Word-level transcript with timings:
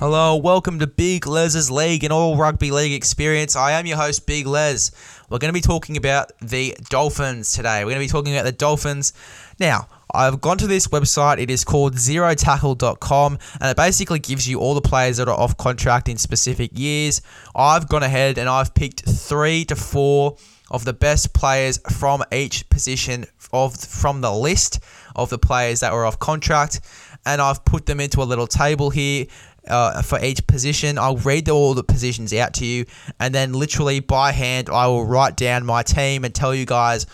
Hello, 0.00 0.34
welcome 0.34 0.78
to 0.78 0.86
Big 0.86 1.26
Les's 1.26 1.70
League 1.70 2.04
and 2.04 2.10
all 2.10 2.34
rugby 2.34 2.70
league 2.70 2.94
experience. 2.94 3.54
I 3.54 3.72
am 3.72 3.84
your 3.84 3.98
host, 3.98 4.26
Big 4.26 4.46
Les. 4.46 4.92
We're 5.28 5.36
going 5.36 5.50
to 5.50 5.52
be 5.52 5.60
talking 5.60 5.98
about 5.98 6.32
the 6.40 6.74
Dolphins 6.88 7.52
today. 7.52 7.84
We're 7.84 7.90
going 7.90 8.00
to 8.00 8.06
be 8.06 8.10
talking 8.10 8.32
about 8.32 8.46
the 8.46 8.52
Dolphins. 8.52 9.12
Now, 9.58 9.88
I've 10.14 10.40
gone 10.40 10.56
to 10.56 10.66
this 10.66 10.86
website. 10.86 11.38
It 11.38 11.50
is 11.50 11.64
called 11.64 11.96
zerotackle.com 11.96 13.38
and 13.60 13.70
it 13.70 13.76
basically 13.76 14.20
gives 14.20 14.48
you 14.48 14.58
all 14.58 14.72
the 14.72 14.80
players 14.80 15.18
that 15.18 15.28
are 15.28 15.38
off 15.38 15.58
contract 15.58 16.08
in 16.08 16.16
specific 16.16 16.78
years. 16.78 17.20
I've 17.54 17.86
gone 17.86 18.02
ahead 18.02 18.38
and 18.38 18.48
I've 18.48 18.72
picked 18.72 19.02
three 19.06 19.66
to 19.66 19.76
four 19.76 20.38
of 20.70 20.86
the 20.86 20.94
best 20.94 21.34
players 21.34 21.78
from 21.90 22.24
each 22.32 22.70
position 22.70 23.26
of 23.52 23.76
from 23.76 24.22
the 24.22 24.32
list 24.32 24.80
of 25.16 25.28
the 25.28 25.38
players 25.38 25.80
that 25.80 25.92
were 25.92 26.06
off 26.06 26.18
contract 26.18 26.80
and 27.26 27.40
I've 27.40 27.64
put 27.64 27.86
them 27.86 28.00
into 28.00 28.22
a 28.22 28.24
little 28.24 28.46
table 28.46 28.90
here 28.90 29.26
uh, 29.70 30.02
for 30.02 30.22
each 30.22 30.46
position. 30.46 30.98
I'll 30.98 31.16
read 31.16 31.48
all 31.48 31.74
the 31.74 31.84
positions 31.84 32.34
out 32.34 32.54
to 32.54 32.66
you, 32.66 32.84
and 33.18 33.34
then 33.34 33.52
literally 33.52 34.00
by 34.00 34.32
hand, 34.32 34.68
I 34.68 34.86
will 34.88 35.04
write 35.06 35.36
down 35.36 35.64
my 35.64 35.82
team 35.82 36.24
and 36.24 36.34
tell 36.34 36.54
you 36.54 36.66
guys 36.66 37.06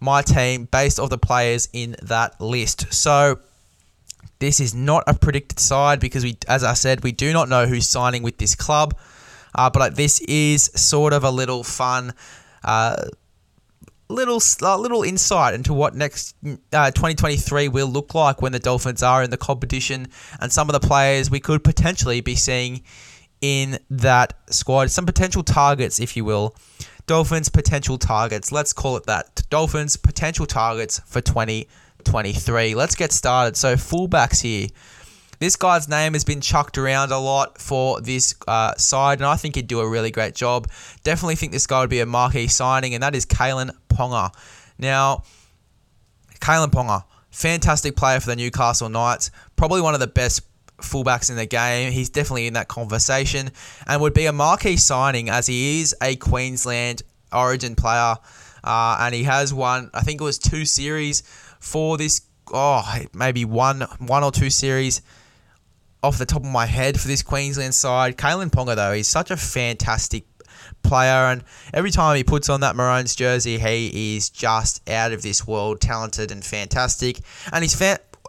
my 0.00 0.22
team 0.22 0.66
based 0.70 0.98
off 0.98 1.10
the 1.10 1.18
players 1.18 1.68
in 1.72 1.96
that 2.02 2.40
list. 2.40 2.92
So 2.92 3.38
this 4.38 4.58
is 4.58 4.74
not 4.74 5.04
a 5.06 5.14
predicted 5.14 5.60
side 5.60 6.00
because 6.00 6.24
we, 6.24 6.36
as 6.48 6.64
I 6.64 6.74
said, 6.74 7.02
we 7.04 7.12
do 7.12 7.32
not 7.32 7.48
know 7.48 7.66
who's 7.66 7.88
signing 7.88 8.22
with 8.22 8.38
this 8.38 8.54
club. 8.54 8.96
Uh, 9.54 9.68
but 9.68 9.96
this 9.96 10.20
is 10.20 10.64
sort 10.74 11.12
of 11.12 11.24
a 11.24 11.30
little 11.30 11.62
fun. 11.62 12.14
Uh, 12.64 13.04
little 14.10 14.40
uh, 14.62 14.76
little 14.76 15.02
insight 15.02 15.54
into 15.54 15.72
what 15.72 15.94
next 15.94 16.34
uh, 16.72 16.90
2023 16.90 17.68
will 17.68 17.86
look 17.86 18.14
like 18.14 18.42
when 18.42 18.52
the 18.52 18.58
Dolphins 18.58 19.02
are 19.02 19.22
in 19.22 19.30
the 19.30 19.36
competition 19.36 20.08
and 20.40 20.52
some 20.52 20.68
of 20.68 20.72
the 20.72 20.86
players 20.86 21.30
we 21.30 21.40
could 21.40 21.64
potentially 21.64 22.20
be 22.20 22.34
seeing 22.34 22.82
in 23.40 23.78
that 23.88 24.34
squad. 24.50 24.90
Some 24.90 25.06
potential 25.06 25.42
targets, 25.42 25.98
if 25.98 26.16
you 26.16 26.24
will. 26.24 26.54
Dolphins 27.06 27.48
potential 27.48 27.98
targets. 27.98 28.52
Let's 28.52 28.72
call 28.72 28.96
it 28.96 29.06
that. 29.06 29.42
Dolphins 29.50 29.96
potential 29.96 30.46
targets 30.46 31.00
for 31.06 31.20
2023. 31.20 32.74
Let's 32.74 32.94
get 32.94 33.12
started. 33.12 33.56
So 33.56 33.74
fullbacks 33.74 34.42
here. 34.42 34.68
This 35.40 35.56
guy's 35.56 35.88
name 35.88 36.12
has 36.12 36.22
been 36.22 36.42
chucked 36.42 36.76
around 36.76 37.12
a 37.12 37.18
lot 37.18 37.58
for 37.58 37.98
this 38.02 38.34
uh, 38.46 38.74
side, 38.76 39.20
and 39.20 39.26
I 39.26 39.36
think 39.36 39.54
he'd 39.54 39.66
do 39.66 39.80
a 39.80 39.88
really 39.88 40.10
great 40.10 40.34
job. 40.34 40.68
Definitely 41.02 41.36
think 41.36 41.50
this 41.50 41.66
guy 41.66 41.80
would 41.80 41.88
be 41.88 42.00
a 42.00 42.06
marquee 42.06 42.46
signing, 42.46 42.92
and 42.92 43.02
that 43.02 43.14
is 43.14 43.24
Kalyn 43.24 43.70
Ponga. 43.88 44.34
Now, 44.78 45.24
Kalyn 46.40 46.70
Ponga, 46.70 47.04
fantastic 47.30 47.96
player 47.96 48.20
for 48.20 48.26
the 48.26 48.36
Newcastle 48.36 48.90
Knights, 48.90 49.30
probably 49.56 49.80
one 49.80 49.94
of 49.94 50.00
the 50.00 50.06
best 50.06 50.42
fullbacks 50.82 51.30
in 51.30 51.36
the 51.36 51.46
game. 51.46 51.90
He's 51.90 52.10
definitely 52.10 52.46
in 52.46 52.52
that 52.52 52.68
conversation 52.68 53.50
and 53.86 54.02
would 54.02 54.14
be 54.14 54.26
a 54.26 54.32
marquee 54.32 54.76
signing 54.76 55.30
as 55.30 55.46
he 55.46 55.80
is 55.80 55.96
a 56.02 56.16
Queensland 56.16 57.02
origin 57.32 57.76
player. 57.76 58.16
Uh, 58.62 58.98
and 59.00 59.14
he 59.14 59.22
has 59.24 59.54
won, 59.54 59.88
I 59.94 60.02
think 60.02 60.20
it 60.20 60.24
was 60.24 60.38
two 60.38 60.66
series 60.66 61.22
for 61.60 61.96
this, 61.96 62.20
oh, 62.52 62.84
maybe 63.14 63.46
one, 63.46 63.82
one 64.00 64.22
or 64.22 64.32
two 64.32 64.50
series 64.50 65.00
off 66.02 66.18
the 66.18 66.26
top 66.26 66.42
of 66.42 66.50
my 66.50 66.66
head 66.66 66.98
for 66.98 67.08
this 67.08 67.22
Queensland 67.22 67.74
side. 67.74 68.16
Kalyn 68.16 68.50
Ponga, 68.50 68.76
though, 68.76 68.92
he's 68.92 69.08
such 69.08 69.30
a 69.30 69.36
fantastic 69.36 70.24
player, 70.82 71.30
and 71.30 71.44
every 71.74 71.90
time 71.90 72.16
he 72.16 72.24
puts 72.24 72.48
on 72.48 72.60
that 72.60 72.76
Maroons 72.76 73.14
jersey, 73.14 73.58
he 73.58 74.16
is 74.16 74.30
just 74.30 74.88
out 74.88 75.12
of 75.12 75.22
this 75.22 75.46
world 75.46 75.80
talented 75.80 76.30
and 76.30 76.44
fantastic. 76.44 77.20
And 77.52 77.62
he's 77.62 77.80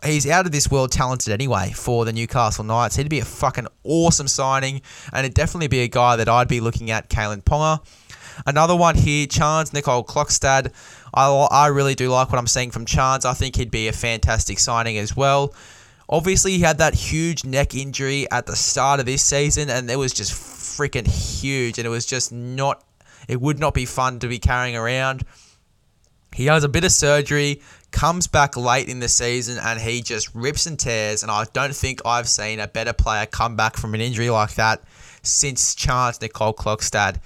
he's 0.03 0.27
out 0.29 0.45
of 0.45 0.51
this 0.51 0.69
world 0.69 0.91
talented 0.91 1.33
anyway 1.33 1.71
for 1.75 2.05
the 2.05 2.13
Newcastle 2.13 2.63
Knights. 2.63 2.95
He'd 2.95 3.09
be 3.09 3.19
a 3.19 3.25
fucking 3.25 3.67
awesome 3.83 4.27
signing, 4.27 4.81
and 5.13 5.25
it'd 5.25 5.35
definitely 5.35 5.67
be 5.67 5.81
a 5.81 5.87
guy 5.87 6.15
that 6.15 6.27
I'd 6.27 6.47
be 6.47 6.59
looking 6.59 6.91
at, 6.91 7.09
Kalyn 7.09 7.43
Ponga. 7.43 7.79
Another 8.45 8.75
one 8.75 8.95
here, 8.95 9.27
Charnze 9.27 9.71
Nicoll-Klokstad. 9.71 10.71
I, 11.13 11.27
I 11.51 11.67
really 11.67 11.95
do 11.95 12.09
like 12.09 12.31
what 12.31 12.39
I'm 12.39 12.47
seeing 12.47 12.71
from 12.71 12.85
Charnze. 12.85 13.25
I 13.25 13.33
think 13.33 13.55
he'd 13.55 13.71
be 13.71 13.87
a 13.87 13.93
fantastic 13.93 14.57
signing 14.57 14.97
as 14.97 15.15
well. 15.15 15.53
Obviously, 16.11 16.51
he 16.51 16.59
had 16.59 16.79
that 16.79 16.93
huge 16.93 17.45
neck 17.45 17.73
injury 17.73 18.29
at 18.31 18.45
the 18.45 18.55
start 18.55 18.99
of 18.99 19.05
this 19.05 19.23
season, 19.23 19.69
and 19.69 19.89
it 19.89 19.95
was 19.95 20.11
just 20.13 20.33
freaking 20.33 21.07
huge, 21.07 21.77
and 21.79 21.85
it 21.85 21.89
was 21.89 22.05
just 22.05 22.31
not. 22.31 22.83
It 23.29 23.39
would 23.39 23.59
not 23.59 23.73
be 23.73 23.85
fun 23.85 24.19
to 24.19 24.27
be 24.27 24.39
carrying 24.39 24.75
around. 24.75 25.23
He 26.33 26.45
has 26.47 26.63
a 26.63 26.69
bit 26.69 26.83
of 26.83 26.91
surgery, 26.91 27.61
comes 27.91 28.27
back 28.27 28.57
late 28.57 28.89
in 28.89 28.99
the 28.99 29.07
season, 29.07 29.57
and 29.61 29.79
he 29.79 30.01
just 30.01 30.33
rips 30.33 30.65
and 30.65 30.77
tears. 30.77 31.23
And 31.23 31.31
I 31.31 31.45
don't 31.53 31.75
think 31.75 32.01
I've 32.05 32.27
seen 32.27 32.59
a 32.59 32.67
better 32.67 32.93
player 32.93 33.25
come 33.25 33.55
back 33.55 33.77
from 33.77 33.93
an 33.93 34.01
injury 34.01 34.29
like 34.29 34.55
that 34.55 34.81
since 35.23 35.75
Charnze 35.75 36.19
Nicoll-Klokstad. 36.19 37.21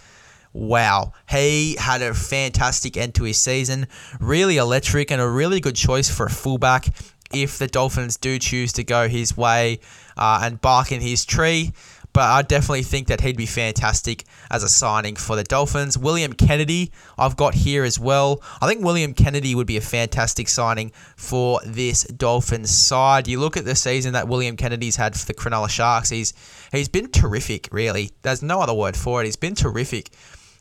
Wow, 0.53 1.13
he 1.29 1.75
had 1.79 2.01
a 2.01 2.13
fantastic 2.13 2.97
end 2.97 3.13
to 3.16 3.25
his 3.25 3.38
season. 3.38 3.88
Really 4.19 4.57
electric 4.57 5.12
and 5.12 5.22
a 5.22 5.28
really 5.28 5.59
good 5.59 5.75
choice 5.75 6.09
for 6.09 6.25
a 6.28 6.29
fullback 6.29 6.88
if 7.34 7.58
the 7.58 7.68
Dolphins 7.68 8.18
do 8.18 8.40
choose 8.40 8.74
to 8.74 8.84
go 8.84 9.08
his 9.08 9.36
way 9.36 9.80
uh, 10.18 10.41
and 10.44 10.62
bark 10.62 10.91
in 10.91 11.02
his 11.02 11.25
tree. 11.25 11.72
But 12.16 12.30
I 12.30 12.44
definitely 12.44 12.84
think 12.84 13.08
that 13.08 13.19
he'd 13.19 13.36
be 13.36 13.46
fantastic 13.46 14.24
as 14.50 14.63
a 14.63 14.69
signing 14.69 15.18
for 15.18 15.36
the 15.36 15.44
Dolphins. 15.44 15.97
William 15.97 16.31
Kennedy, 16.31 16.94
I've 17.18 17.36
got 17.36 17.53
here 17.53 17.84
as 17.84 18.00
well. 18.00 18.41
I 18.62 18.68
think 18.68 18.86
William 18.86 19.13
Kennedy 19.13 19.53
would 19.53 19.68
be 19.68 19.75
a 19.75 19.81
fantastic 19.81 20.47
signing 20.47 20.94
for 21.18 21.59
this 21.66 22.06
Dolphins 22.06 22.69
side. 22.69 23.28
You 23.28 23.42
look 23.42 23.57
at 23.57 23.66
the 23.66 23.75
season 23.75 24.13
that 24.13 24.30
William 24.30 24.56
Kennedy's 24.56 24.96
had 24.96 25.13
for 25.18 25.25
the 25.25 25.34
Cronulla 25.34 25.69
Sharks. 25.69 26.09
He's 26.09 26.34
he's 26.72 26.88
been 26.88 27.12
terrific, 27.12 27.68
really. 27.74 28.12
There's 28.22 28.42
no 28.42 28.62
other 28.62 28.74
word 28.74 28.96
for 28.96 29.22
it. 29.22 29.25
He's 29.25 29.36
been 29.36 29.56
terrific, 29.56 30.09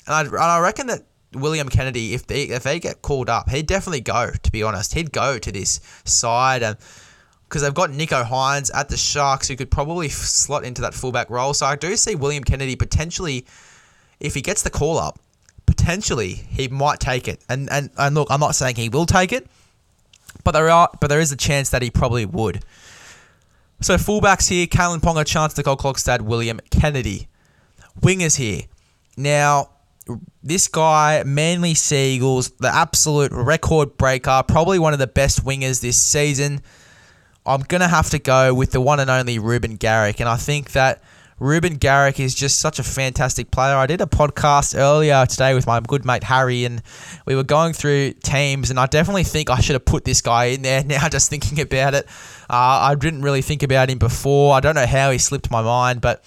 and 0.08 0.14
I, 0.16 0.20
and 0.22 0.36
I 0.36 0.58
reckon 0.58 0.88
that 0.88 1.02
William 1.34 1.68
Kennedy, 1.68 2.14
if 2.14 2.26
they 2.26 2.44
if 2.44 2.62
they 2.62 2.78
get 2.80 3.02
called 3.02 3.28
up, 3.28 3.50
he'd 3.50 3.66
definitely 3.66 4.00
go. 4.00 4.30
To 4.30 4.52
be 4.52 4.62
honest, 4.62 4.94
he'd 4.94 5.12
go 5.12 5.38
to 5.38 5.52
this 5.52 5.80
side, 6.04 6.62
and 6.62 6.76
because 7.48 7.62
they've 7.62 7.74
got 7.74 7.90
Nicho 7.90 8.24
Hynes 8.24 8.70
at 8.74 8.88
the 8.88 8.96
Sharks, 8.96 9.48
who 9.48 9.56
could 9.56 9.70
probably 9.70 10.08
slot 10.08 10.64
into 10.64 10.82
that 10.82 10.94
fullback 10.94 11.30
role. 11.30 11.54
So 11.54 11.66
I 11.66 11.76
do 11.76 11.96
see 11.96 12.14
William 12.14 12.44
Kennedy 12.44 12.76
potentially, 12.76 13.46
if 14.20 14.34
he 14.34 14.40
gets 14.40 14.62
the 14.62 14.70
call 14.70 14.98
up, 14.98 15.18
potentially 15.66 16.30
he 16.32 16.68
might 16.68 17.00
take 17.00 17.28
it. 17.28 17.40
And 17.48 17.70
and 17.70 17.90
and 17.96 18.14
look, 18.14 18.28
I'm 18.30 18.40
not 18.40 18.54
saying 18.54 18.76
he 18.76 18.88
will 18.88 19.06
take 19.06 19.32
it, 19.32 19.46
but 20.42 20.52
there 20.52 20.70
are 20.70 20.90
but 21.00 21.08
there 21.08 21.20
is 21.20 21.32
a 21.32 21.36
chance 21.36 21.70
that 21.70 21.82
he 21.82 21.90
probably 21.90 22.26
would. 22.26 22.64
So 23.80 23.96
fullbacks 23.96 24.48
here: 24.48 24.66
Kalyn 24.66 25.00
Ponga, 25.00 25.24
Charnze 25.24 25.54
Nicoll-Klokstad, 25.62 26.22
William 26.22 26.60
Kennedy. 26.70 27.28
Wingers 28.00 28.36
here. 28.36 28.62
Now, 29.16 29.70
this 30.42 30.69
guy, 30.69 31.22
Manly 31.25 31.75
Sea 31.75 32.15
Eagles, 32.15 32.50
the 32.60 32.75
absolute 32.75 33.32
record 33.32 33.97
breaker, 33.97 34.42
probably 34.47 34.78
one 34.78 34.92
of 34.92 34.98
the 34.98 35.06
best 35.06 35.44
wingers 35.44 35.81
this 35.81 35.97
season. 35.97 36.60
I'm 37.47 37.60
going 37.62 37.81
to 37.81 37.88
have 37.88 38.10
to 38.10 38.19
go 38.19 38.54
with 38.54 38.72
the 38.72 38.81
one 38.81 39.00
and 39.00 39.10
only 39.10 39.38
Reuben 39.38 39.76
Garrick. 39.76 40.20
And 40.20 40.28
I 40.28 40.37
think 40.37 40.72
that 40.72 41.03
Reuben 41.38 41.75
Garrick 41.75 42.20
is 42.20 42.34
just 42.34 42.61
such 42.61 42.78
a 42.78 42.82
fantastic 42.82 43.50
player. 43.50 43.76
I 43.76 43.87
did 43.87 44.00
a 44.00 44.06
podcast 44.06 44.78
earlier 44.78 45.26
today 45.26 45.52
with 45.55 45.67
my 45.67 45.81
good 45.81 46.05
mate 46.05 46.23
Harry, 46.25 46.64
and 46.64 46.81
we 47.26 47.34
were 47.34 47.43
going 47.43 47.73
through 47.73 48.12
teams, 48.23 48.70
and 48.70 48.78
I 48.78 48.87
definitely 48.87 49.25
think 49.25 49.50
I 49.50 49.58
should 49.58 49.75
have 49.75 49.84
put 49.84 50.05
this 50.05 50.20
guy 50.20 50.46
in 50.46 50.62
there 50.62 50.84
now, 50.87 51.08
just 51.08 51.31
thinking 51.31 51.61
about 51.61 51.94
it. 51.94 52.06
Uh, 52.49 52.88
I 52.88 52.94
didn't 52.94 53.23
really 53.23 53.43
think 53.43 53.62
about 53.62 53.90
him 53.90 53.99
before. 53.99 54.55
I 54.55 54.61
don't 54.61 54.76
know 54.76 54.87
how 54.87 55.11
he 55.11 55.19
slipped 55.19 55.50
my 55.50 55.61
mind, 55.61 56.00
but 56.00 56.25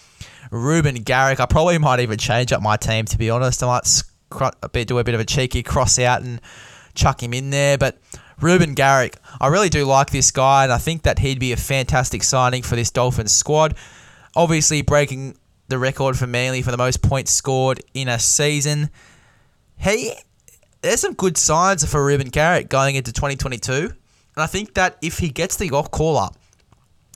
Reuben 0.51 0.95
Garrick. 0.95 1.39
I 1.39 1.45
probably 1.45 1.77
might 1.77 1.99
even 1.99 2.17
change 2.17 2.51
up 2.51 2.61
my 2.61 2.77
team 2.77 3.05
to 3.05 3.17
be 3.17 3.29
honest. 3.29 3.63
I 3.63 3.67
might 3.67 4.87
do 4.87 4.99
a 4.99 5.03
bit 5.03 5.15
of 5.15 5.21
a 5.21 5.25
cheeky 5.25 5.63
cross 5.63 5.99
out 5.99 6.21
and 6.21 6.41
chuck 6.95 7.21
him 7.21 7.33
in 7.33 7.49
there. 7.49 7.77
But 7.77 7.97
Reuben 8.39 8.73
Garrick, 8.73 9.17
I 9.41 9.47
really 9.47 9.69
do 9.69 9.85
like 9.85 10.11
this 10.11 10.31
guy, 10.31 10.63
and 10.63 10.71
I 10.71 10.77
think 10.77 11.03
that 11.03 11.19
he'd 11.19 11.39
be 11.39 11.53
a 11.53 11.57
fantastic 11.57 12.23
signing 12.23 12.61
for 12.63 12.75
this 12.75 12.91
Dolphins 12.91 13.31
squad. 13.31 13.75
Obviously, 14.35 14.81
breaking 14.81 15.37
the 15.69 15.79
record 15.79 16.17
for 16.17 16.27
Manly 16.27 16.61
for 16.61 16.71
the 16.71 16.77
most 16.77 17.01
points 17.01 17.31
scored 17.31 17.81
in 17.93 18.07
a 18.07 18.19
season. 18.19 18.89
He, 19.77 20.13
there's 20.81 21.01
some 21.01 21.13
good 21.13 21.37
signs 21.37 21.83
for 21.89 22.05
Reuben 22.05 22.29
Garrick 22.29 22.69
going 22.69 22.95
into 22.95 23.11
2022, 23.11 23.73
and 23.73 23.93
I 24.35 24.45
think 24.45 24.75
that 24.75 24.97
if 25.01 25.17
he 25.19 25.29
gets 25.29 25.57
the 25.57 25.71
off 25.71 25.89
call 25.91 26.17
up, 26.17 26.37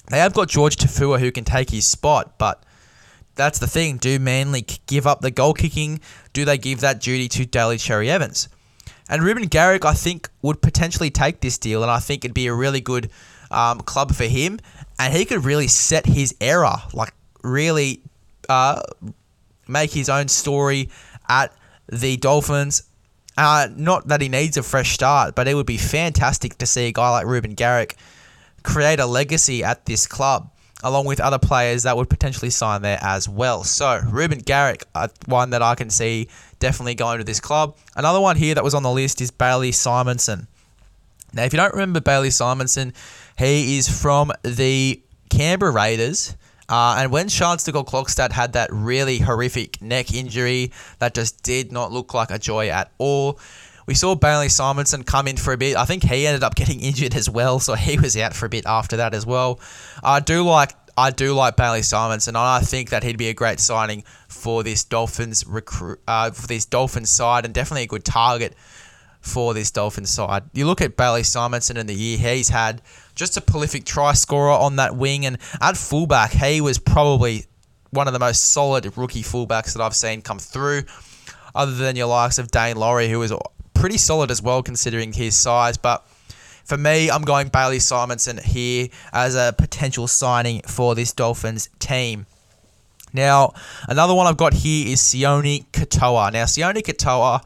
They 0.10 0.18
have 0.20 0.34
got 0.34 0.50
George 0.50 0.76
Tafua 0.76 1.20
who 1.20 1.32
can 1.32 1.46
take 1.46 1.70
his 1.70 1.86
spot, 1.86 2.38
but 2.38 2.64
that's 3.42 3.60
the 3.60 3.68
thing. 3.68 3.98
Do 3.98 4.20
Manly 4.20 4.66
give 4.86 5.08
up 5.08 5.22
the 5.22 5.32
goal 5.32 5.54
kicking? 5.54 6.00
Do 6.32 6.46
they 6.46 6.58
give 6.58 6.82
that 6.82 7.02
duty 7.02 7.28
to 7.30 7.46
Daly 7.46 7.78
Cherry 7.78 8.10
Evans? 8.10 8.48
And 9.10 9.24
Reuben 9.24 9.48
Garrick, 9.48 9.84
I 9.84 9.94
think, 9.94 10.30
would 10.42 10.62
potentially 10.62 11.10
take 11.10 11.42
this 11.42 11.58
deal, 11.58 11.82
and 11.82 11.92
I 11.92 12.00
think 12.00 12.24
it'd 12.24 12.36
be 12.36 12.48
a 12.48 12.54
really 12.54 12.82
good 12.82 13.10
um, 13.50 13.80
club 13.82 14.14
for 14.14 14.24
him, 14.26 14.60
and 15.00 15.14
he 15.14 15.26
could 15.26 15.44
really 15.44 15.68
set 15.68 16.06
his 16.06 16.36
era, 16.40 16.84
like 16.94 17.14
really 17.44 18.02
uh, 18.48 18.82
make 19.68 19.92
his 19.92 20.08
own 20.08 20.28
story 20.28 20.90
at 21.28 21.52
the 21.92 22.18
Dolphins. 22.18 22.84
Uh, 23.38 23.68
not 23.76 24.08
that 24.08 24.22
he 24.22 24.30
needs 24.30 24.56
a 24.56 24.64
fresh 24.64 24.94
start, 24.94 25.36
but 25.36 25.48
it 25.48 25.56
would 25.56 25.66
be 25.66 25.78
fantastic 25.78 26.58
to 26.60 26.66
see 26.66 26.88
a 26.88 26.92
guy 26.92 27.10
like 27.10 27.26
Reuben 27.26 27.56
Garrick 27.56 27.98
create 28.64 29.00
a 29.00 29.06
legacy 29.06 29.64
at 29.64 29.86
this 29.86 30.06
club, 30.06 30.52
along 30.84 31.06
with 31.06 31.20
other 31.20 31.40
players 31.40 31.84
that 31.84 31.96
would 31.96 32.10
potentially 32.10 32.50
sign 32.50 32.82
there 32.82 33.00
as 33.02 33.28
well. 33.30 33.64
So, 33.64 34.02
Reuben 34.06 34.40
Garrick, 34.40 34.84
uh, 34.96 35.08
one 35.26 35.52
that 35.52 35.62
I 35.62 35.76
can 35.76 35.90
see 35.90 36.28
definitely 36.60 36.96
going 36.96 37.20
to 37.20 37.24
this 37.24 37.40
club. 37.40 37.76
Another 37.96 38.20
one 38.20 38.36
here 38.36 38.56
that 38.56 38.64
was 38.64 38.74
on 38.74 38.84
the 38.84 38.92
list 38.92 39.22
is 39.22 39.32
Bailey 39.32 39.72
Simonsson. 39.72 40.48
Now, 41.34 41.44
if 41.44 41.54
you 41.54 41.58
don't 41.58 41.74
remember 41.74 42.02
Bailey 42.02 42.30
Simonsson, 42.30 42.94
he 43.38 43.78
is 43.78 43.88
from 44.02 44.32
the 44.44 45.02
Canberra 45.30 45.72
Raiders. 45.72 46.36
Uh, 46.68 46.96
and 47.00 47.12
when 47.12 47.28
Charles 47.28 47.66
Stugall-Klokstad 47.66 48.32
had 48.32 48.54
that 48.54 48.70
really 48.72 49.20
horrific 49.20 49.82
neck 49.82 50.14
injury 50.14 50.72
that 51.00 51.14
just 51.14 51.44
did 51.44 51.72
not 51.72 51.92
look 51.92 52.14
like 52.14 52.32
a 52.32 52.40
joy 52.40 52.70
at 52.70 52.92
all, 52.98 53.40
we 53.86 53.94
saw 53.94 54.16
Bailey 54.16 54.48
Simonsson 54.48 55.06
come 55.06 55.28
in 55.28 55.38
for 55.38 55.54
a 55.54 55.58
bit. 55.58 55.76
I 55.76 55.86
think 55.86 56.04
he 56.04 56.28
ended 56.28 56.44
up 56.44 56.56
getting 56.56 56.80
injured 56.80 57.16
as 57.16 57.30
well, 57.30 57.60
so 57.60 57.74
he 57.76 58.00
was 58.00 58.16
out 58.18 58.34
for 58.34 58.46
a 58.46 58.50
bit 58.50 58.66
after 58.66 58.98
that 58.98 59.14
as 59.14 59.26
well. 59.26 59.60
I 60.04 60.20
do 60.20 60.44
like 60.44 60.72
I 60.98 61.12
do 61.12 61.34
like 61.34 61.56
Bailey 61.56 61.82
Simonsson, 61.82 62.30
and 62.30 62.38
I 62.38 62.60
think 62.60 62.90
that 62.90 63.04
he'd 63.04 63.18
be 63.18 63.30
a 63.30 63.34
great 63.34 63.60
signing 63.60 64.04
for 64.28 64.64
this 64.64 64.84
Dolphins 64.84 65.48
recruit 65.48 66.00
uh, 66.08 66.32
for 66.32 66.48
this 66.48 66.66
Dolphins 66.66 67.10
side, 67.10 67.46
and 67.46 67.54
definitely 67.54 67.84
a 67.84 67.88
good 67.88 68.06
target 68.06 68.56
for 69.22 69.54
this 69.54 69.72
Dolphins 69.72 70.10
side. 70.10 70.44
You 70.54 70.66
look 70.66 70.82
at 70.82 70.98
Bailey 70.98 71.22
Simonsson 71.22 71.78
in 71.78 71.88
the 71.88 71.94
year 71.94 72.18
he's 72.18 72.50
had, 72.50 72.82
just 73.16 73.38
a 73.38 73.42
prolific 73.42 73.86
try 73.86 74.14
scorer 74.14 74.52
on 74.52 74.76
that 74.78 74.96
wing, 74.96 75.26
and 75.26 75.38
at 75.62 75.78
fullback, 75.78 76.32
he 76.32 76.60
was 76.60 76.78
probably 76.78 77.46
one 77.92 78.08
of 78.08 78.14
the 78.14 78.20
most 78.20 78.46
solid 78.46 78.98
rookie 78.98 79.24
fullbacks 79.24 79.74
that 79.74 79.82
I've 79.82 79.96
seen 79.96 80.22
come 80.22 80.40
through, 80.40 80.84
other 81.54 81.74
than 81.74 81.96
your 81.96 82.08
likes 82.08 82.38
of 82.38 82.50
Dane 82.52 82.78
Laurie, 82.78 83.10
who 83.10 83.20
was 83.20 83.34
pretty 83.82 83.98
solid 83.98 84.30
as 84.30 84.44
well 84.44 84.62
considering 84.62 85.12
his 85.12 85.36
size. 85.36 85.76
But 85.76 86.06
for 86.64 86.78
me, 86.78 87.10
I'm 87.10 87.24
going 87.24 87.48
Bailey 87.48 87.80
Simonsson 87.80 88.40
here 88.40 88.90
as 89.12 89.34
a 89.34 89.56
potential 89.58 90.08
signing 90.08 90.62
for 90.68 90.94
this 90.94 91.14
Dolphins 91.14 91.68
team. 91.80 92.28
Now, 93.12 93.54
another 93.90 94.14
one 94.14 94.28
I've 94.28 94.38
got 94.38 94.54
here 94.54 94.88
is 94.88 95.02
Sione 95.02 95.66
Katoa. 95.72 96.32
Now, 96.32 96.44
Sione 96.44 96.84
Katoa, 96.84 97.44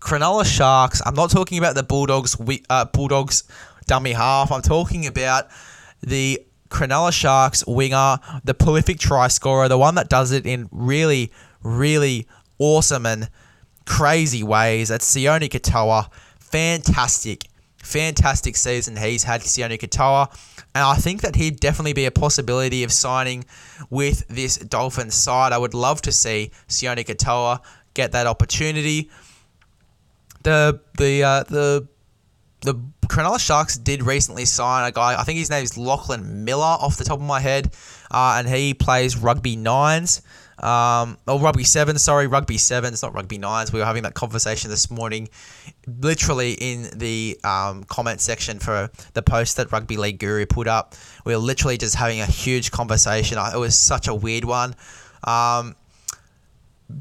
Cronulla 0.00 0.46
Sharks. 0.46 1.02
I'm 1.04 1.14
not 1.14 1.30
talking 1.30 1.58
about 1.58 1.74
the 1.74 1.82
Bulldogs. 1.82 2.34
Uh, 2.70 2.86
Bulldogs 2.86 3.44
dummy 3.86 4.12
half. 4.12 4.50
I'm 4.50 4.62
talking 4.62 5.06
about 5.06 5.48
the 6.00 6.40
Cronulla 6.70 7.12
Sharks 7.12 7.62
winger, 7.66 8.16
the 8.42 8.54
prolific 8.54 8.98
try 8.98 9.28
scorer, 9.28 9.68
the 9.68 9.76
one 9.76 9.96
that 9.96 10.08
does 10.08 10.32
it 10.32 10.46
in 10.46 10.66
really, 10.72 11.30
really 11.62 12.26
awesome 12.58 13.04
and 13.04 13.28
crazy 13.86 14.42
ways. 14.42 14.88
That's 14.88 15.12
Sione 15.14 15.48
Katoa. 15.48 16.10
Fantastic, 16.38 17.44
fantastic 17.78 18.56
season 18.56 18.96
he's 18.96 19.24
had, 19.24 19.42
Sione 19.42 19.78
Katoa. 19.78 20.30
And 20.74 20.84
I 20.84 20.96
think 20.96 21.22
that 21.22 21.36
he'd 21.36 21.60
definitely 21.60 21.92
be 21.92 22.06
a 22.06 22.10
possibility 22.10 22.84
of 22.84 22.92
signing 22.92 23.44
with 23.90 24.26
this 24.28 24.56
Dolphins 24.56 25.14
side. 25.14 25.52
I 25.52 25.58
would 25.58 25.74
love 25.74 26.02
to 26.02 26.12
see 26.12 26.50
Sione 26.68 27.04
Katoa 27.04 27.60
get 27.94 28.12
that 28.12 28.26
opportunity. 28.26 29.10
The 30.42 30.80
the 30.98 31.22
uh, 31.22 31.42
the 31.44 31.88
the 32.60 32.74
Cronulla 33.06 33.38
Sharks 33.38 33.76
did 33.76 34.02
recently 34.02 34.44
sign 34.44 34.88
a 34.88 34.92
guy. 34.92 35.18
I 35.18 35.24
think 35.24 35.38
his 35.38 35.50
name 35.50 35.62
is 35.62 35.78
Lachlan 35.78 36.44
Miller, 36.44 36.64
off 36.64 36.96
the 36.96 37.04
top 37.04 37.18
of 37.18 37.24
my 37.24 37.40
head, 37.40 37.74
uh, 38.10 38.36
and 38.38 38.48
he 38.48 38.74
plays 38.74 39.16
rugby 39.16 39.56
nines. 39.56 40.22
Um, 40.58 41.18
oh, 41.26 41.38
rugby 41.40 41.64
seven. 41.64 41.98
Sorry, 41.98 42.26
rugby 42.26 42.58
seven. 42.58 42.92
It's 42.92 43.02
not 43.02 43.14
rugby 43.14 43.38
nines. 43.38 43.72
We 43.72 43.80
were 43.80 43.84
having 43.84 44.04
that 44.04 44.14
conversation 44.14 44.70
this 44.70 44.90
morning, 44.90 45.28
literally 45.86 46.52
in 46.52 46.88
the 46.96 47.38
um, 47.44 47.84
comment 47.84 48.20
section 48.20 48.58
for 48.58 48.90
the 49.14 49.22
post 49.22 49.56
that 49.56 49.72
Rugby 49.72 49.96
League 49.96 50.18
Guru 50.18 50.46
put 50.46 50.68
up. 50.68 50.94
We 51.24 51.34
were 51.34 51.40
literally 51.40 51.76
just 51.76 51.96
having 51.96 52.20
a 52.20 52.26
huge 52.26 52.70
conversation. 52.70 53.38
It 53.38 53.58
was 53.58 53.76
such 53.78 54.08
a 54.08 54.14
weird 54.14 54.44
one. 54.44 54.74
Um, 55.24 55.74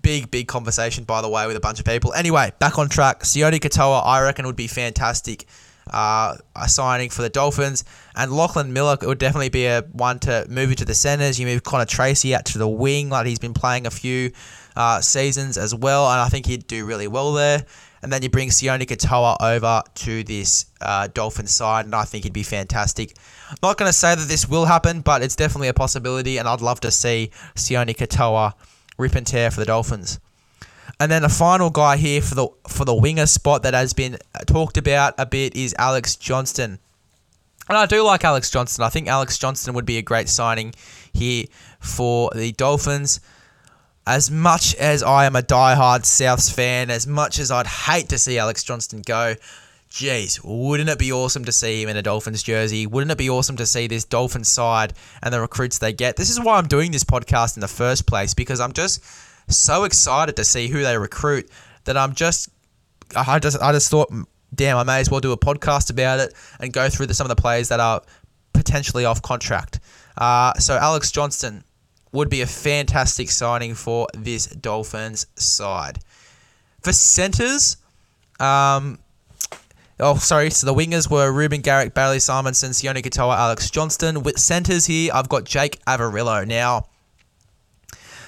big, 0.02 0.32
big 0.32 0.48
conversation, 0.48 1.04
by 1.04 1.22
the 1.22 1.30
way, 1.30 1.46
with 1.48 1.56
a 1.56 1.60
bunch 1.60 1.80
of 1.80 1.86
people. 1.86 2.14
Anyway, 2.14 2.52
back 2.60 2.78
on 2.78 2.90
track. 2.90 3.22
Sione 3.22 3.60
Katoa, 3.60 4.06
I 4.06 4.22
reckon, 4.22 4.46
would 4.46 4.56
be 4.56 4.68
fantastic 4.68 5.46
uh, 5.92 6.36
a 6.56 6.70
signing 6.70 7.10
for 7.10 7.22
the 7.22 7.30
Dolphins. 7.30 7.84
And 8.16 8.32
Lachlan 8.32 8.74
Miller 8.74 8.98
would 9.02 9.18
definitely 9.18 9.50
be 9.50 9.66
a 9.66 9.82
one 9.92 10.20
to 10.20 10.46
move 10.50 10.70
into 10.72 10.86
the 10.86 10.94
centres. 10.94 11.40
You 11.40 11.48
move 11.48 11.64
Connor 11.64 11.86
Tracey 11.86 12.36
out 12.36 12.46
to 12.46 12.58
the 12.58 12.68
wing, 12.68 13.10
like 13.10 13.26
he's 13.26 13.40
been 13.40 13.54
playing 13.54 13.86
a 13.88 13.92
few 13.92 14.32
uh, 14.76 15.02
seasons 15.02 15.58
as 15.58 15.74
well, 15.74 16.10
and 16.10 16.20
I 16.20 16.30
think 16.30 16.46
he'd 16.46 16.68
do 16.68 16.86
really 16.86 17.08
well 17.08 17.34
there. 17.34 17.66
And 18.02 18.12
then 18.12 18.22
you 18.22 18.30
bring 18.30 18.50
Sione 18.50 18.84
Katoa 18.86 19.38
over 19.40 19.82
to 19.96 20.24
this 20.24 20.66
uh, 20.82 21.08
Dolphin 21.08 21.48
side, 21.48 21.86
and 21.86 21.96
I 21.96 22.04
think 22.04 22.26
he'd 22.26 22.34
be 22.34 22.44
fantastic. 22.44 23.16
I'm 23.50 23.58
not 23.64 23.78
going 23.78 23.88
to 23.88 23.94
say 23.94 24.14
that 24.14 24.28
this 24.28 24.48
will 24.50 24.66
happen, 24.66 25.02
but 25.02 25.22
it's 25.22 25.38
definitely 25.38 25.70
a 25.70 25.74
possibility, 25.74 26.38
and 26.38 26.48
I'd 26.48 26.62
love 26.62 26.82
to 26.82 26.92
see 26.92 27.32
Sione 27.56 27.96
Katoa 27.96 28.54
rip 28.98 29.16
and 29.16 29.26
tear 29.26 29.52
for 29.52 29.62
the 29.62 29.66
Dolphins. 29.66 30.20
And 31.00 31.12
then 31.12 31.22
the 31.22 31.30
final 31.30 31.70
guy 31.70 31.98
here 31.98 32.22
for 32.22 32.36
the 32.36 32.48
for 32.68 32.86
the 32.86 32.96
winger 32.96 33.26
spot 33.26 33.64
that 33.64 33.74
has 33.74 33.94
been 33.94 34.18
talked 34.46 34.78
about 34.78 35.16
a 35.18 35.26
bit 35.26 35.56
is 35.56 35.76
Alex 35.78 36.16
Johnston. 36.16 36.80
And 37.70 37.78
I 37.78 37.86
do 37.86 38.04
like 38.04 38.24
Alex 38.24 38.50
Johnston. 38.50 38.84
I 38.84 38.90
think 38.90 39.08
Alex 39.08 39.38
Johnston 39.38 39.74
would 39.74 39.86
be 39.86 39.98
a 39.98 40.02
great 40.02 40.28
signing 40.30 40.74
here 41.14 41.46
for 41.80 42.30
the 42.36 42.52
Dolphins. 42.52 43.22
As 44.06 44.30
much 44.30 44.76
as 44.76 45.02
I 45.02 45.26
am 45.26 45.36
a 45.38 45.42
die-hard 45.42 46.02
Souths 46.02 46.54
fan, 46.54 46.90
as 46.90 47.08
much 47.08 47.40
as 47.40 47.52
I'd 47.52 47.68
hate 47.68 48.10
to 48.10 48.18
see 48.18 48.38
Alex 48.38 48.62
Johnston 48.62 49.02
go, 49.02 49.36
geez, 49.90 50.44
wouldn't 50.44 50.90
it 50.90 51.00
be 51.00 51.14
awesome 51.14 51.46
to 51.46 51.54
see 51.54 51.82
him 51.82 51.88
in 51.88 51.96
a 51.96 52.02
Dolphins 52.02 52.44
jersey? 52.44 52.86
Wouldn't 52.86 53.12
it 53.12 53.18
be 53.18 53.30
awesome 53.30 53.56
to 53.56 53.66
see 53.66 53.88
this 53.88 54.04
Dolphins 54.04 54.50
side 54.50 54.94
and 55.22 55.34
the 55.34 55.40
recruits 55.40 55.78
they 55.78 55.94
get? 55.94 56.18
This 56.18 56.30
is 56.30 56.40
why 56.40 56.58
I'm 56.58 56.68
doing 56.68 56.92
this 56.92 57.06
podcast 57.06 57.56
in 57.56 57.62
the 57.62 57.68
first 57.70 58.06
place 58.06 58.34
because 58.34 58.60
I'm 58.60 58.74
just 58.74 59.02
so 59.48 59.84
excited 59.84 60.36
to 60.36 60.44
see 60.44 60.68
who 60.68 60.82
they 60.84 60.98
recruit 60.98 61.50
that 61.86 61.98
I'm 61.98 62.14
just 62.14 62.50
I 63.16 63.40
just 63.40 63.62
I 63.62 63.72
just 63.72 63.90
thought 63.90 64.12
damn 64.54 64.78
I 64.78 64.84
may 64.84 65.00
as 65.00 65.10
well 65.10 65.20
do 65.20 65.32
a 65.32 65.38
podcast 65.38 65.90
about 65.90 66.20
it 66.20 66.34
and 66.60 66.72
go 66.72 66.90
through 66.90 67.08
the, 67.08 67.14
some 67.14 67.26
of 67.26 67.36
the 67.36 67.42
players 67.42 67.70
that 67.70 67.80
are 67.80 68.02
potentially 68.54 69.06
off 69.06 69.22
contract. 69.22 69.80
Uh, 70.18 70.54
so 70.56 70.78
Alex 70.78 71.12
Johnston 71.12 71.64
would 72.12 72.30
be 72.30 72.42
a 72.42 72.48
fantastic 72.48 73.30
signing 73.30 73.74
for 73.74 74.08
this 74.14 74.46
Dolphins 74.48 75.26
side. 75.36 76.00
For 76.82 76.94
centers, 76.94 77.78
um, 78.40 79.00
oh 80.00 80.18
sorry, 80.18 80.52
so 80.52 80.68
the 80.68 80.74
wingers 80.74 81.10
were 81.10 81.32
Reuben 81.32 81.62
Garrick, 81.62 81.94
Bailey 81.94 82.18
Simonsson, 82.18 82.70
Sione 82.70 83.02
Katoa, 83.02 83.36
Alex 83.36 83.70
Johnston. 83.70 84.22
With 84.22 84.38
centers 84.38 84.86
here, 84.86 85.12
I've 85.14 85.30
got 85.30 85.46
Jake 85.46 85.84
Averillo. 85.86 86.46
Now, 86.46 86.88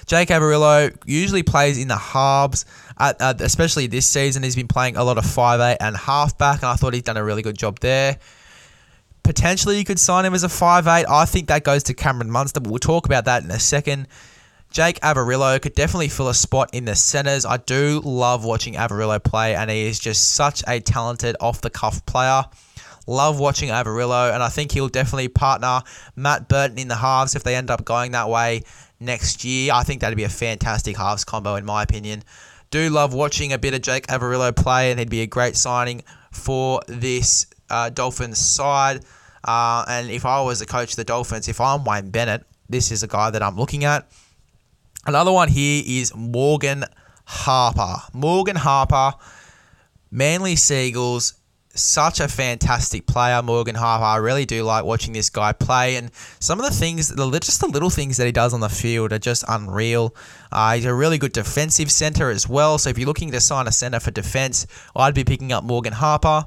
Jake 0.06 0.30
Averillo 0.30 0.96
usually 1.06 1.44
plays 1.44 1.78
in 1.78 1.88
the 1.88 1.98
halves, 1.98 2.66
at, 3.00 3.20
uh, 3.20 3.34
especially 3.40 3.88
this 3.88 4.08
season. 4.08 4.44
He's 4.44 4.56
been 4.56 4.68
playing 4.68 4.98
a 4.98 5.04
lot 5.04 5.18
of 5.18 5.26
five 5.26 5.60
eight 5.60 5.78
and 5.80 5.98
halfback, 5.98 6.62
and 6.62 6.70
I 6.70 6.76
thought 6.76 6.94
he's 6.94 7.04
done 7.04 7.18
a 7.18 7.24
really 7.24 7.42
good 7.42 7.58
job 7.58 7.80
there. 7.80 8.18
Potentially, 9.24 9.80
you 9.80 9.84
could 9.84 10.00
sign 10.00 10.26
him 10.26 10.34
as 10.34 10.44
a 10.44 10.50
five 10.50 10.88
eight. 10.88 11.06
I 11.10 11.26
think 11.26 11.48
that 11.48 11.64
goes 11.64 11.84
to 11.84 11.94
Cameron 11.94 12.30
Munster, 12.30 12.60
but 12.60 12.70
we'll 12.70 12.80
talk 12.80 13.06
about 13.06 13.26
that 13.26 13.44
in 13.44 13.50
a 13.50 13.60
second. 13.60 14.08
Jake 14.70 15.00
Averillo 15.00 15.60
could 15.62 15.74
definitely 15.74 16.10
fill 16.10 16.28
a 16.28 16.34
spot 16.34 16.70
in 16.74 16.86
the 16.86 16.96
centres. 16.96 17.46
I 17.46 17.58
do 17.58 18.02
love 18.04 18.44
watching 18.44 18.74
Averillo 18.76 19.24
play, 19.24 19.56
and 19.56 19.72
he 19.72 19.88
is 19.88 20.00
just 20.00 20.36
such 20.36 20.64
a 20.68 20.80
talented 20.82 21.36
off 21.40 21.62
the 21.62 21.70
cuff 21.70 22.06
player. 22.06 22.44
Love 23.08 23.40
watching 23.40 23.70
Averillo, 23.70 24.34
and 24.34 24.44
I 24.44 24.50
think 24.50 24.72
he'll 24.72 24.90
definitely 24.90 25.30
partner 25.30 25.82
Matt 26.16 26.50
Burton 26.50 26.78
in 26.78 26.88
the 26.88 26.96
halves 26.96 27.36
if 27.36 27.44
they 27.44 27.56
end 27.56 27.72
up 27.72 27.86
going 27.86 28.12
that 28.12 28.30
way 28.30 28.64
next 29.00 29.44
year. 29.44 29.72
I 29.74 29.84
think 29.84 30.02
that'd 30.02 30.18
be 30.18 30.24
a 30.24 30.30
fantastic 30.30 30.98
halves 30.98 31.24
combo, 31.24 31.56
in 31.56 31.66
my 31.66 31.84
opinion. 31.84 32.24
Do 32.72 32.90
love 32.90 33.14
watching 33.14 33.54
a 33.54 33.58
bit 33.58 33.74
of 33.74 33.82
Jake 33.82 34.08
Averillo 34.08 34.56
play, 34.56 34.92
and 34.92 35.00
he'd 35.00 35.10
be 35.10 35.22
a 35.22 35.28
great 35.28 35.56
signing 35.56 36.04
for 36.32 36.82
this 36.88 37.48
uh, 37.70 37.90
Dolphins 37.90 38.38
side. 38.38 39.04
Uh, 39.44 39.86
and 39.88 40.10
if 40.10 40.26
I 40.26 40.42
was 40.42 40.60
the 40.60 40.66
coach 40.66 40.92
of 40.92 40.96
the 40.96 41.04
Dolphins, 41.04 41.48
if 41.48 41.62
I'm 41.62 41.84
Wayne 41.84 42.10
Bennett, 42.10 42.44
this 42.68 42.92
is 42.92 43.04
a 43.04 43.08
guy 43.08 43.30
that 43.30 43.44
I'm 43.44 43.56
looking 43.56 43.84
at. 43.84 44.08
Another 45.06 45.32
one 45.32 45.50
here 45.50 45.84
is 45.86 46.16
Morgan 46.16 46.84
Harper. 47.26 47.98
Morgan 48.12 48.56
Harper, 48.56 49.14
Manly 50.10 50.56
Sea 50.56 50.88
Eagles, 50.88 51.36
such 51.76 52.20
a 52.20 52.28
fantastic 52.28 53.06
player, 53.06 53.42
Morgan 53.42 53.76
Harper. 53.76 54.04
I 54.04 54.18
really 54.18 54.46
do 54.46 54.64
like 54.64 54.86
watching 54.86 55.14
this 55.14 55.30
guy 55.30 55.52
play, 55.52 55.98
and 55.98 56.12
some 56.40 56.60
of 56.60 56.66
the 56.66 56.72
things, 56.72 57.10
the 57.10 57.30
just 57.40 57.62
the 57.62 57.68
little 57.68 57.90
things 57.90 58.18
that 58.18 58.26
he 58.26 58.32
does 58.32 58.54
on 58.54 58.62
the 58.62 58.70
field 58.70 59.14
are 59.14 59.20
just 59.20 59.44
unreal. 59.48 60.16
Uh, 60.52 60.76
he's 60.76 60.86
a 60.86 60.94
really 60.94 61.18
good 61.18 61.34
defensive 61.34 61.92
center 61.92 62.30
as 62.30 62.48
well. 62.48 62.78
So 62.78 62.90
if 62.90 62.98
you're 62.98 63.08
looking 63.08 63.32
to 63.32 63.42
sign 63.42 63.68
a 63.68 63.72
center 63.72 64.00
for 64.00 64.12
defense, 64.12 64.66
I'd 64.96 65.14
be 65.14 65.24
picking 65.24 65.52
up 65.52 65.64
Morgan 65.64 65.94
Harper. 65.94 66.46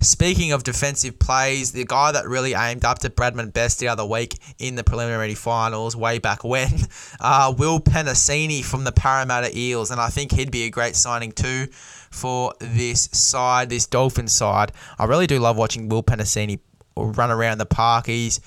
Speaking 0.00 0.52
of 0.52 0.62
defensive 0.62 1.18
plays, 1.18 1.72
the 1.72 1.84
guy 1.86 2.12
that 2.12 2.28
really 2.28 2.52
aimed 2.52 2.84
up 2.84 2.98
to 2.98 3.08
Bradman 3.08 3.52
Best 3.54 3.80
the 3.80 3.88
other 3.88 4.04
week 4.04 4.38
in 4.58 4.74
the 4.74 4.84
preliminary 4.84 5.34
finals, 5.34 5.96
way 5.96 6.18
back 6.18 6.44
when, 6.44 6.68
uh, 7.20 7.54
Will 7.56 7.80
Penisini 7.80 8.62
from 8.62 8.84
the 8.84 8.92
Parramatta 8.92 9.56
Eels, 9.58 9.90
and 9.90 10.00
I 10.00 10.08
think 10.08 10.32
he'd 10.32 10.50
be 10.50 10.64
a 10.64 10.70
great 10.70 10.96
signing 10.96 11.32
too 11.32 11.68
for 12.16 12.52
this 12.58 13.08
side, 13.12 13.70
this 13.70 13.86
Dolphin 13.86 14.28
side. 14.28 14.72
I 14.98 15.04
really 15.04 15.26
do 15.26 15.38
love 15.38 15.56
watching 15.56 15.88
Will 15.88 16.02
Penisini 16.02 16.58
run 16.96 17.30
around 17.30 17.58
the 17.58 17.66
park. 17.66 18.06
He's 18.06 18.40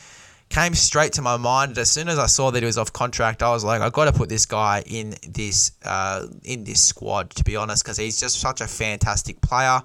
came 0.49 0.73
straight 0.73 1.13
to 1.13 1.21
my 1.21 1.38
mind. 1.38 1.77
As 1.77 1.91
soon 1.91 2.09
as 2.09 2.17
I 2.17 2.25
saw 2.25 2.49
that 2.51 2.61
he 2.61 2.65
was 2.65 2.77
off 2.77 2.91
contract, 2.91 3.43
I 3.43 3.51
was 3.51 3.63
like, 3.63 3.81
I 3.81 3.89
got 3.89 4.05
to 4.05 4.11
put 4.11 4.29
this 4.29 4.45
guy 4.47 4.83
in 4.85 5.15
this 5.27 5.73
uh, 5.83 6.25
in 6.43 6.63
this 6.63 6.83
squad. 6.83 7.29
To 7.31 7.43
be 7.43 7.55
honest, 7.55 7.83
because 7.83 7.97
he's 7.97 8.19
just 8.19 8.39
such 8.39 8.59
a 8.61 8.67
fantastic 8.67 9.41
player 9.41 9.81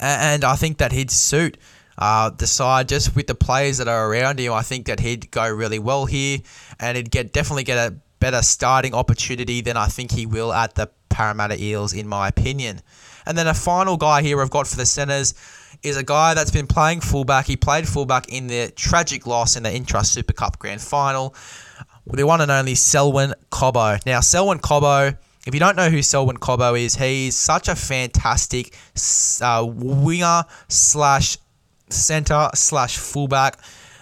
and 0.00 0.44
I 0.44 0.56
think 0.56 0.78
that 0.78 0.92
he'd 0.92 1.10
suit 1.10 1.58
uh, 1.96 2.30
the 2.30 2.46
side 2.46 2.88
just 2.88 3.14
with 3.14 3.26
the 3.26 3.34
players 3.34 3.78
that 3.78 3.88
are 3.88 4.10
around 4.10 4.38
him. 4.40 4.52
I 4.52 4.62
think 4.62 4.86
that 4.86 5.00
he'd 5.00 5.30
go 5.30 5.48
really 5.48 5.78
well 5.78 6.06
here, 6.06 6.38
and 6.80 6.96
he'd 6.96 7.10
get 7.10 7.32
definitely 7.32 7.64
get 7.64 7.78
a 7.78 7.94
better 8.24 8.40
starting 8.40 8.94
opportunity 8.94 9.60
than 9.60 9.76
I 9.76 9.84
think 9.84 10.10
he 10.10 10.24
will 10.24 10.50
at 10.50 10.76
the 10.76 10.88
Parramatta 11.10 11.62
Eels, 11.62 11.92
in 11.92 12.08
my 12.08 12.26
opinion. 12.26 12.80
And 13.26 13.36
then 13.36 13.46
a 13.46 13.52
final 13.52 13.98
guy 13.98 14.22
here 14.22 14.40
I've 14.40 14.48
got 14.48 14.66
for 14.66 14.76
the 14.76 14.86
centres 14.86 15.34
is 15.82 15.98
a 15.98 16.02
guy 16.02 16.32
that's 16.32 16.50
been 16.50 16.66
playing 16.66 17.02
fullback. 17.02 17.44
He 17.44 17.58
played 17.58 17.86
fullback 17.86 18.30
in 18.30 18.46
the 18.46 18.72
tragic 18.74 19.26
loss 19.26 19.56
in 19.56 19.62
the 19.62 19.68
Intrust 19.68 20.06
Super 20.06 20.32
Cup 20.32 20.58
Grand 20.58 20.80
Final. 20.80 21.34
The 22.06 22.24
one 22.24 22.40
and 22.40 22.50
only 22.50 22.74
Selwyn 22.74 23.34
Cobbo. 23.52 24.00
Now, 24.06 24.20
Selwyn 24.20 24.58
Cobbo 24.58 25.18
if 25.46 25.52
you 25.52 25.60
don't 25.60 25.76
know 25.76 25.90
who 25.90 26.00
Selwyn 26.00 26.38
Cobbo 26.38 26.80
is, 26.80 26.94
he's 26.94 27.36
such 27.36 27.68
a 27.68 27.76
fantastic 27.76 28.74
uh, 29.42 29.62
winger 29.68 30.44
slash 30.68 31.36
center 31.90 32.48
slash 32.54 32.96
fullback. 32.96 33.58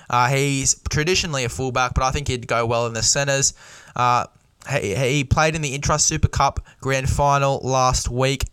Uh, 0.08 0.28
he's 0.28 0.80
traditionally 0.90 1.42
a 1.42 1.48
fullback, 1.48 1.94
but 1.94 2.04
I 2.04 2.12
think 2.12 2.28
he'd 2.28 2.46
go 2.46 2.66
well 2.66 2.86
in 2.86 2.92
the 2.92 3.02
centers. 3.02 3.54
Uh, 3.94 4.26
he, 4.70 4.94
he 4.94 5.25
played 5.25 5.54
in 5.54 5.62
the 5.62 5.76
Intrust 5.76 6.02
Super 6.02 6.28
Cup 6.28 6.61
Grand 6.80 7.08
Final 7.08 7.61
last 7.62 8.08
week. 8.08 8.44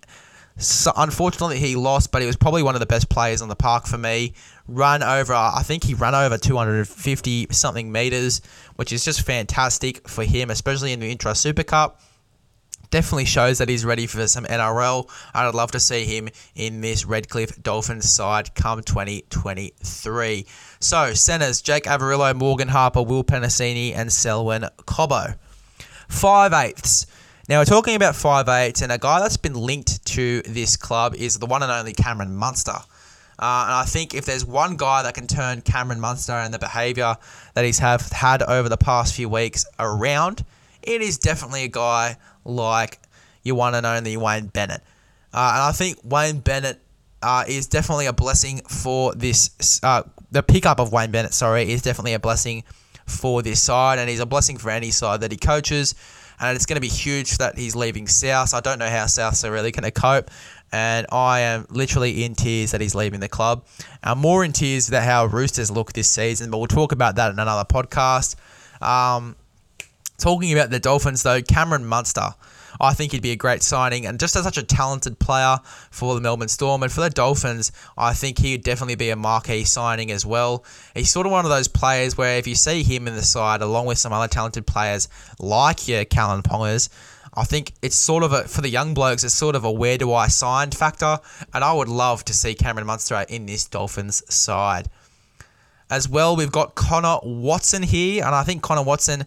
So 0.57 0.91
unfortunately, 0.95 1.59
he 1.59 1.75
lost, 1.75 2.11
but 2.11 2.21
he 2.21 2.27
was 2.27 2.35
probably 2.35 2.63
one 2.63 2.75
of 2.75 2.81
the 2.81 2.85
best 2.85 3.09
players 3.09 3.41
on 3.41 3.47
the 3.47 3.55
park 3.55 3.87
for 3.87 3.97
me. 3.97 4.33
Run 4.67 5.01
over, 5.01 5.33
I 5.33 5.61
think 5.63 5.85
he 5.85 5.93
ran 5.93 6.13
over 6.13 6.37
250 6.37 7.47
something 7.51 7.91
meters, 7.91 8.41
which 8.75 8.91
is 8.91 9.05
just 9.05 9.21
fantastic 9.21 10.07
for 10.07 10.23
him, 10.23 10.49
especially 10.49 10.91
in 10.91 10.99
the 10.99 11.15
Intrust 11.15 11.37
Super 11.37 11.63
Cup 11.63 12.01
definitely 12.91 13.25
shows 13.25 13.57
that 13.59 13.69
he's 13.69 13.85
ready 13.85 14.07
for 14.07 14.27
some 14.27 14.45
NRL. 14.45 15.09
I'd 15.33 15.53
love 15.53 15.71
to 15.71 15.79
see 15.79 16.05
him 16.05 16.29
in 16.55 16.81
this 16.81 17.05
Redcliffe 17.05 17.61
Dolphins 17.61 18.09
side 18.09 18.55
come 18.55 18.81
2023. 18.81 20.45
So, 20.79 21.13
centers 21.13 21.61
Jake 21.61 21.83
Averillo, 21.83 22.35
Morgan 22.35 22.69
Harper, 22.69 23.03
Will 23.03 23.23
Penisini, 23.23 23.95
and 23.95 24.11
Selwyn 24.11 24.65
Cobbo. 24.79 25.35
Five 26.07 26.53
eighths. 26.53 27.05
Now, 27.47 27.59
we're 27.59 27.65
talking 27.65 27.95
about 27.95 28.15
five 28.15 28.47
eighths, 28.47 28.81
and 28.81 28.91
a 28.91 28.97
guy 28.97 29.19
that's 29.19 29.37
been 29.37 29.55
linked 29.55 30.05
to 30.07 30.41
this 30.43 30.77
club 30.77 31.15
is 31.15 31.39
the 31.39 31.45
one 31.45 31.63
and 31.63 31.71
only 31.71 31.93
Cameron 31.93 32.35
Munster. 32.35 32.77
Uh, 33.41 33.63
and 33.65 33.73
I 33.73 33.85
think 33.87 34.13
if 34.13 34.25
there's 34.25 34.43
one 34.43 34.75
guy 34.75 35.01
that 35.03 35.13
can 35.13 35.25
turn 35.25 35.61
Cameron 35.61 36.01
Munster 36.01 36.33
and 36.33 36.53
the 36.53 36.59
behaviour 36.59 37.15
that 37.53 37.63
he's 37.63 37.79
have 37.79 38.09
had 38.09 38.43
over 38.43 38.67
the 38.67 38.77
past 38.77 39.15
few 39.15 39.29
weeks 39.29 39.65
around, 39.79 40.43
it 40.81 41.01
is 41.01 41.17
definitely 41.17 41.63
a 41.63 41.69
guy 41.69 42.17
like 42.45 42.99
your 43.43 43.55
one 43.55 43.75
and 43.75 43.85
only 43.85 44.17
Wayne 44.17 44.47
Bennett. 44.47 44.81
Uh, 45.33 45.51
and 45.53 45.63
I 45.63 45.71
think 45.71 45.99
Wayne 46.03 46.39
Bennett 46.39 46.79
uh, 47.21 47.43
is 47.47 47.67
definitely 47.67 48.07
a 48.07 48.13
blessing 48.13 48.61
for 48.67 49.13
this. 49.15 49.79
Uh, 49.83 50.03
the 50.31 50.43
pickup 50.43 50.79
of 50.79 50.91
Wayne 50.91 51.11
Bennett, 51.11 51.33
sorry, 51.33 51.71
is 51.71 51.81
definitely 51.81 52.13
a 52.13 52.19
blessing 52.19 52.63
for 53.05 53.41
this 53.41 53.61
side, 53.61 53.99
and 53.99 54.09
he's 54.09 54.19
a 54.19 54.25
blessing 54.25 54.57
for 54.57 54.69
any 54.69 54.91
side 54.91 55.21
that 55.21 55.31
he 55.31 55.37
coaches. 55.37 55.95
And 56.41 56.55
it's 56.55 56.65
going 56.65 56.75
to 56.75 56.81
be 56.81 56.87
huge 56.87 57.37
that 57.39 57.57
he's 57.57 57.75
leaving 57.75 58.07
South. 58.07 58.53
I 58.53 58.61
don't 58.61 58.79
know 58.79 58.87
how 58.87 59.05
Souths 59.05 59.43
are 59.43 59.51
really 59.51 59.71
going 59.71 59.83
to 59.83 59.91
cope, 59.91 60.31
and 60.71 61.05
I 61.11 61.41
am 61.41 61.65
literally 61.69 62.23
in 62.23 62.33
tears 62.33 62.71
that 62.71 62.79
he's 62.79 62.95
leaving 62.95 63.19
the 63.19 63.27
club. 63.27 63.65
I'm 64.01 64.19
more 64.19 64.45
in 64.45 64.53
tears 64.53 64.87
that 64.87 65.03
how 65.03 65.25
Roosters 65.25 65.69
look 65.69 65.91
this 65.91 66.09
season, 66.09 66.49
but 66.49 66.59
we'll 66.59 66.67
talk 66.67 66.93
about 66.93 67.15
that 67.15 67.31
in 67.31 67.39
another 67.39 67.65
podcast. 67.65 68.35
Um, 68.81 69.35
Talking 70.19 70.51
about 70.51 70.69
the 70.69 70.79
Dolphins, 70.79 71.23
though, 71.23 71.41
Cameron 71.41 71.85
Munster. 71.85 72.35
I 72.81 72.93
think 72.93 73.11
he'd 73.11 73.21
be 73.21 73.31
a 73.31 73.37
great 73.37 73.63
signing 73.63 74.05
and 74.05 74.19
just 74.19 74.35
as 74.35 74.43
such 74.43 74.57
a 74.57 74.63
talented 74.63 75.17
player 75.17 75.57
for 75.91 76.13
the 76.13 76.21
Melbourne 76.21 76.47
Storm. 76.47 76.83
And 76.83 76.91
for 76.91 77.01
the 77.01 77.09
Dolphins, 77.09 77.71
I 77.97 78.13
think 78.13 78.37
he'd 78.37 78.63
definitely 78.63 78.95
be 78.95 79.09
a 79.09 79.15
marquee 79.15 79.63
signing 79.63 80.11
as 80.11 80.25
well. 80.25 80.63
He's 80.93 81.09
sort 81.09 81.25
of 81.25 81.31
one 81.31 81.45
of 81.45 81.51
those 81.51 81.67
players 81.67 82.17
where 82.17 82.37
if 82.37 82.47
you 82.47 82.55
see 82.55 82.83
him 82.83 83.07
in 83.07 83.15
the 83.15 83.23
side 83.23 83.61
along 83.61 83.85
with 83.85 83.97
some 83.97 84.13
other 84.13 84.27
talented 84.27 84.67
players 84.67 85.07
like 85.39 85.87
your 85.87 86.05
Kalyn 86.05 86.43
Pongers, 86.43 86.89
I 87.33 87.43
think 87.43 87.73
it's 87.81 87.95
sort 87.95 88.23
of 88.23 88.33
a, 88.33 88.43
for 88.43 88.61
the 88.61 88.69
young 88.69 88.93
blokes, 88.93 89.23
it's 89.23 89.35
sort 89.35 89.55
of 89.55 89.63
a 89.63 89.71
where 89.71 89.97
do 89.97 90.13
I 90.13 90.27
sign 90.27 90.71
factor. 90.71 91.19
And 91.53 91.63
I 91.63 91.73
would 91.73 91.89
love 91.89 92.25
to 92.25 92.33
see 92.33 92.55
Cameron 92.55 92.87
Munster 92.87 93.25
in 93.29 93.45
this 93.45 93.65
Dolphins 93.65 94.23
side. 94.33 94.89
As 95.91 96.07
well, 96.07 96.35
we've 96.35 96.51
got 96.51 96.75
Connor 96.75 97.17
Watson 97.23 97.81
here, 97.81 98.23
and 98.23 98.35
I 98.35 98.43
think 98.43 98.61
Connor 98.61 98.83
Watson 98.83 99.25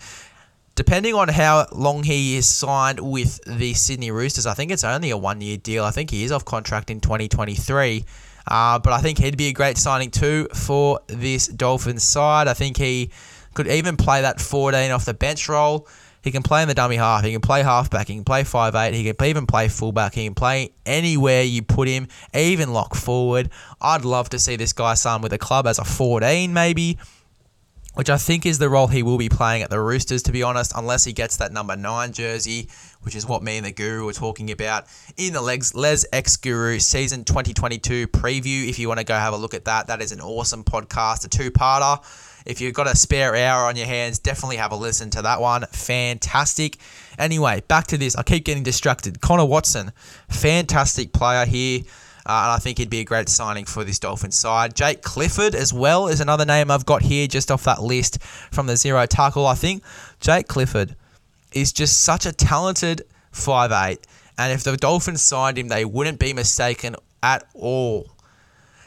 depending 0.75 1.15
on 1.15 1.29
how 1.29 1.67
long 1.73 2.03
he 2.03 2.37
is 2.37 2.49
signed 2.49 3.01
with 3.01 3.41
the 3.45 3.75
Sydney 3.75 4.11
Roosters, 4.11 4.47
I 4.47 4.55
think 4.55 4.71
it's 4.71 4.85
only 4.85 5.11
a 5.11 5.17
one 5.17 5.41
year 5.41 5.57
deal. 5.57 5.85
I 5.85 5.91
think 5.91 6.11
he 6.11 6.25
is 6.25 6.33
off 6.33 6.45
contract 6.45 6.91
in 6.91 7.01
2023. 7.01 8.05
Uh, 8.47 8.79
but 8.79 8.93
I 8.93 8.99
think 8.99 9.19
he'd 9.19 9.37
be 9.37 9.49
a 9.49 9.53
great 9.53 9.79
signing 9.79 10.11
too 10.11 10.49
for 10.55 11.01
this 11.07 11.47
Dolphins 11.47 12.03
side. 12.03 12.49
I 12.49 12.55
think 12.55 12.77
he 12.77 13.11
could 13.55 13.69
even 13.69 13.97
play 13.97 14.23
that 14.23 14.41
14 14.41 14.91
off 14.91 15.05
the 15.05 15.15
bench 15.15 15.49
role. 15.49 15.87
He 16.23 16.31
can 16.31 16.43
play 16.43 16.63
in 16.63 16.69
the 16.69 16.75
dummy 16.75 16.97
half. 16.97 17.25
He 17.25 17.33
can 17.33 17.41
play 17.41 17.63
halfback. 17.63 18.07
He 18.07 18.15
can 18.15 18.25
play 18.25 18.45
five 18.45 18.77
eight. 18.77 18.95
He 18.95 19.13
can 19.13 19.27
even 19.27 19.45
play 19.45 19.67
fullback. 19.69 20.15
He 20.15 20.25
can 20.25 20.35
play 20.35 20.73
anywhere 20.87 21.43
you 21.43 21.63
put 21.63 21.89
him, 21.89 22.07
even 22.33 22.73
lock 22.73 22.95
forward. 22.95 23.51
I'd 23.81 24.05
love 24.05 24.31
to 24.31 24.39
see 24.39 24.55
this 24.55 24.73
guy 24.73 24.95
sign 24.95 25.21
with 25.21 25.33
a 25.33 25.39
club 25.39 25.67
as 25.67 25.81
a 25.81 25.85
14 25.85 26.53
maybe 26.53 26.97
which 27.95 28.09
I 28.09 28.17
think 28.17 28.47
is 28.47 28.59
the 28.59 28.69
role 28.69 28.87
he 28.87 29.03
will 29.03 29.19
be 29.19 29.29
playing 29.29 29.63
at 29.63 29.71
the 29.71 29.81
Roosters, 29.81 30.23
to 30.25 30.33
be 30.33 30.43
honest, 30.43 30.73
unless 30.75 31.05
he 31.05 31.13
gets 31.13 31.37
that 31.37 31.53
number 31.53 31.77
nine 31.77 32.13
jersey, 32.13 32.69
which 33.03 33.15
is 33.15 33.27
what 33.27 33.43
me 33.43 33.59
and 33.59 33.67
the 33.67 33.73
Guru 33.73 34.07
were 34.07 34.13
talking 34.13 34.51
about 34.51 34.87
in 35.17 35.33
the 35.33 35.43
Legs 35.43 35.75
Les 35.75 36.07
X 36.13 36.37
Guru 36.37 36.79
season 36.79 37.25
2022 37.25 38.09
preview. 38.09 38.69
If 38.69 38.79
you 38.79 38.89
want 38.89 38.99
to 38.99 39.05
go 39.05 39.15
have 39.15 39.35
a 39.35 39.37
look 39.37 39.55
at 39.55 39.67
that, 39.67 39.89
that 39.89 40.01
is 40.01 40.13
an 40.13 40.21
awesome 40.21 40.65
podcast, 40.65 41.27
a 41.27 41.29
two-parter. 41.29 42.03
If 42.45 42.61
you've 42.61 42.75
got 42.75 42.87
a 42.87 42.97
spare 42.97 43.37
hour 43.37 43.69
on 43.69 43.77
your 43.77 43.87
hands, 43.87 44.19
definitely 44.19 44.57
have 44.57 44.73
a 44.73 44.77
listen 44.77 45.11
to 45.11 45.23
that 45.23 45.41
one. 45.41 45.65
Fantastic. 45.67 46.79
Anyway, 47.19 47.63
back 47.69 47.87
to 47.89 47.99
this. 47.99 48.17
I 48.17 48.23
keep 48.23 48.45
getting 48.45 48.63
distracted. 48.63 49.21
Connor 49.21 49.45
Watson, 49.45 49.93
fantastic 50.29 51.13
player 51.13 51.45
here. 51.45 51.83
Uh, 52.25 52.47
and 52.47 52.53
I 52.53 52.59
think 52.59 52.79
he'd 52.79 52.91
be 52.91 53.01
a 53.01 53.05
great 53.05 53.29
signing 53.29 53.65
for 53.65 53.83
this 53.83 53.99
Dolphins 53.99 54.37
side. 54.37 54.77
Jake 54.77 55.03
Clifford 55.03 55.55
as 55.55 55.73
well 55.73 56.07
is 56.07 56.21
another 56.21 56.45
name 56.45 56.71
I've 56.71 56.87
got 56.87 57.03
here 57.03 57.27
just 57.27 57.51
off 57.51 57.65
that 57.65 57.83
list 57.83 58.23
from 58.23 58.67
the 58.67 58.77
zero 58.77 59.07
tackle. 59.07 59.47
I 59.47 59.55
think 59.55 59.83
Jake 60.21 60.47
Clifford 60.47 60.95
is 61.53 61.73
just 61.73 62.05
such 62.05 62.25
a 62.25 62.33
talented 62.33 63.03
five 63.33 63.73
eight, 63.73 64.07
and 64.39 64.53
if 64.53 64.63
the 64.63 64.77
Dolphins 64.77 65.23
signed 65.23 65.59
him, 65.59 65.69
they 65.69 65.85
wouldn't 65.85 66.19
be 66.19 66.33
mistaken 66.33 66.95
at 67.23 67.45
all. 67.55 68.09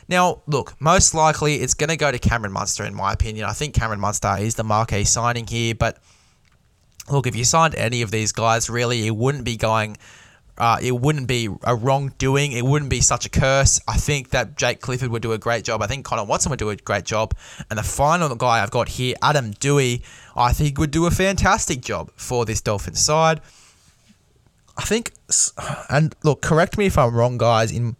Now, 0.07 0.43
look, 0.45 0.79
most 0.79 1.13
likely 1.13 1.55
it's 1.55 1.73
going 1.73 1.89
to 1.89 1.97
go 1.97 2.11
to 2.11 2.19
Cameron 2.19 2.53
Munster, 2.53 2.85
in 2.85 2.93
my 2.93 3.11
opinion. 3.13 3.45
I 3.45 3.53
think 3.53 3.73
Cameron 3.73 3.99
Munster 3.99 4.35
is 4.39 4.55
the 4.55 4.63
marquee 4.63 5.03
signing 5.03 5.47
here, 5.47 5.73
but 5.73 5.97
look, 7.09 7.27
if 7.27 7.35
you 7.35 7.43
signed 7.43 7.75
any 7.75 8.01
of 8.01 8.11
these 8.11 8.31
guys, 8.31 8.69
really, 8.69 9.07
it 9.07 9.15
wouldn't 9.15 9.43
be 9.43 9.57
going 9.57 9.97
uh, 10.57 10.77
it 10.81 10.91
wouldn't 10.91 11.27
be 11.27 11.49
a 11.63 11.75
wrongdoing. 11.75 12.53
It 12.53 12.63
wouldn't 12.63 12.89
be 12.89 13.01
such 13.01 13.25
a 13.25 13.29
curse. 13.29 13.79
I 13.87 13.97
think 13.97 14.29
that 14.29 14.55
Jake 14.55 14.79
Clifford 14.79 15.09
would 15.09 15.21
do 15.21 15.33
a 15.33 15.37
great 15.37 15.65
job. 15.65 15.81
I 15.81 15.87
think 15.87 16.05
Connor 16.05 16.23
Watson 16.23 16.49
would 16.49 16.59
do 16.59 16.69
a 16.69 16.75
great 16.75 17.03
job. 17.03 17.33
And 17.69 17.77
the 17.77 17.83
final 17.83 18.33
guy 18.35 18.63
I've 18.63 18.71
got 18.71 18.89
here, 18.89 19.15
Adam 19.21 19.53
Doueihi, 19.53 20.01
I 20.35 20.53
think 20.53 20.77
would 20.77 20.91
do 20.91 21.05
a 21.05 21.11
fantastic 21.11 21.81
job 21.81 22.09
for 22.15 22.45
this 22.45 22.61
Dolphins 22.61 23.03
side. 23.03 23.41
I 24.77 24.83
think, 24.83 25.11
and 25.89 26.15
look, 26.23 26.41
correct 26.41 26.77
me 26.77 26.85
if 26.85 26.97
I'm 26.97 27.13
wrong, 27.13 27.37
guys. 27.37 27.71
In 27.71 27.95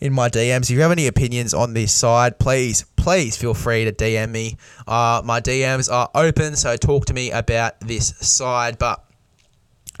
in 0.00 0.12
my 0.12 0.28
DMs, 0.28 0.64
if 0.64 0.70
you 0.70 0.80
have 0.80 0.90
any 0.90 1.06
opinions 1.06 1.54
on 1.54 1.74
this 1.74 1.92
side, 1.92 2.40
please, 2.40 2.84
please 2.96 3.36
feel 3.36 3.54
free 3.54 3.84
to 3.84 3.92
DM 3.92 4.30
me. 4.30 4.56
Uh, 4.84 5.22
my 5.24 5.40
DMs 5.40 5.92
are 5.92 6.10
open, 6.12 6.56
so 6.56 6.76
talk 6.76 7.06
to 7.06 7.14
me 7.14 7.30
about 7.30 7.78
this 7.78 8.08
side. 8.18 8.78
But 8.78 9.04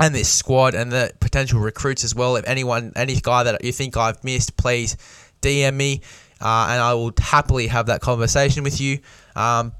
and 0.02 0.12
this 0.12 0.28
squad 0.28 0.74
and 0.74 0.90
the 0.90 1.12
potential 1.20 1.60
recruits 1.60 2.02
as 2.02 2.12
well. 2.12 2.34
If 2.34 2.44
anyone, 2.48 2.92
any 2.96 3.14
guy 3.20 3.44
that 3.44 3.64
you 3.64 3.70
think 3.70 3.96
I've 3.96 4.22
missed, 4.24 4.56
please 4.56 4.96
DM 5.40 5.74
me, 5.74 6.00
uh, 6.40 6.66
and 6.70 6.82
I 6.82 6.94
will 6.94 7.12
happily 7.20 7.68
have 7.68 7.86
that 7.86 8.00
conversation 8.00 8.64
with 8.64 8.80
you. 8.80 8.98
Um, 9.36 9.72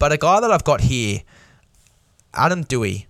but 0.00 0.10
a 0.10 0.16
guy 0.16 0.40
that 0.40 0.50
I've 0.50 0.64
got 0.64 0.80
here, 0.80 1.20
Adam 2.34 2.64
and 2.68 3.06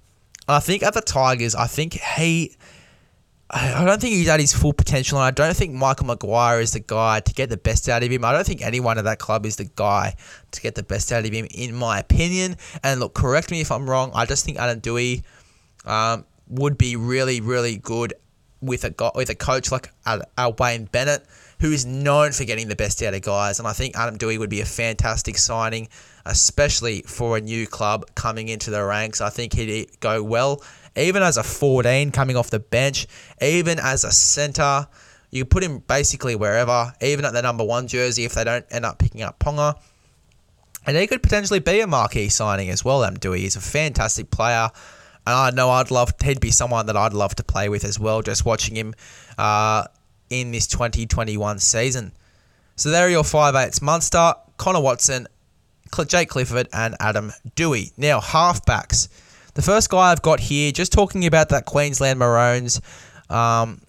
I 0.46 0.60
think 0.60 0.82
at 0.82 0.92
the 0.92 1.00
Tigers, 1.00 1.54
I 1.54 1.66
think 1.66 1.94
he. 1.94 2.54
I 3.54 3.84
don't 3.84 4.00
think 4.00 4.14
he's 4.14 4.28
at 4.28 4.40
his 4.40 4.54
full 4.54 4.72
potential, 4.72 5.18
and 5.18 5.26
I 5.26 5.30
don't 5.30 5.54
think 5.54 5.74
Michael 5.74 6.06
Maguire 6.06 6.60
is 6.60 6.72
the 6.72 6.80
guy 6.80 7.20
to 7.20 7.34
get 7.34 7.50
the 7.50 7.58
best 7.58 7.86
out 7.86 8.02
of 8.02 8.10
him. 8.10 8.24
I 8.24 8.32
don't 8.32 8.46
think 8.46 8.62
anyone 8.62 8.96
at 8.96 9.04
that 9.04 9.18
club 9.18 9.44
is 9.44 9.56
the 9.56 9.68
guy 9.76 10.16
to 10.52 10.60
get 10.62 10.74
the 10.74 10.82
best 10.82 11.12
out 11.12 11.26
of 11.26 11.30
him, 11.30 11.46
in 11.50 11.74
my 11.74 11.98
opinion. 11.98 12.56
And 12.82 12.98
look, 13.00 13.12
correct 13.12 13.50
me 13.50 13.60
if 13.60 13.70
I'm 13.70 13.88
wrong. 13.88 14.10
I 14.14 14.24
just 14.24 14.46
think 14.46 14.58
Adam 14.58 14.80
Doueihi 14.80 15.22
um, 15.84 16.24
would 16.52 16.78
be 16.78 16.96
really, 16.96 17.40
really 17.40 17.76
good 17.76 18.14
with 18.60 18.84
a 18.84 19.10
with 19.14 19.28
a 19.30 19.34
coach 19.34 19.72
like 19.72 19.90
a, 20.06 20.22
a 20.38 20.50
Wayne 20.50 20.84
Bennett, 20.84 21.26
who 21.60 21.72
is 21.72 21.84
known 21.84 22.32
for 22.32 22.44
getting 22.44 22.68
the 22.68 22.76
best 22.76 23.02
out 23.02 23.14
of 23.14 23.22
guys. 23.22 23.58
And 23.58 23.66
I 23.66 23.72
think 23.72 23.96
Adam 23.96 24.18
Doueihi 24.18 24.38
would 24.38 24.50
be 24.50 24.60
a 24.60 24.66
fantastic 24.66 25.36
signing, 25.36 25.88
especially 26.24 27.02
for 27.02 27.36
a 27.36 27.40
new 27.40 27.66
club 27.66 28.06
coming 28.14 28.48
into 28.48 28.70
the 28.70 28.84
ranks. 28.84 29.20
I 29.20 29.30
think 29.30 29.54
he'd 29.54 29.88
go 30.00 30.22
well 30.22 30.62
even 30.96 31.22
as 31.22 31.36
a 31.36 31.42
14 31.42 32.10
coming 32.12 32.36
off 32.36 32.50
the 32.50 32.60
bench, 32.60 33.06
even 33.40 33.78
as 33.78 34.04
a 34.04 34.12
centre. 34.12 34.86
You 35.30 35.44
put 35.44 35.64
him 35.64 35.78
basically 35.78 36.36
wherever, 36.36 36.92
even 37.00 37.24
at 37.24 37.32
the 37.32 37.42
number 37.42 37.64
one 37.64 37.88
jersey 37.88 38.24
if 38.24 38.34
they 38.34 38.44
don't 38.44 38.66
end 38.70 38.84
up 38.84 38.98
picking 38.98 39.22
up 39.22 39.38
Ponga. 39.38 39.78
And 40.84 40.96
he 40.96 41.06
could 41.06 41.22
potentially 41.22 41.60
be 41.60 41.80
a 41.80 41.86
marquee 41.86 42.28
signing 42.28 42.68
as 42.68 42.84
well, 42.84 43.04
Adam 43.04 43.18
Doueihi. 43.18 43.38
He's 43.38 43.56
a 43.56 43.60
fantastic 43.60 44.30
player. 44.30 44.70
And 45.26 45.34
I 45.34 45.50
know 45.50 45.70
I'd 45.70 45.90
love 45.90 46.12
he'd 46.22 46.40
be 46.40 46.50
someone 46.50 46.86
that 46.86 46.96
I'd 46.96 47.12
love 47.12 47.34
to 47.36 47.44
play 47.44 47.68
with 47.68 47.84
as 47.84 47.98
well, 47.98 48.22
just 48.22 48.44
watching 48.44 48.76
him 48.76 48.94
uh, 49.38 49.84
in 50.30 50.50
this 50.50 50.66
2021 50.66 51.58
season. 51.58 52.12
So 52.76 52.90
there 52.90 53.06
are 53.06 53.10
your 53.10 53.24
five 53.24 53.54
eights: 53.54 53.80
Munster, 53.80 54.34
Connor 54.56 54.80
Watson, 54.80 55.28
Jake 56.06 56.30
Clifford, 56.30 56.68
and 56.72 56.96
Adam 56.98 57.32
Doueihi. 57.54 57.92
Now 57.96 58.20
halfbacks. 58.20 59.08
The 59.54 59.62
first 59.62 59.90
guy 59.90 60.10
I've 60.10 60.22
got 60.22 60.40
here, 60.40 60.72
just 60.72 60.92
talking 60.92 61.26
about 61.26 61.50
that 61.50 61.66
Queensland 61.66 62.18
Maroons, 62.18 62.80
um, 63.28 63.82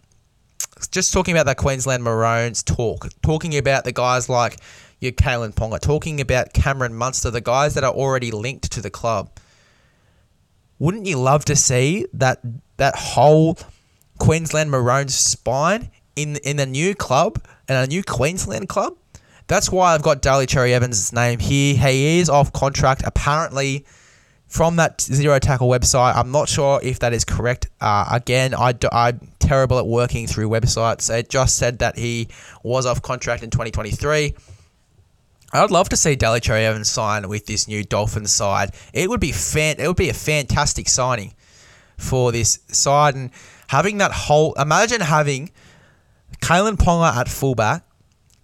just 0.91 1.13
talking 1.13 1.33
about 1.33 1.45
that 1.45 1.57
Queensland 1.57 2.03
Maroons 2.03 2.63
talk, 2.63 3.07
talking 3.21 3.57
about 3.57 3.85
the 3.85 3.93
guys 3.93 4.27
like 4.27 4.57
your 4.99 5.13
Kalyn 5.13 5.53
Ponga, 5.53 5.79
talking 5.79 6.21
about 6.21 6.53
Cameron 6.53 6.93
Munster, 6.93 7.31
the 7.31 7.41
guys 7.41 7.73
that 7.75 7.83
are 7.83 7.93
already 7.93 8.31
linked 8.31 8.71
to 8.71 8.81
the 8.81 8.89
club. 8.89 9.31
Wouldn't 10.79 11.05
you 11.05 11.17
love 11.17 11.45
to 11.45 11.55
see 11.55 12.05
that 12.13 12.39
that 12.77 12.95
whole 12.95 13.57
Queensland 14.19 14.71
Maroons 14.71 15.15
spine 15.15 15.91
in 16.15 16.37
in 16.37 16.59
a 16.59 16.65
new 16.65 16.95
club 16.95 17.43
and 17.67 17.77
a 17.77 17.87
new 17.87 18.03
Queensland 18.03 18.69
club? 18.69 18.97
That's 19.47 19.71
why 19.71 19.93
I've 19.93 20.01
got 20.01 20.21
Daly 20.21 20.45
Cherry 20.45 20.73
Evans' 20.73 21.11
name 21.11 21.39
here. 21.39 21.75
He 21.75 22.19
is 22.19 22.29
off 22.29 22.53
contract 22.53 23.03
apparently 23.05 23.85
from 24.47 24.75
that 24.75 25.01
zero 25.01 25.39
tackle 25.39 25.67
website. 25.67 26.15
I'm 26.15 26.31
not 26.31 26.47
sure 26.47 26.79
if 26.83 26.99
that 26.99 27.11
is 27.11 27.25
correct. 27.25 27.67
Uh, 27.81 28.05
again, 28.11 28.53
I, 28.53 28.75
I'm 28.91 29.31
terrible 29.39 29.79
at 29.79 29.87
working 29.87 30.27
through 30.27 30.47
websites. 30.49 31.11
It 31.11 31.27
just 31.29 31.57
said 31.57 31.79
that 31.79 31.97
he 31.97 32.27
was 32.61 32.85
off 32.85 33.01
contract 33.01 33.41
in 33.43 33.49
2023. 33.49 34.35
I'd 35.53 35.71
love 35.71 35.89
to 35.89 35.97
see 35.97 36.15
Cherry 36.15 36.65
Evans 36.65 36.89
sign 36.89 37.29
with 37.29 37.45
this 37.45 37.67
new 37.67 37.83
Dolphins 37.83 38.31
side. 38.31 38.71
It 38.91 39.09
would 39.09 39.19
be 39.19 39.31
fan. 39.31 39.75
It 39.77 39.87
would 39.87 39.95
be 39.95 40.09
a 40.09 40.13
fantastic 40.13 40.89
signing 40.89 41.33
for 41.97 42.31
this 42.31 42.59
side 42.69 43.13
and 43.13 43.29
having 43.67 43.99
that 43.99 44.11
whole. 44.11 44.53
Imagine 44.53 45.01
having 45.01 45.51
Kalyn 46.41 46.75
Ponga 46.75 47.15
at 47.15 47.29
fullback, 47.29 47.85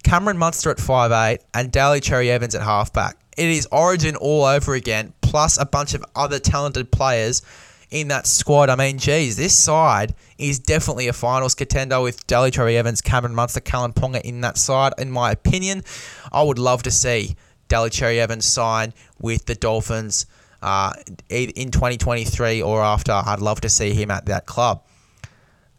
Cameron 0.04 0.38
Munster 0.38 0.70
at 0.70 0.78
five 0.78 1.10
eight, 1.10 1.44
and 1.52 1.72
Daly 1.72 2.00
Cherry 2.00 2.30
Evans 2.30 2.54
at 2.54 2.62
halfback. 2.62 3.16
It 3.36 3.48
is 3.48 3.66
Origin 3.72 4.14
all 4.16 4.44
over 4.44 4.74
again 4.74 5.12
plus 5.22 5.58
a 5.58 5.64
bunch 5.64 5.94
of 5.94 6.04
other 6.14 6.38
talented 6.38 6.92
players 6.92 7.42
in 7.90 8.08
that 8.08 8.26
squad. 8.26 8.70
I 8.70 8.76
mean, 8.76 8.98
geez, 8.98 9.36
this 9.36 9.56
side 9.56 10.14
is 10.38 10.58
definitely 10.58 11.08
a 11.08 11.12
finals 11.12 11.54
contender 11.54 12.00
with 12.00 12.26
Daly 12.26 12.50
Cherry 12.50 12.76
Evans, 12.76 13.00
Cameron 13.00 13.34
Munster, 13.34 13.60
Kalyn 13.60 13.94
Ponga 13.94 14.20
in 14.20 14.40
that 14.42 14.56
side. 14.56 14.92
In 14.98 15.10
my 15.10 15.32
opinion, 15.32 15.82
I 16.32 16.42
would 16.42 16.58
love 16.58 16.82
to 16.84 16.90
see 16.90 17.36
Daly 17.68 17.90
Cherry 17.90 18.20
Evans 18.20 18.46
sign 18.46 18.92
with 19.20 19.46
the 19.46 19.54
Dolphins 19.54 20.26
uh, 20.62 20.92
in 21.28 21.70
2023 21.70 22.62
or 22.62 22.82
after. 22.82 23.12
I'd 23.12 23.40
love 23.40 23.60
to 23.62 23.68
see 23.68 23.92
him 23.92 24.10
at 24.10 24.26
that 24.26 24.46
club. 24.46 24.84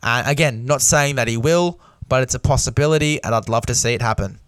And 0.03 0.27
again, 0.27 0.65
not 0.65 0.81
saying 0.81 1.15
that 1.15 1.27
he 1.27 1.37
will, 1.37 1.79
but 2.07 2.23
it's 2.23 2.33
a 2.33 2.39
possibility, 2.39 3.23
and 3.23 3.33
I'd 3.33 3.47
love 3.47 3.65
to 3.67 3.75
see 3.75 3.93
it 3.93 4.01
happen. 4.01 4.39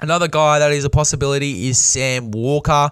Another 0.00 0.28
guy 0.28 0.58
that 0.58 0.72
is 0.72 0.84
a 0.84 0.90
possibility 0.90 1.68
is 1.68 1.78
Sam 1.78 2.30
Walker. 2.30 2.90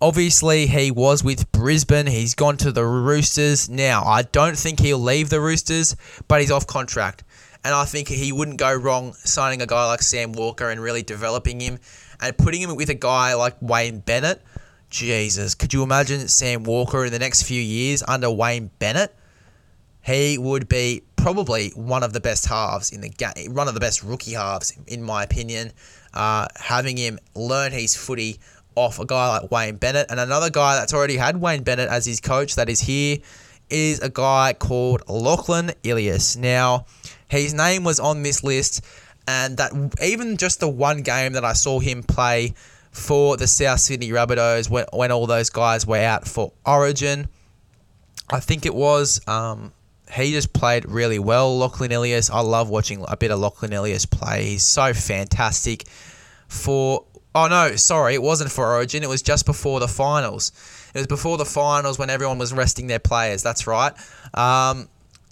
Obviously, 0.00 0.66
he 0.66 0.90
was 0.90 1.24
with 1.24 1.50
Brisbane. 1.52 2.06
He's 2.06 2.34
gone 2.34 2.58
to 2.58 2.70
the 2.70 2.84
Roosters. 2.84 3.70
Now, 3.70 4.04
I 4.04 4.22
don't 4.22 4.56
think 4.56 4.78
he'll 4.78 4.98
leave 4.98 5.30
the 5.30 5.40
Roosters, 5.40 5.96
but 6.28 6.40
he's 6.40 6.50
off 6.50 6.66
contract. 6.66 7.24
And 7.64 7.74
I 7.74 7.86
think 7.86 8.08
he 8.08 8.30
wouldn't 8.30 8.58
go 8.58 8.74
wrong 8.74 9.14
signing 9.14 9.62
a 9.62 9.66
guy 9.66 9.86
like 9.86 10.02
Sam 10.02 10.32
Walker 10.32 10.68
and 10.68 10.80
really 10.80 11.02
developing 11.02 11.60
him 11.60 11.78
and 12.20 12.36
putting 12.36 12.60
him 12.60 12.76
with 12.76 12.90
a 12.90 12.94
guy 12.94 13.34
like 13.34 13.56
Wayne 13.62 14.00
Bennett. 14.00 14.42
Jesus, 14.90 15.54
could 15.54 15.72
you 15.72 15.82
imagine 15.82 16.28
Sam 16.28 16.62
Walker 16.64 17.06
in 17.06 17.12
the 17.12 17.18
next 17.18 17.44
few 17.44 17.60
years 17.60 18.02
under 18.06 18.30
Wayne 18.30 18.70
Bennett? 18.78 19.16
He 20.02 20.38
would 20.38 20.68
be 20.68 21.02
probably 21.16 21.70
one 21.70 22.04
of 22.04 22.12
the 22.12 22.20
best 22.20 22.46
halves 22.46 22.92
in 22.92 23.00
the 23.00 23.08
game, 23.08 23.54
one 23.54 23.66
of 23.66 23.74
the 23.74 23.80
best 23.80 24.04
rookie 24.04 24.34
halves, 24.34 24.76
in 24.86 25.02
my 25.02 25.24
opinion. 25.24 25.72
Uh, 26.14 26.46
having 26.54 26.96
him 26.96 27.18
learn 27.34 27.72
his 27.72 27.96
footy 27.96 28.38
off 28.76 29.00
a 29.00 29.04
guy 29.04 29.38
like 29.38 29.50
Wayne 29.50 29.76
Bennett. 29.76 30.06
And 30.10 30.20
another 30.20 30.50
guy 30.50 30.76
that's 30.76 30.94
already 30.94 31.16
had 31.16 31.40
Wayne 31.40 31.64
Bennett 31.64 31.88
as 31.88 32.06
his 32.06 32.20
coach 32.20 32.54
that 32.54 32.68
is 32.68 32.80
here 32.80 33.18
is 33.68 34.00
a 34.00 34.08
guy 34.08 34.54
called 34.56 35.02
Lachlan 35.08 35.72
Ilias. 35.82 36.36
Now, 36.36 36.86
his 37.28 37.52
name 37.52 37.82
was 37.82 37.98
on 37.98 38.22
this 38.22 38.44
list, 38.44 38.84
and 39.26 39.56
that 39.56 39.72
even 40.02 40.36
just 40.36 40.60
the 40.60 40.68
one 40.68 41.02
game 41.02 41.32
that 41.32 41.44
I 41.44 41.52
saw 41.52 41.80
him 41.80 42.02
play 42.02 42.54
for 42.92 43.36
the 43.36 43.46
South 43.46 43.80
Sydney 43.80 44.10
Rabbitohs 44.10 44.70
when, 44.70 44.86
when 44.92 45.10
all 45.10 45.26
those 45.26 45.50
guys 45.50 45.86
were 45.86 45.98
out 45.98 46.26
for 46.26 46.52
Origin, 46.64 47.28
I 48.30 48.40
think 48.40 48.66
it 48.66 48.74
was. 48.74 49.20
Um, 49.26 49.72
he 50.12 50.32
just 50.32 50.52
played 50.52 50.88
really 50.88 51.18
well. 51.18 51.58
Lachlan 51.58 51.90
Ilias, 51.90 52.30
I 52.30 52.40
love 52.40 52.70
watching 52.70 53.04
a 53.08 53.16
bit 53.16 53.30
of 53.30 53.40
Lachlan 53.40 53.72
Ilias 53.72 54.06
play. 54.06 54.44
He's 54.44 54.62
so 54.62 54.94
fantastic 54.94 55.84
for 56.48 57.04
Oh 57.38 57.48
no, 57.48 57.76
sorry, 57.76 58.14
it 58.14 58.22
wasn't 58.22 58.50
for 58.50 58.64
Origin. 58.72 59.02
It 59.02 59.10
was 59.10 59.20
just 59.20 59.44
before 59.44 59.78
the 59.78 59.88
finals. 59.88 60.52
It 60.94 60.98
was 61.00 61.06
before 61.06 61.36
the 61.36 61.44
finals 61.44 61.98
when 61.98 62.08
everyone 62.08 62.38
was 62.38 62.50
resting 62.50 62.86
their 62.86 62.98
players. 62.98 63.42
That's 63.42 63.66
right. 63.66 63.92
Um, 64.32 64.88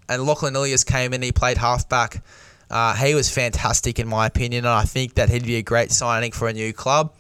and 0.07 0.23
Lachlan 0.23 0.55
Ilias 0.55 0.85
came 0.85 1.15
in. 1.15 1.23
He 1.23 1.33
played 1.33 1.57
halfback. 1.57 2.23
Uh, 2.71 2.95
he 2.95 3.15
was 3.15 3.31
fantastic 3.31 3.99
in 3.99 4.07
my 4.07 4.27
opinion, 4.27 4.67
and 4.67 4.75
I 4.75 4.83
think 4.83 5.15
that 5.15 5.31
he'd 5.31 5.45
be 5.45 5.57
a 5.57 5.63
great 5.63 5.91
signing 5.93 6.31
for 6.33 6.47
a 6.47 6.53
new 6.53 6.75
club. 6.75 7.15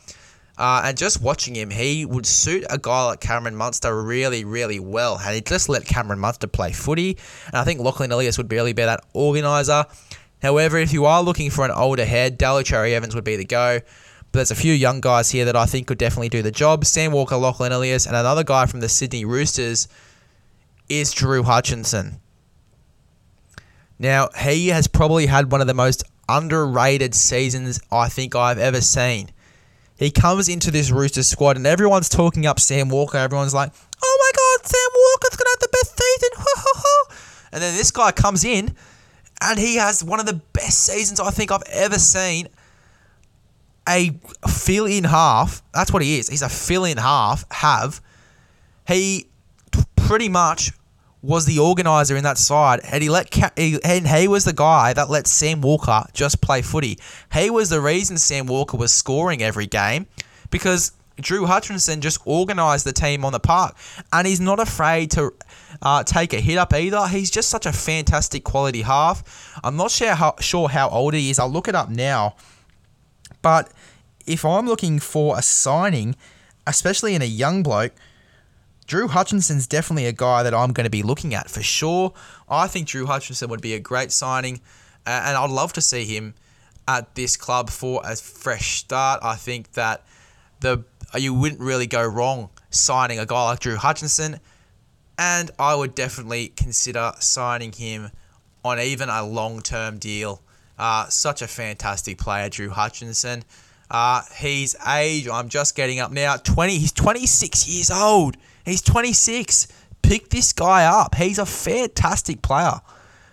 Uh, 0.59 0.83
and 0.85 0.99
just 0.99 1.23
watching 1.23 1.55
him, 1.55 1.71
he 1.71 2.05
would 2.05 2.27
suit 2.27 2.67
a 2.69 2.77
guy 2.77 3.07
like 3.07 3.21
Cameron 3.21 3.57
Munster 3.57 4.03
really, 4.03 4.45
really 4.45 4.81
well. 4.81 5.19
And 5.19 5.35
he'd 5.35 5.47
just 5.47 5.71
let 5.71 5.87
Cameron 5.87 6.19
Munster 6.19 6.47
play 6.47 6.73
footy. 6.73 7.17
And 7.47 7.57
I 7.57 7.65
think 7.65 7.81
Lachlan 7.81 8.13
Ilias 8.13 8.37
would 8.37 8.53
really 8.53 8.75
be 8.75 8.83
that 8.83 9.01
organiser. 9.15 9.87
However, 10.43 10.77
if 10.77 10.93
you 10.93 11.07
are 11.07 11.23
looking 11.23 11.49
for 11.49 11.65
an 11.65 11.71
older 11.71 12.05
head, 12.05 12.37
Daly 12.37 12.65
Cherry 12.65 12.95
Evans 12.95 13.15
would 13.15 13.25
be 13.25 13.37
the 13.37 13.47
go. 13.47 13.81
But 14.35 14.39
there's 14.39 14.51
a 14.51 14.57
few 14.57 14.73
young 14.73 15.01
guys 15.01 15.31
here 15.31 15.45
that 15.45 15.55
I 15.55 15.65
think 15.65 15.87
could 15.87 15.97
definitely 15.97 16.29
do 16.29 16.43
the 16.43 16.51
job. 16.51 16.85
Sam 16.85 17.13
Walker, 17.13 17.37
Lachlan 17.37 17.71
Ilias, 17.71 18.05
and 18.05 18.17
another 18.17 18.43
guy 18.43 18.67
from 18.67 18.81
the 18.81 18.89
Sydney 18.89 19.25
Roosters 19.25 19.87
is 20.89 21.13
Drew 21.13 21.45
Hutchison. 21.45 22.21
Now, 23.97 24.31
he 24.37 24.71
has 24.71 24.89
probably 24.89 25.27
had 25.27 25.53
one 25.53 25.61
of 25.61 25.69
the 25.69 25.73
most 25.73 26.03
underrated 26.29 27.15
seasons 27.15 27.79
I 27.93 28.09
think 28.09 28.35
I've 28.35 28.59
ever 28.59 28.81
seen. 28.81 29.31
He 29.97 30.11
comes 30.11 30.49
into 30.49 30.73
this 30.73 30.91
Roosters 30.91 31.29
squad 31.29 31.57
and 31.57 31.65
everyone's 31.65 32.09
talking 32.09 32.45
up 32.45 32.59
Sam 32.59 32.89
Walker. 32.89 33.19
Everyone's 33.19 33.55
like, 33.55 33.71
oh 34.03 34.19
my 34.21 34.31
God, 34.37 34.67
Sam 34.69 34.91
Walker's 34.97 35.37
going 35.37 35.47
to 35.47 35.51
have 35.53 35.61
the 35.61 35.69
best 35.71 36.03
season. 36.03 37.51
and 37.53 37.63
then 37.63 37.77
this 37.77 37.93
guy 37.93 38.11
comes 38.11 38.43
in 38.43 38.75
and 39.41 39.61
he 39.61 39.77
has 39.77 40.03
one 40.03 40.19
of 40.19 40.27
the 40.27 40.41
best 40.53 40.81
seasons 40.81 41.21
I 41.21 41.31
think 41.31 41.53
I've 41.53 41.63
ever 41.71 42.01
seen 42.01 42.49
a 43.89 44.13
fill 44.49 44.87
in 44.87 45.05
half. 45.05 45.63
That's 45.73 45.93
what 45.93 46.03
he 46.03 46.19
is. 46.19 46.29
He's 46.29 46.43
a 46.43 46.49
fill 46.49 46.85
in 46.85 46.99
half. 46.99 47.45
Have 47.51 48.01
he 48.87 49.27
pretty 49.97 50.29
much 50.29 50.73
was 51.23 51.47
the 51.47 51.59
organizer 51.59 52.17
in 52.17 52.25
that 52.25 52.37
side, 52.37 52.81
and 52.85 53.03
he 53.03 53.09
let 53.09 53.35
he, 53.57 53.79
and 53.83 54.07
he 54.07 54.29
was 54.29 54.45
the 54.45 54.53
guy 54.53 54.93
that 54.93 55.09
let 55.09 55.27
Sam 55.27 55.63
Walker 55.63 56.05
just 56.13 56.41
play 56.41 56.61
footy. 56.61 56.99
He 57.33 57.49
was 57.49 57.71
the 57.71 57.81
reason 57.81 58.19
Sam 58.19 58.47
Walker 58.47 58.77
was 58.77 58.93
scoring 58.93 59.43
every 59.43 59.67
game 59.67 60.07
because 60.51 60.93
Drew 61.21 61.47
Hutchison 61.47 62.01
just 62.01 62.27
organised 62.27 62.85
the 62.85 62.93
team 62.93 63.25
on 63.25 63.33
the 63.33 63.41
park, 63.41 63.77
and 64.13 64.27
he's 64.27 64.41
not 64.41 64.61
afraid 64.61 65.11
to 65.13 65.33
uh, 65.81 66.03
take 66.05 66.35
a 66.35 66.41
hit 66.41 66.59
up 66.59 66.75
either. 66.75 67.07
He's 67.09 67.31
just 67.31 67.49
such 67.49 67.65
a 67.65 67.73
fantastic 67.73 68.45
quality 68.45 68.83
half. 68.83 69.59
I'm 69.65 69.77
not 69.77 69.91
sure 69.91 70.15
how, 70.15 70.35
sure 70.41 70.69
how 70.69 70.91
old 70.91 71.15
he 71.15 71.31
is. 71.31 71.39
I'll 71.39 71.51
look 71.51 71.69
it 71.69 71.75
up 71.75 71.89
now. 71.89 72.37
But 73.45 73.71
if 74.25 74.43
I'm 74.43 74.67
looking 74.67 74.99
for 74.99 75.37
a 75.37 75.43
signing, 75.43 76.17
especially 76.67 77.15
in 77.15 77.21
a 77.21 77.27
young 77.27 77.63
bloke, 77.63 77.93
Drew 78.87 79.07
Hutchison's 79.07 79.67
definitely 79.67 80.07
a 80.07 80.13
guy 80.13 80.43
that 80.43 80.55
I'm 80.55 80.73
going 80.73 80.85
to 80.85 80.91
be 80.91 81.03
looking 81.03 81.35
at 81.35 81.51
for 81.51 81.63
sure. 81.63 82.15
I 82.49 82.69
think 82.69 82.89
Drew 82.89 83.05
Hutchison 83.05 83.51
would 83.51 83.61
be 83.61 83.75
a 83.75 83.79
great 83.79 84.13
signing, 84.13 84.63
and 85.05 85.37
I'd 85.37 85.51
love 85.51 85.75
to 85.75 85.83
see 85.83 86.07
him 86.07 86.33
at 86.89 87.15
this 87.17 87.37
club 87.37 87.69
for 87.69 88.01
a 88.03 88.17
fresh 88.17 88.79
start. 88.79 89.21
I 89.23 89.35
think 89.35 89.73
that 89.73 90.07
the 90.61 90.85
you 91.15 91.35
wouldn't 91.35 91.61
really 91.61 91.87
go 91.87 92.03
wrong 92.03 92.49
signing 92.71 93.19
a 93.19 93.27
guy 93.27 93.45
like 93.45 93.61
Drew 93.61 93.77
Hutchison, 93.77 94.41
and 95.19 95.51
I 95.59 95.75
would 95.75 95.95
definitely 95.95 96.49
consider 96.49 97.13
signing 97.19 97.73
him 97.73 98.11
on 98.65 98.81
even 98.81 99.11
a 99.11 99.23
long 99.23 99.61
term 99.61 99.99
deal. 99.99 100.41
Uh, 100.79 101.09
such 101.09 101.43
a 101.43 101.47
fantastic 101.47 102.19
player, 102.19 102.49
Drew 102.49 102.71
Hutchison. 102.71 103.45
Uh, 103.91 104.23
his 104.35 104.77
age, 104.87 105.29
I'm 105.29 105.49
just 105.49 105.77
getting 105.77 106.01
up 106.01 106.11
now. 106.11 106.37
20. 106.37 106.79
He's 106.79 106.93
26 106.93 107.69
years 107.69 107.91
old. 107.91 108.37
He's 108.65 108.83
26. 108.83 109.69
Pick 110.03 110.31
this 110.31 110.53
guy 110.53 110.85
up. 110.85 111.15
He's 111.15 111.39
a 111.39 111.47
fantastic 111.47 112.43
player, 112.43 112.81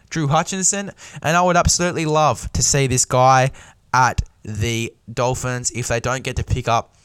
Drew 0.10 0.28
Hutchison, 0.28 0.92
and 1.22 1.36
I 1.36 1.42
would 1.42 1.58
absolutely 1.58 2.06
love 2.06 2.52
to 2.54 2.64
see 2.64 2.88
this 2.88 3.06
guy 3.06 3.52
at 3.94 4.22
the 4.44 4.94
Dolphins 5.12 5.72
if 5.72 5.88
they 5.88 6.00
don't 6.00 6.24
get 6.24 6.36
to 6.38 6.44
pick 6.44 6.68
up 6.68 6.96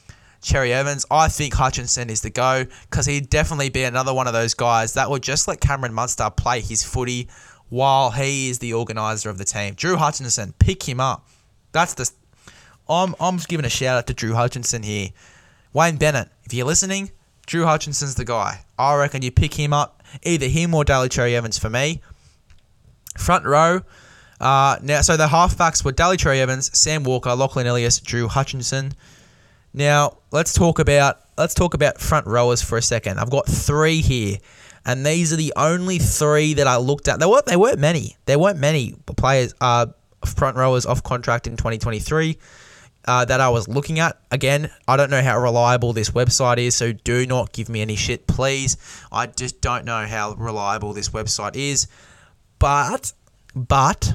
Cherry 0.41 0.73
Evans. 0.73 1.05
I 1.11 1.29
think 1.29 1.55
Hutchison 1.55 2.11
is 2.11 2.21
the 2.21 2.31
go 2.31 2.65
because 2.89 3.07
he'd 3.07 3.29
definitely 3.29 3.71
be 3.71 3.83
another 3.83 4.15
one 4.15 4.27
of 4.27 4.33
those 4.33 4.55
guys 4.55 4.95
that 4.95 5.11
would 5.11 5.23
just 5.23 5.49
let 5.49 5.61
Cameron 5.61 5.95
Munster 5.95 6.31
play 6.31 6.61
his 6.61 6.85
footy 6.85 7.29
while 7.69 8.11
he 8.11 8.49
is 8.49 8.59
the 8.59 8.73
organizer 8.73 9.31
of 9.31 9.39
the 9.39 9.45
team. 9.45 9.75
Drew 9.75 9.97
Hutchison, 9.97 10.55
pick 10.59 10.89
him 10.89 11.01
up. 11.01 11.29
That's 11.73 11.95
the. 11.95 12.11
I'm 12.89 13.15
I'm 13.21 13.39
giving 13.49 13.67
a 13.67 13.71
shout 13.71 13.99
out 13.99 14.07
to 14.07 14.15
Drew 14.15 14.35
Hutchison 14.35 14.83
here. 14.83 15.09
Wayne 15.73 15.97
Bennett, 15.97 16.29
if 16.45 16.55
you're 16.55 16.67
listening, 16.67 17.11
Drew 17.47 17.65
Hutchison's 17.65 18.15
the 18.15 18.25
guy. 18.25 18.65
I 18.79 18.95
reckon 18.97 19.23
you 19.23 19.31
pick 19.31 19.55
him 19.55 19.73
up, 19.73 20.03
either 20.23 20.47
him 20.47 20.75
or 20.75 20.85
Daly 20.85 21.09
Cherry 21.09 21.37
Evans 21.37 21.59
for 21.59 21.71
me. 21.71 22.01
Front 23.19 23.45
row. 23.45 23.83
Uh, 24.41 24.77
now, 24.83 25.01
so 25.01 25.17
the 25.17 25.27
halfbacks 25.27 25.85
were 25.85 25.93
Daly 25.93 26.17
Cherry 26.17 26.41
Evans, 26.41 26.77
Sam 26.77 27.05
Walker, 27.05 27.35
Lachlan 27.35 27.67
Ilias, 27.67 28.01
Drew 28.01 28.29
Hutchison. 28.29 28.93
Now 29.73 30.19
let's 30.31 30.53
talk 30.53 30.79
about 30.79 31.21
let's 31.37 31.55
talk 31.55 31.75
about 31.75 32.01
front 32.01 32.27
rowers 32.27 32.63
for 32.63 32.79
a 32.79 32.83
second. 32.83 33.19
I've 33.19 33.31
got 33.31 33.47
three 33.47 34.01
here, 34.01 34.39
and 34.87 35.05
these 35.05 35.33
are 35.33 35.37
the 35.37 35.53
only 35.57 35.99
three 35.99 36.55
that 36.55 36.69
I 36.69 36.77
looked 36.77 37.09
at. 37.09 37.19
There 37.19 37.29
weren't 37.29 37.47
there 37.47 37.59
weren't 37.59 37.81
many. 37.81 38.17
There 38.25 38.39
weren't 38.39 38.61
many 38.61 38.95
players 39.17 39.53
uh, 39.61 39.87
front 40.25 40.57
rowers 40.57 40.87
off 40.87 41.03
contract 41.03 41.47
in 41.47 41.57
2023. 41.57 42.39
Uh, 43.09 43.25
that 43.25 43.41
I 43.41 43.49
was 43.51 43.69
looking 43.69 44.01
at. 44.01 44.19
Again, 44.33 44.69
I 44.89 44.97
don't 44.97 45.11
know 45.11 45.23
how 45.23 45.39
reliable 45.39 45.93
this 45.93 46.11
website 46.11 46.59
is, 46.59 46.75
so 46.75 46.91
do 46.93 47.25
not 47.25 47.53
give 47.53 47.69
me 47.69 47.81
any 47.81 47.95
shit, 47.95 48.27
please. 48.27 48.77
I 49.13 49.29
just 49.29 49.61
don't 49.61 49.85
know 49.85 50.05
how 50.07 50.35
reliable 50.35 50.93
this 50.93 51.11
website 51.11 51.55
is. 51.55 51.87
But, 52.59 53.13
but, 53.55 54.15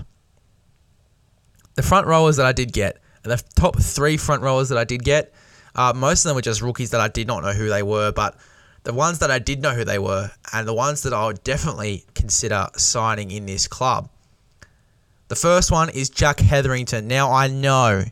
the 1.76 1.84
front 1.84 2.06
rowers 2.06 2.36
that 2.36 2.46
I 2.46 2.52
did 2.52 2.74
get, 2.74 2.98
the 3.24 3.42
top 3.56 3.80
three 3.80 4.18
front 4.18 4.42
rowers 4.42 4.68
that 4.68 4.78
I 4.78 4.84
did 4.84 5.06
get, 5.06 5.34
uh, 5.74 5.94
most 5.96 6.26
of 6.26 6.30
them 6.30 6.36
were 6.36 6.42
just 6.42 6.62
rookies 6.62 6.90
that 6.90 7.00
I 7.00 7.08
did 7.08 7.28
not 7.28 7.44
know 7.44 7.54
who 7.54 7.70
they 7.70 7.84
were, 7.84 8.12
but 8.12 8.36
the 8.84 8.94
ones 8.94 9.20
that 9.20 9.30
I 9.30 9.40
did 9.40 9.62
know 9.62 9.72
who 9.72 9.86
they 9.86 10.00
were, 10.00 10.32
and 10.54 10.68
the 10.68 10.74
ones 10.74 11.04
that 11.04 11.14
I 11.14 11.26
would 11.26 11.44
definitely 11.44 12.06
consider 12.16 12.68
signing 12.76 13.32
in 13.32 13.46
this 13.46 13.68
club. 13.68 14.10
The 15.28 15.36
first 15.36 15.72
one 15.72 15.90
is 15.90 16.10
Jack 16.10 16.40
Hetherington. 16.40 17.08
Now, 17.08 17.32
I 17.32 17.48
know, 17.48 18.04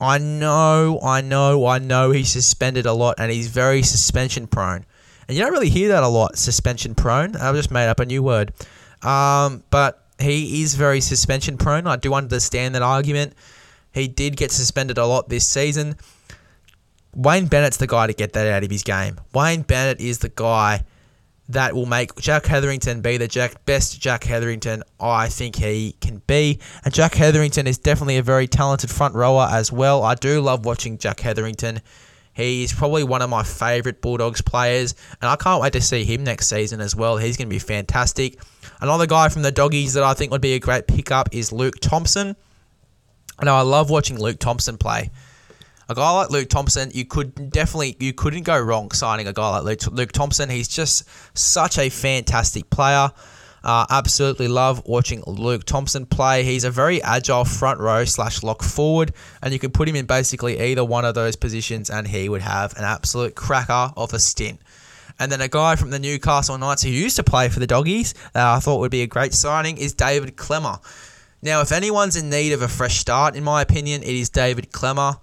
I 0.00 0.18
know, 0.18 1.00
I 1.02 1.20
know, 1.20 1.66
I 1.66 1.78
know 1.78 2.10
he's 2.12 2.30
suspended 2.30 2.86
a 2.86 2.92
lot 2.92 3.16
and 3.18 3.32
he's 3.32 3.48
very 3.48 3.82
suspension 3.82 4.46
prone. 4.46 4.86
And 5.26 5.36
you 5.36 5.42
don't 5.42 5.52
really 5.52 5.68
hear 5.68 5.88
that 5.88 6.02
a 6.02 6.08
lot, 6.08 6.38
suspension 6.38 6.94
prone. 6.94 7.34
I've 7.36 7.56
just 7.56 7.70
made 7.70 7.88
up 7.88 7.98
a 7.98 8.06
new 8.06 8.22
word. 8.22 8.52
Um, 9.02 9.64
but 9.70 10.04
he 10.20 10.62
is 10.62 10.74
very 10.74 11.00
suspension 11.00 11.58
prone. 11.58 11.86
I 11.86 11.96
do 11.96 12.14
understand 12.14 12.74
that 12.74 12.82
argument. 12.82 13.32
He 13.92 14.06
did 14.06 14.36
get 14.36 14.52
suspended 14.52 14.96
a 14.96 15.06
lot 15.06 15.28
this 15.28 15.46
season. 15.46 15.96
Wayne 17.14 17.46
Bennett's 17.46 17.76
the 17.76 17.86
guy 17.86 18.06
to 18.06 18.12
get 18.12 18.32
that 18.34 18.46
out 18.46 18.62
of 18.62 18.70
his 18.70 18.82
game. 18.82 19.20
Wayne 19.34 19.62
Bennett 19.62 20.00
is 20.00 20.18
the 20.18 20.28
guy 20.28 20.84
that 21.48 21.74
will 21.74 21.86
make 21.86 22.14
Jack 22.16 22.46
Hetherington 22.46 23.00
be 23.00 23.16
the 23.16 23.26
Jack 23.26 23.64
best 23.64 24.00
Jack 24.00 24.22
Hetherington 24.22 24.84
I 25.00 25.28
think 25.28 25.56
he 25.56 25.96
can 26.00 26.22
be. 26.28 26.60
And 26.84 26.94
Jack 26.94 27.14
Hetherington 27.14 27.66
is 27.66 27.78
definitely 27.78 28.18
a 28.18 28.22
very 28.22 28.46
talented 28.46 28.90
front 28.90 29.16
rower 29.16 29.48
as 29.50 29.72
well. 29.72 30.04
I 30.04 30.14
do 30.14 30.40
love 30.40 30.64
watching 30.64 30.98
Jack 30.98 31.18
Hetherington. 31.18 31.80
He's 32.32 32.72
probably 32.72 33.02
one 33.02 33.22
of 33.22 33.28
my 33.28 33.42
favourite 33.42 34.00
Bulldogs 34.00 34.40
players, 34.40 34.94
and 35.20 35.28
I 35.28 35.34
can't 35.34 35.60
wait 35.60 35.72
to 35.72 35.80
see 35.80 36.04
him 36.04 36.22
next 36.22 36.46
season 36.46 36.80
as 36.80 36.94
well. 36.94 37.16
He's 37.16 37.36
going 37.36 37.48
to 37.48 37.54
be 37.54 37.58
fantastic. 37.58 38.40
Another 38.80 39.06
guy 39.06 39.28
from 39.28 39.42
the 39.42 39.50
Doggies 39.50 39.94
that 39.94 40.04
I 40.04 40.14
think 40.14 40.30
would 40.30 40.40
be 40.40 40.54
a 40.54 40.60
great 40.60 40.86
pickup 40.86 41.30
is 41.32 41.50
Luke 41.50 41.80
Thompson. 41.80 42.36
And 43.40 43.48
I 43.50 43.62
love 43.62 43.90
watching 43.90 44.18
Luke 44.20 44.38
Thompson 44.38 44.78
play 44.78 45.10
a 45.90 45.94
guy 45.94 46.10
like 46.12 46.30
Luke 46.30 46.48
Thompson, 46.48 46.90
you 46.94 47.04
could 47.04 47.50
definitely 47.50 47.96
you 47.98 48.12
couldn't 48.12 48.44
go 48.44 48.58
wrong 48.58 48.92
signing 48.92 49.26
a 49.26 49.32
guy 49.32 49.58
like 49.58 49.64
Luke, 49.64 49.92
Luke 49.92 50.12
Thompson. 50.12 50.48
He's 50.48 50.68
just 50.68 51.04
such 51.36 51.78
a 51.78 51.88
fantastic 51.90 52.70
player. 52.70 53.10
Uh, 53.62 53.84
absolutely 53.90 54.46
love 54.46 54.82
watching 54.86 55.22
Luke 55.26 55.64
Thompson 55.64 56.06
play. 56.06 56.44
He's 56.44 56.62
a 56.62 56.70
very 56.70 57.02
agile 57.02 57.44
front 57.44 57.80
row 57.80 58.04
slash 58.04 58.44
lock 58.44 58.62
forward, 58.62 59.12
and 59.42 59.52
you 59.52 59.58
can 59.58 59.72
put 59.72 59.88
him 59.88 59.96
in 59.96 60.06
basically 60.06 60.60
either 60.60 60.84
one 60.84 61.04
of 61.04 61.16
those 61.16 61.34
positions, 61.34 61.90
and 61.90 62.06
he 62.06 62.28
would 62.28 62.40
have 62.40 62.76
an 62.78 62.84
absolute 62.84 63.34
cracker 63.34 63.92
of 63.96 64.14
a 64.14 64.20
stint. 64.20 64.60
And 65.18 65.30
then 65.30 65.40
a 65.40 65.48
guy 65.48 65.74
from 65.74 65.90
the 65.90 65.98
Newcastle 65.98 66.56
Knights 66.56 66.84
who 66.84 66.88
used 66.88 67.16
to 67.16 67.24
play 67.24 67.48
for 67.48 67.58
the 67.58 67.66
Doggies 67.66 68.14
that 68.32 68.46
I 68.46 68.60
thought 68.60 68.78
would 68.78 68.92
be 68.92 69.02
a 69.02 69.06
great 69.08 69.34
signing 69.34 69.76
is 69.76 69.92
David 69.92 70.36
Klemmer. 70.36 70.80
Now, 71.42 71.60
if 71.62 71.72
anyone's 71.72 72.16
in 72.16 72.30
need 72.30 72.52
of 72.52 72.62
a 72.62 72.68
fresh 72.68 72.98
start, 72.98 73.34
in 73.34 73.42
my 73.42 73.60
opinion, 73.60 74.02
it 74.02 74.14
is 74.14 74.30
David 74.30 74.70
Klemmer. 74.70 75.18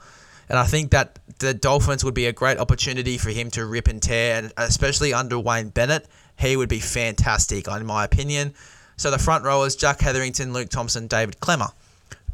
And 0.50 0.58
I 0.58 0.66
think 0.66 0.92
that 0.92 1.20
the 1.40 1.54
Dolphins 1.54 2.04
would 2.04 2.14
be 2.14 2.26
a 2.26 2.34
great 2.34 2.58
opportunity 2.58 3.18
for 3.18 3.30
him 3.30 3.52
to 3.52 3.66
rip 3.66 3.88
and 3.88 4.02
tear, 4.02 4.38
and 4.38 4.54
especially 4.58 5.14
under 5.14 5.38
Wayne 5.38 5.70
Bennett, 5.70 6.08
he 6.38 6.56
would 6.56 6.70
be 6.70 6.80
fantastic, 6.80 7.68
in 7.68 7.86
my 7.86 8.06
opinion. 8.06 8.54
So 8.96 9.12
the 9.12 9.20
front 9.20 9.44
rowers, 9.44 9.76
Jack 9.76 10.00
Hetherington, 10.00 10.54
Luke 10.54 10.70
Thompson, 10.70 11.08
David 11.08 11.40
Klemmer. 11.40 11.72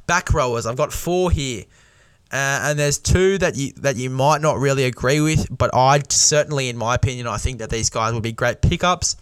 Back 0.06 0.34
rowers, 0.34 0.66
I've 0.66 0.78
got 0.78 0.94
four 0.94 1.32
here. 1.32 1.64
Uh, 2.32 2.62
and 2.64 2.80
there's 2.80 2.98
two 2.98 3.38
that 3.38 3.56
you 3.56 3.74
that 3.74 3.96
you 3.96 4.10
might 4.10 4.42
not 4.42 4.58
really 4.58 4.86
agree 4.86 5.22
with, 5.22 5.56
but 5.56 5.70
I 5.74 6.02
certainly, 6.10 6.68
in 6.68 6.78
my 6.78 6.96
opinion, 6.96 7.28
I 7.28 7.38
think 7.38 7.60
that 7.60 7.70
these 7.70 7.92
guys 7.92 8.14
would 8.14 8.24
be 8.24 8.32
great 8.32 8.62
pickups. 8.62 9.18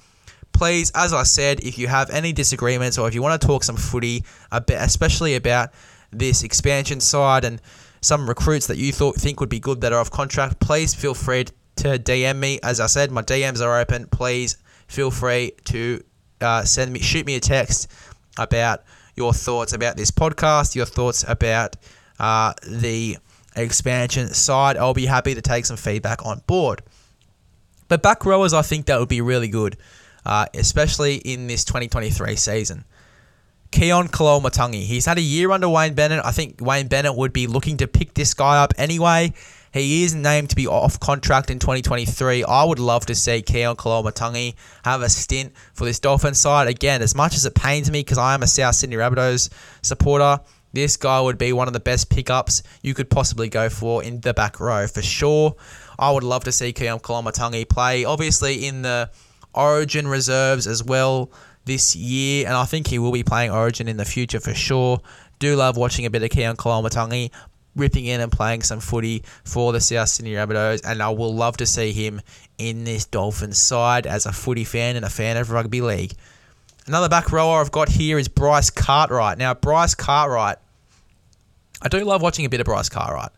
Please, 0.53 0.91
as 0.95 1.13
I 1.13 1.23
said, 1.23 1.59
if 1.61 1.77
you 1.77 1.87
have 1.87 2.09
any 2.09 2.31
disagreements 2.31 2.97
or 2.97 3.07
if 3.07 3.13
you 3.13 3.21
want 3.21 3.41
to 3.41 3.45
talk 3.45 3.63
some 3.63 3.75
footy, 3.75 4.23
especially 4.51 5.35
about 5.35 5.71
this 6.11 6.43
expansion 6.43 6.99
side 6.99 7.43
and 7.43 7.61
some 8.01 8.27
recruits 8.27 8.67
that 8.67 8.77
you 8.77 8.91
thought 8.91 9.15
think 9.15 9.39
would 9.39 9.49
be 9.49 9.59
good 9.59 9.81
that 9.81 9.93
are 9.93 9.99
off 9.99 10.11
contract, 10.11 10.59
please 10.59 10.93
feel 10.93 11.13
free 11.13 11.45
to 11.77 11.99
DM 11.99 12.37
me. 12.37 12.59
As 12.63 12.79
I 12.79 12.87
said, 12.87 13.11
my 13.11 13.21
DMs 13.21 13.61
are 13.61 13.79
open. 13.79 14.07
Please 14.07 14.57
feel 14.87 15.11
free 15.11 15.53
to 15.65 16.03
uh, 16.41 16.63
send 16.63 16.91
me, 16.91 16.99
shoot 16.99 17.25
me 17.25 17.35
a 17.35 17.39
text 17.39 17.91
about 18.37 18.83
your 19.15 19.33
thoughts 19.33 19.73
about 19.73 19.97
this 19.97 20.11
podcast, 20.11 20.75
your 20.75 20.85
thoughts 20.85 21.23
about 21.27 21.75
uh, 22.19 22.53
the 22.67 23.17
expansion 23.55 24.29
side. 24.29 24.77
I'll 24.77 24.93
be 24.93 25.05
happy 25.05 25.35
to 25.35 25.41
take 25.41 25.65
some 25.65 25.77
feedback 25.77 26.25
on 26.25 26.41
board. 26.47 26.81
But 27.87 28.01
back 28.01 28.25
rowers, 28.25 28.53
I 28.53 28.61
think 28.61 28.85
that 28.85 28.99
would 28.99 29.09
be 29.09 29.21
really 29.21 29.49
good, 29.49 29.77
uh, 30.25 30.45
especially 30.53 31.15
in 31.15 31.47
this 31.47 31.65
2023 31.65 32.35
season. 32.35 32.85
Keaon 33.71 34.09
Koloamatangi. 34.09 34.83
He's 34.83 35.05
had 35.05 35.17
a 35.17 35.21
year 35.21 35.51
under 35.51 35.69
Wayne 35.69 35.93
Bennett. 35.93 36.23
I 36.25 36.31
think 36.31 36.59
Wayne 36.59 36.87
Bennett 36.87 37.15
would 37.15 37.33
be 37.33 37.47
looking 37.47 37.77
to 37.77 37.87
pick 37.87 38.13
this 38.13 38.33
guy 38.33 38.61
up 38.61 38.73
anyway. 38.77 39.33
He 39.73 40.03
is 40.03 40.13
named 40.13 40.49
to 40.49 40.55
be 40.55 40.67
off 40.67 40.99
contract 40.99 41.49
in 41.49 41.57
2023. 41.57 42.43
I 42.43 42.63
would 42.65 42.79
love 42.79 43.05
to 43.05 43.15
see 43.15 43.41
Keaon 43.41 43.77
Koloamatangi 43.77 44.55
have 44.83 45.01
a 45.01 45.07
stint 45.07 45.53
for 45.73 45.85
this 45.85 45.99
Dolphin 45.99 46.33
side. 46.33 46.67
Again, 46.67 47.01
as 47.01 47.15
much 47.15 47.35
as 47.35 47.45
it 47.45 47.55
pains 47.55 47.89
me 47.89 48.01
because 48.01 48.17
I 48.17 48.33
am 48.33 48.43
a 48.43 48.47
South 48.47 48.75
Sydney 48.75 48.97
Rabbitohs 48.97 49.49
supporter, 49.81 50.41
this 50.73 50.97
guy 50.97 51.21
would 51.21 51.37
be 51.37 51.53
one 51.53 51.67
of 51.67 51.73
the 51.73 51.79
best 51.79 52.09
pickups 52.09 52.63
you 52.81 52.93
could 52.93 53.09
possibly 53.09 53.47
go 53.47 53.69
for 53.69 54.03
in 54.03 54.19
the 54.19 54.33
back 54.33 54.59
row 54.59 54.87
for 54.87 55.01
sure. 55.01 55.55
I 55.97 56.11
would 56.11 56.23
love 56.23 56.43
to 56.43 56.51
see 56.51 56.73
Keaon 56.73 57.01
Koloamatangi 57.01 57.69
play, 57.69 58.03
obviously 58.03 58.67
in 58.67 58.81
the 58.81 59.09
Origin 59.53 60.07
reserves 60.07 60.67
as 60.67 60.83
well 60.83 61.31
this 61.65 61.95
year, 61.95 62.47
and 62.47 62.55
I 62.55 62.65
think 62.65 62.87
he 62.87 62.99
will 62.99 63.11
be 63.11 63.23
playing 63.23 63.51
Origin 63.51 63.87
in 63.87 63.97
the 63.97 64.05
future 64.05 64.39
for 64.39 64.53
sure. 64.53 65.01
Do 65.39 65.55
love 65.55 65.77
watching 65.77 66.05
a 66.05 66.09
bit 66.09 66.23
of 66.23 66.29
Keaon 66.29 66.55
Koloamatangi, 66.55 67.31
ripping 67.75 68.05
in 68.05 68.21
and 68.21 68.31
playing 68.31 68.63
some 68.63 68.79
footy 68.79 69.23
for 69.43 69.71
the 69.71 69.79
South 69.79 70.09
Sydney 70.09 70.33
Rabbitohs, 70.33 70.81
and 70.85 71.01
I 71.01 71.09
will 71.09 71.33
love 71.33 71.57
to 71.57 71.65
see 71.65 71.91
him 71.91 72.21
in 72.57 72.83
this 72.83 73.05
Dolphins 73.05 73.57
side 73.57 74.05
as 74.05 74.25
a 74.25 74.31
footy 74.31 74.63
fan 74.63 74.95
and 74.95 75.05
a 75.05 75.09
fan 75.09 75.37
of 75.37 75.51
rugby 75.51 75.81
league. 75.81 76.13
Another 76.87 77.09
back 77.09 77.31
rower 77.31 77.61
I've 77.61 77.71
got 77.71 77.89
here 77.89 78.17
is 78.17 78.27
Bryce 78.27 78.69
Cartwright. 78.69 79.37
Now, 79.37 79.53
Bryce 79.53 79.95
Cartwright, 79.95 80.57
I 81.81 81.87
do 81.87 82.03
love 82.03 82.21
watching 82.21 82.45
a 82.45 82.49
bit 82.49 82.59
of 82.59 82.65
Bryce 82.65 82.89
Cartwright. 82.89 83.31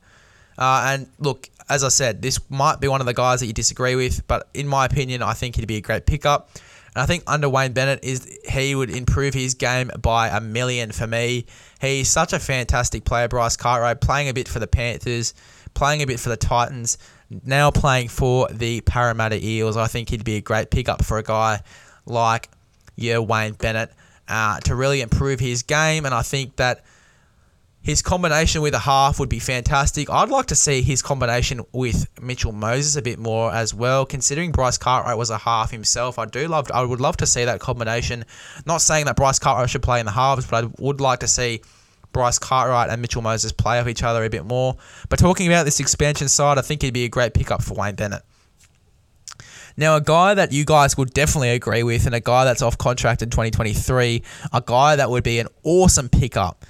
Uh, 0.57 0.83
and 0.87 1.07
look, 1.19 1.49
as 1.69 1.83
I 1.83 1.89
said, 1.89 2.21
this 2.21 2.39
might 2.49 2.79
be 2.79 2.87
one 2.87 3.01
of 3.01 3.07
the 3.07 3.13
guys 3.13 3.39
that 3.39 3.47
you 3.47 3.53
disagree 3.53 3.95
with, 3.95 4.25
but 4.27 4.47
in 4.53 4.67
my 4.67 4.85
opinion, 4.85 5.21
I 5.21 5.33
think 5.33 5.55
he'd 5.55 5.67
be 5.67 5.77
a 5.77 5.81
great 5.81 6.05
pickup. 6.05 6.49
And 6.95 7.03
I 7.03 7.05
think 7.05 7.23
under 7.27 7.49
Wayne 7.49 7.73
Bennett 7.73 8.03
is 8.03 8.39
he 8.49 8.75
would 8.75 8.89
improve 8.89 9.33
his 9.33 9.55
game 9.55 9.91
by 10.01 10.29
a 10.29 10.39
million 10.39 10.91
for 10.91 11.07
me. 11.07 11.45
He's 11.81 12.09
such 12.09 12.33
a 12.33 12.39
fantastic 12.39 13.03
player, 13.03 13.27
Bryce 13.27 13.57
Cartwright, 13.57 14.01
playing 14.01 14.29
a 14.29 14.33
bit 14.33 14.47
for 14.47 14.59
the 14.59 14.67
Panthers, 14.67 15.33
playing 15.73 16.01
a 16.01 16.05
bit 16.05 16.19
for 16.19 16.29
the 16.29 16.37
Titans, 16.37 16.97
now 17.45 17.71
playing 17.71 18.09
for 18.09 18.47
the 18.49 18.81
Parramatta 18.81 19.43
Eels. 19.43 19.75
I 19.75 19.87
think 19.87 20.09
he'd 20.09 20.23
be 20.23 20.35
a 20.35 20.41
great 20.41 20.69
pickup 20.69 21.03
for 21.03 21.17
a 21.17 21.23
guy 21.23 21.61
like 22.05 22.49
yeah, 22.95 23.17
Wayne 23.17 23.53
Bennett 23.53 23.91
uh, 24.27 24.59
to 24.61 24.75
really 24.75 25.01
improve 25.01 25.39
his 25.39 25.63
game. 25.63 26.05
And 26.05 26.13
I 26.13 26.21
think 26.21 26.55
that 26.57 26.83
his 27.83 28.01
combination 28.01 28.61
with 28.61 28.73
a 28.73 28.79
half 28.79 29.19
would 29.19 29.27
be 29.27 29.39
fantastic. 29.39 30.09
I'd 30.09 30.29
like 30.29 30.45
to 30.47 30.55
see 30.55 30.81
his 30.81 31.01
combination 31.01 31.61
with 31.73 32.07
Mitchell 32.21 32.53
Moses 32.53 32.95
a 32.95 33.01
bit 33.01 33.19
more 33.19 33.53
as 33.53 33.73
well. 33.73 34.05
Considering 34.05 34.53
Bryce 34.53 34.77
Cartwright 34.77 35.17
was 35.17 35.29
a 35.29 35.37
half 35.37 35.69
himself, 35.71 36.17
I 36.17 36.25
do 36.25 36.47
love. 36.47 36.71
I 36.73 36.81
would 36.81 37.01
love 37.01 37.17
to 37.17 37.27
see 37.27 37.43
that 37.43 37.59
combination. 37.59 38.23
Not 38.65 38.81
saying 38.81 39.05
that 39.05 39.17
Bryce 39.17 39.37
Cartwright 39.37 39.69
should 39.69 39.83
play 39.83 39.99
in 39.99 40.05
the 40.05 40.13
halves, 40.13 40.47
but 40.47 40.63
I 40.63 40.69
would 40.79 41.01
like 41.01 41.19
to 41.19 41.27
see 41.27 41.61
Bryce 42.13 42.39
Cartwright 42.39 42.89
and 42.89 43.01
Mitchell 43.01 43.21
Moses 43.21 43.51
play 43.51 43.79
off 43.79 43.87
each 43.89 44.01
other 44.01 44.23
a 44.23 44.29
bit 44.29 44.45
more. 44.45 44.77
But 45.09 45.19
talking 45.19 45.47
about 45.47 45.65
this 45.65 45.81
expansion 45.81 46.29
side, 46.29 46.57
I 46.57 46.61
think 46.61 46.83
he'd 46.83 46.93
be 46.93 47.03
a 47.03 47.09
great 47.09 47.33
pickup 47.33 47.61
for 47.61 47.73
Wayne 47.73 47.95
Bennett. 47.95 48.21
Now, 49.75 49.97
a 49.97 50.01
guy 50.01 50.35
that 50.35 50.53
you 50.53 50.63
guys 50.63 50.95
would 50.97 51.13
definitely 51.13 51.49
agree 51.49 51.83
with, 51.83 52.05
and 52.05 52.15
a 52.15 52.21
guy 52.21 52.45
that's 52.45 52.61
off 52.61 52.77
contract 52.77 53.23
in 53.23 53.29
2023, 53.29 54.23
a 54.53 54.63
guy 54.65 54.95
that 54.95 55.09
would 55.09 55.23
be 55.23 55.39
an 55.39 55.47
awesome 55.63 56.07
pickup 56.07 56.63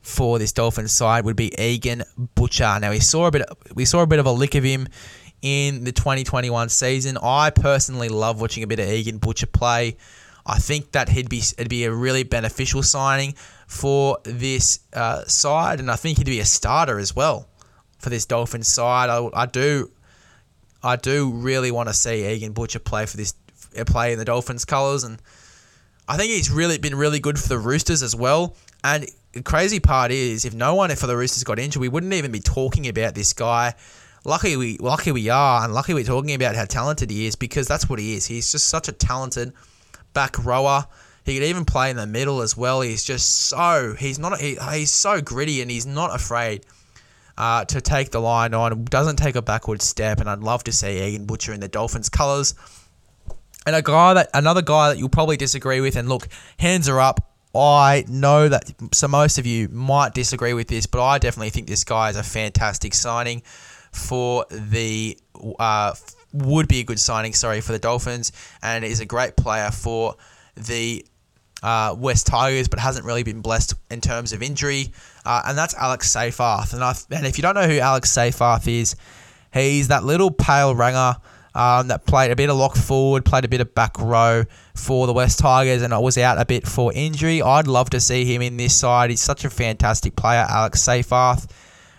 for 0.00 0.38
this 0.38 0.52
Dolphins 0.52 0.92
side 0.92 1.24
would 1.24 1.36
be 1.36 1.52
Egan 1.60 2.02
Butcher. 2.34 2.78
Now 2.80 2.90
we 2.90 3.00
saw 3.00 3.26
a 3.26 3.30
bit 3.30 3.42
we 3.74 3.84
saw 3.84 4.02
a 4.02 4.06
bit 4.06 4.18
of 4.18 4.26
a 4.26 4.32
lick 4.32 4.54
of 4.54 4.64
him 4.64 4.88
in 5.42 5.84
the 5.84 5.92
2021 5.92 6.68
season. 6.68 7.18
I 7.22 7.50
personally 7.50 8.08
love 8.08 8.40
watching 8.40 8.62
a 8.62 8.66
bit 8.66 8.80
of 8.80 8.88
Egan 8.88 9.18
Butcher 9.18 9.46
play. 9.46 9.96
I 10.46 10.58
think 10.58 10.92
that 10.92 11.10
he'd 11.10 11.28
be 11.28 11.38
it'd 11.38 11.68
be 11.68 11.84
a 11.84 11.92
really 11.92 12.22
beneficial 12.22 12.82
signing 12.82 13.34
for 13.66 14.18
this 14.24 14.80
uh, 14.94 15.24
side, 15.24 15.78
and 15.78 15.90
I 15.90 15.96
think 15.96 16.18
he'd 16.18 16.26
be 16.26 16.40
a 16.40 16.44
starter 16.44 16.98
as 16.98 17.14
well 17.14 17.48
for 17.98 18.08
this 18.10 18.24
Dolphins 18.24 18.68
side. 18.68 19.10
I, 19.10 19.28
I 19.34 19.46
do 19.46 19.90
I 20.82 20.96
do 20.96 21.30
really 21.30 21.70
want 21.70 21.88
to 21.88 21.94
see 21.94 22.26
Egan 22.32 22.52
Butcher 22.52 22.78
play 22.78 23.04
for 23.04 23.16
this 23.16 23.34
play 23.86 24.12
in 24.12 24.18
the 24.18 24.24
Dolphins 24.24 24.64
colours, 24.64 25.04
and 25.04 25.20
I 26.08 26.16
think 26.16 26.32
he's 26.32 26.50
really 26.50 26.78
been 26.78 26.94
really 26.94 27.20
good 27.20 27.38
for 27.38 27.48
the 27.48 27.58
Roosters 27.58 28.02
as 28.02 28.16
well. 28.16 28.56
And 28.82 29.06
the 29.38 29.44
crazy 29.44 29.78
part 29.78 30.10
is, 30.10 30.44
if 30.44 30.52
no 30.52 30.74
one 30.74 30.94
for 30.96 31.06
the 31.06 31.16
Roosters 31.16 31.44
got 31.44 31.58
injured, 31.58 31.80
we 31.80 31.88
wouldn't 31.88 32.12
even 32.12 32.32
be 32.32 32.40
talking 32.40 32.88
about 32.88 33.14
this 33.14 33.32
guy. 33.32 33.74
Lucky 34.24 34.56
we, 34.56 34.78
lucky 34.78 35.12
we 35.12 35.28
are, 35.28 35.64
and 35.64 35.72
lucky 35.72 35.94
we're 35.94 36.04
talking 36.04 36.34
about 36.34 36.56
how 36.56 36.64
talented 36.64 37.10
he 37.10 37.26
is 37.26 37.36
because 37.36 37.68
that's 37.68 37.88
what 37.88 37.98
he 37.98 38.14
is. 38.14 38.26
He's 38.26 38.50
just 38.50 38.68
such 38.68 38.88
a 38.88 38.92
talented 38.92 39.52
back 40.12 40.44
rower. 40.44 40.86
He 41.24 41.34
could 41.34 41.44
even 41.44 41.64
play 41.64 41.90
in 41.90 41.96
the 41.96 42.06
middle 42.06 42.42
as 42.42 42.56
well. 42.56 42.80
He's 42.80 43.04
just 43.04 43.46
so 43.46 43.94
he's 43.98 44.18
not 44.18 44.40
he, 44.40 44.56
he's 44.72 44.90
so 44.90 45.20
gritty 45.20 45.62
and 45.62 45.70
he's 45.70 45.86
not 45.86 46.14
afraid 46.14 46.66
uh, 47.36 47.64
to 47.66 47.80
take 47.80 48.10
the 48.10 48.20
line 48.20 48.54
on. 48.54 48.84
Doesn't 48.86 49.16
take 49.16 49.36
a 49.36 49.42
backward 49.42 49.82
step, 49.82 50.18
and 50.20 50.28
I'd 50.28 50.40
love 50.40 50.64
to 50.64 50.72
see 50.72 51.00
Egan 51.00 51.26
Butcher 51.26 51.52
in 51.52 51.60
the 51.60 51.68
Dolphins 51.68 52.08
colours. 52.08 52.54
And 53.66 53.76
a 53.76 53.82
guy 53.82 54.14
that 54.14 54.30
another 54.34 54.62
guy 54.62 54.88
that 54.88 54.98
you'll 54.98 55.10
probably 55.10 55.36
disagree 55.36 55.80
with, 55.80 55.94
and 55.94 56.08
look, 56.08 56.28
hands 56.58 56.88
are 56.88 56.98
up. 56.98 57.27
I 57.54 58.04
know 58.08 58.48
that 58.48 58.72
so 58.92 59.08
most 59.08 59.38
of 59.38 59.46
you 59.46 59.68
might 59.68 60.14
disagree 60.14 60.52
with 60.52 60.68
this, 60.68 60.86
but 60.86 61.04
I 61.04 61.18
definitely 61.18 61.50
think 61.50 61.66
this 61.66 61.84
guy 61.84 62.10
is 62.10 62.16
a 62.16 62.22
fantastic 62.22 62.94
signing 62.94 63.42
for 63.92 64.44
the 64.50 65.18
uh, 65.58 65.94
would 66.32 66.68
be 66.68 66.80
a 66.80 66.84
good 66.84 67.00
signing. 67.00 67.32
Sorry 67.32 67.60
for 67.60 67.72
the 67.72 67.78
Dolphins, 67.78 68.32
and 68.62 68.84
is 68.84 69.00
a 69.00 69.06
great 69.06 69.36
player 69.36 69.70
for 69.70 70.16
the 70.56 71.04
uh, 71.62 71.94
West 71.98 72.26
Tigers, 72.26 72.68
but 72.68 72.78
hasn't 72.78 73.06
really 73.06 73.22
been 73.22 73.40
blessed 73.40 73.74
in 73.90 74.00
terms 74.00 74.32
of 74.32 74.42
injury. 74.42 74.92
Uh, 75.24 75.42
and 75.46 75.56
that's 75.58 75.74
Alex 75.74 76.14
Seyfarth. 76.14 76.72
And, 76.74 77.16
and 77.16 77.26
if 77.26 77.38
you 77.38 77.42
don't 77.42 77.54
know 77.54 77.66
who 77.66 77.78
Alex 77.78 78.12
Seyfarth 78.12 78.68
is, 78.68 78.94
he's 79.52 79.88
that 79.88 80.04
little 80.04 80.30
pale 80.30 80.74
ranger 80.74 81.16
um, 81.54 81.88
that 81.88 82.06
played 82.06 82.30
a 82.30 82.36
bit 82.36 82.50
of 82.50 82.56
lock 82.56 82.76
forward, 82.76 83.24
played 83.24 83.44
a 83.44 83.48
bit 83.48 83.60
of 83.60 83.74
back 83.74 83.98
row 83.98 84.44
for 84.74 85.06
the 85.06 85.12
West 85.12 85.38
Tigers, 85.38 85.82
and 85.82 85.92
I 85.92 85.98
was 85.98 86.18
out 86.18 86.40
a 86.40 86.44
bit 86.44 86.66
for 86.66 86.92
injury. 86.92 87.42
I'd 87.42 87.66
love 87.66 87.90
to 87.90 88.00
see 88.00 88.24
him 88.24 88.42
in 88.42 88.56
this 88.56 88.74
side. 88.76 89.10
He's 89.10 89.22
such 89.22 89.44
a 89.44 89.50
fantastic 89.50 90.16
player, 90.16 90.46
Alex 90.48 90.80
Seyfarth. 90.80 91.50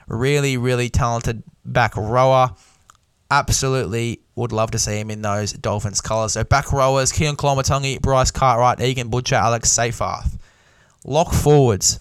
Really, 0.08 0.58
really 0.58 0.90
talented 0.90 1.44
back 1.66 1.96
rower. 1.96 2.56
Absolutely 3.32 4.22
would 4.36 4.52
love 4.52 4.72
to 4.72 4.80
see 4.80 5.00
him 5.00 5.12
in 5.12 5.22
those 5.22 5.54
Dolphins 5.54 6.02
colours. 6.02 6.34
So 6.34 6.44
back 6.44 6.72
rowers, 6.72 7.12
Keaon 7.12 7.36
Koloamatangi, 7.36 8.02
Bryce 8.02 8.32
Cartwright, 8.32 8.82
Egan 8.82 9.10
Butcher, 9.10 9.36
Alex 9.36 9.70
Seyfarth. 9.70 10.38
Lock 11.06 11.34
forwards. 11.34 12.00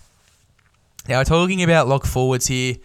Now, 1.09 1.23
talking 1.23 1.63
about 1.63 1.89
lock 1.89 2.05
forwards 2.05 2.47
here, 2.47 2.77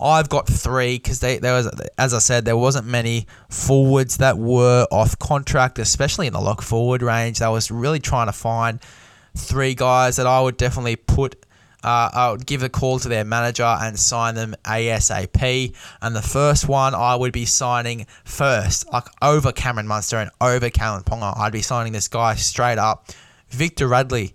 I've 0.00 0.28
got 0.28 0.46
three 0.46 0.96
because 0.96 1.20
there 1.20 1.40
was, 1.40 1.70
as 1.96 2.12
I 2.12 2.18
said, 2.18 2.44
there 2.44 2.56
wasn't 2.56 2.86
many 2.86 3.26
forwards 3.48 4.18
that 4.18 4.38
were 4.38 4.86
off 4.90 5.18
contract, 5.18 5.78
especially 5.78 6.26
in 6.26 6.32
the 6.32 6.40
lock 6.40 6.62
forward 6.62 7.02
range. 7.02 7.40
I 7.40 7.48
was 7.48 7.70
really 7.70 8.00
trying 8.00 8.26
to 8.26 8.32
find 8.32 8.80
three 9.34 9.74
guys 9.74 10.16
that 10.16 10.26
I 10.26 10.40
would 10.40 10.56
definitely 10.56 10.96
put. 10.96 11.36
Uh, 11.82 12.10
I 12.12 12.30
would 12.32 12.46
give 12.46 12.62
a 12.62 12.68
call 12.68 12.98
to 12.98 13.08
their 13.08 13.24
manager 13.24 13.62
and 13.62 13.98
sign 13.98 14.34
them 14.34 14.54
ASAP. 14.64 15.74
And 16.02 16.16
the 16.16 16.22
first 16.22 16.68
one 16.68 16.94
I 16.94 17.14
would 17.14 17.32
be 17.32 17.44
signing 17.44 18.06
first, 18.24 18.90
like 18.92 19.04
over 19.22 19.52
Cameron 19.52 19.86
Munster 19.86 20.18
and 20.18 20.30
over 20.40 20.68
Kalyn 20.68 21.04
Ponga. 21.04 21.38
I'd 21.38 21.52
be 21.52 21.62
signing 21.62 21.92
this 21.92 22.08
guy 22.08 22.34
straight 22.34 22.78
up, 22.78 23.10
Victor 23.50 23.86
Radley. 23.86 24.34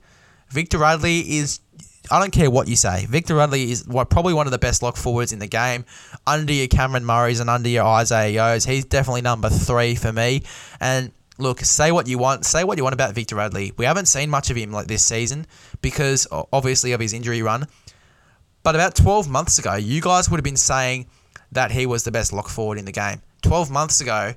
Victor 0.49 0.77
Radley 0.77 1.19
is 1.19 1.60
I 2.09 2.19
don't 2.19 2.31
care 2.31 2.49
what 2.49 2.67
you 2.67 2.75
say. 2.75 3.05
Victor 3.05 3.35
Radley 3.35 3.71
is 3.71 3.83
probably 3.83 4.33
one 4.33 4.47
of 4.47 4.51
the 4.51 4.57
best 4.57 4.81
lock 4.81 4.97
forwards 4.97 5.31
in 5.31 5.39
the 5.39 5.47
game. 5.47 5.85
Under 6.25 6.51
your 6.51 6.67
Cameron 6.67 7.05
Murray's 7.05 7.39
and 7.39 7.49
under 7.49 7.69
your 7.69 7.85
Isaiah 7.85 8.29
Yeo's, 8.29 8.65
he's 8.65 8.85
definitely 8.85 9.21
number 9.21 9.49
three 9.49 9.95
for 9.95 10.11
me. 10.11 10.43
And 10.79 11.11
look, 11.37 11.59
say 11.59 11.91
what 11.91 12.07
you 12.07 12.17
want. 12.17 12.45
Say 12.45 12.63
what 12.63 12.77
you 12.77 12.83
want 12.83 12.93
about 12.93 13.13
Victor 13.13 13.35
Radley. 13.35 13.73
We 13.77 13.85
haven't 13.85 14.07
seen 14.07 14.29
much 14.29 14.49
of 14.49 14.57
him 14.57 14.71
like 14.71 14.87
this 14.87 15.05
season 15.05 15.45
because 15.81 16.27
obviously 16.51 16.91
of 16.93 16.99
his 16.99 17.13
injury 17.13 17.41
run. 17.43 17.67
But 18.63 18.75
about 18.75 18.95
12 18.95 19.29
months 19.29 19.59
ago, 19.59 19.75
you 19.75 20.01
guys 20.01 20.29
would 20.29 20.37
have 20.37 20.43
been 20.43 20.57
saying 20.57 21.07
that 21.51 21.71
he 21.71 21.85
was 21.85 22.03
the 22.03 22.11
best 22.11 22.33
lock 22.33 22.47
forward 22.47 22.77
in 22.77 22.85
the 22.85 22.91
game. 22.91 23.21
12 23.41 23.71
months 23.71 24.01
ago, 24.01 24.33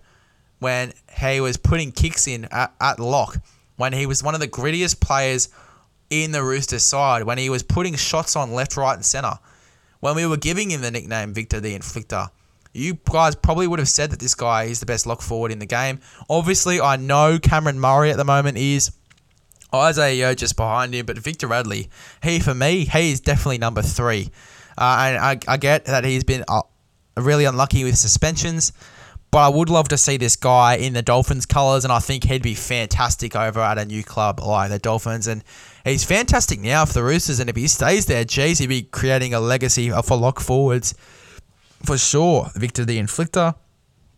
when 0.60 0.92
he 1.18 1.40
was 1.40 1.56
putting 1.56 1.92
kicks 1.92 2.26
in 2.26 2.46
at, 2.46 2.74
at 2.80 2.98
lock, 2.98 3.36
when 3.76 3.92
he 3.92 4.06
was 4.06 4.22
one 4.22 4.34
of 4.34 4.40
the 4.40 4.48
grittiest 4.48 5.00
players 5.00 5.48
in 6.22 6.32
the 6.32 6.44
Roosters 6.44 6.82
side 6.82 7.24
when 7.24 7.38
he 7.38 7.50
was 7.50 7.62
putting 7.62 7.94
shots 7.96 8.36
on 8.36 8.52
left, 8.52 8.76
right, 8.76 8.94
and 8.94 9.04
centre. 9.04 9.38
When 10.00 10.14
we 10.14 10.26
were 10.26 10.36
giving 10.36 10.70
him 10.70 10.82
the 10.82 10.90
nickname 10.90 11.32
Victor 11.32 11.60
the 11.60 11.76
Inflictor, 11.76 12.28
you 12.74 12.98
guys 13.10 13.34
probably 13.34 13.66
would 13.66 13.78
have 13.78 13.88
said 13.88 14.10
that 14.10 14.20
this 14.20 14.34
guy 14.34 14.64
is 14.64 14.80
the 14.80 14.86
best 14.86 15.06
lock 15.06 15.22
forward 15.22 15.50
in 15.50 15.60
the 15.60 15.66
game. 15.66 16.00
Obviously, 16.28 16.80
I 16.80 16.96
know 16.96 17.38
Cameron 17.38 17.80
Murray 17.80 18.10
at 18.10 18.16
the 18.16 18.24
moment 18.24 18.58
is. 18.58 18.90
Isaiah 19.72 20.14
Yeo 20.14 20.34
just 20.34 20.56
behind 20.56 20.94
him, 20.94 21.04
but 21.04 21.18
Victor 21.18 21.48
Radley, 21.48 21.90
he 22.22 22.38
for 22.38 22.54
me, 22.54 22.84
he 22.84 23.10
is 23.10 23.20
definitely 23.20 23.58
number 23.58 23.82
three. 23.82 24.30
Uh, 24.78 24.96
and 25.00 25.18
I, 25.18 25.38
I 25.48 25.56
get 25.56 25.86
that 25.86 26.04
he's 26.04 26.22
been 26.22 26.44
uh, 26.48 26.62
really 27.16 27.44
unlucky 27.44 27.84
with 27.84 27.96
suspensions, 27.96 28.72
but 29.34 29.40
I 29.40 29.48
would 29.48 29.68
love 29.68 29.88
to 29.88 29.98
see 29.98 30.16
this 30.16 30.36
guy 30.36 30.76
in 30.76 30.92
the 30.92 31.02
Dolphins 31.02 31.44
colours, 31.44 31.82
and 31.82 31.92
I 31.92 31.98
think 31.98 32.22
he'd 32.22 32.40
be 32.40 32.54
fantastic 32.54 33.34
over 33.34 33.58
at 33.58 33.78
a 33.78 33.84
new 33.84 34.04
club 34.04 34.38
like 34.38 34.70
the 34.70 34.78
Dolphins. 34.78 35.26
And 35.26 35.42
he's 35.82 36.04
fantastic 36.04 36.60
now 36.60 36.84
for 36.84 36.92
the 36.92 37.02
Roosters, 37.02 37.40
and 37.40 37.50
if 37.50 37.56
he 37.56 37.66
stays 37.66 38.06
there, 38.06 38.24
geez, 38.24 38.60
he'd 38.60 38.68
be 38.68 38.82
creating 38.82 39.34
a 39.34 39.40
legacy 39.40 39.90
for 39.90 40.16
lock 40.16 40.38
forwards 40.38 40.94
for 41.82 41.98
sure. 41.98 42.52
Victor 42.54 42.84
the 42.84 42.96
Inflictor. 42.96 43.56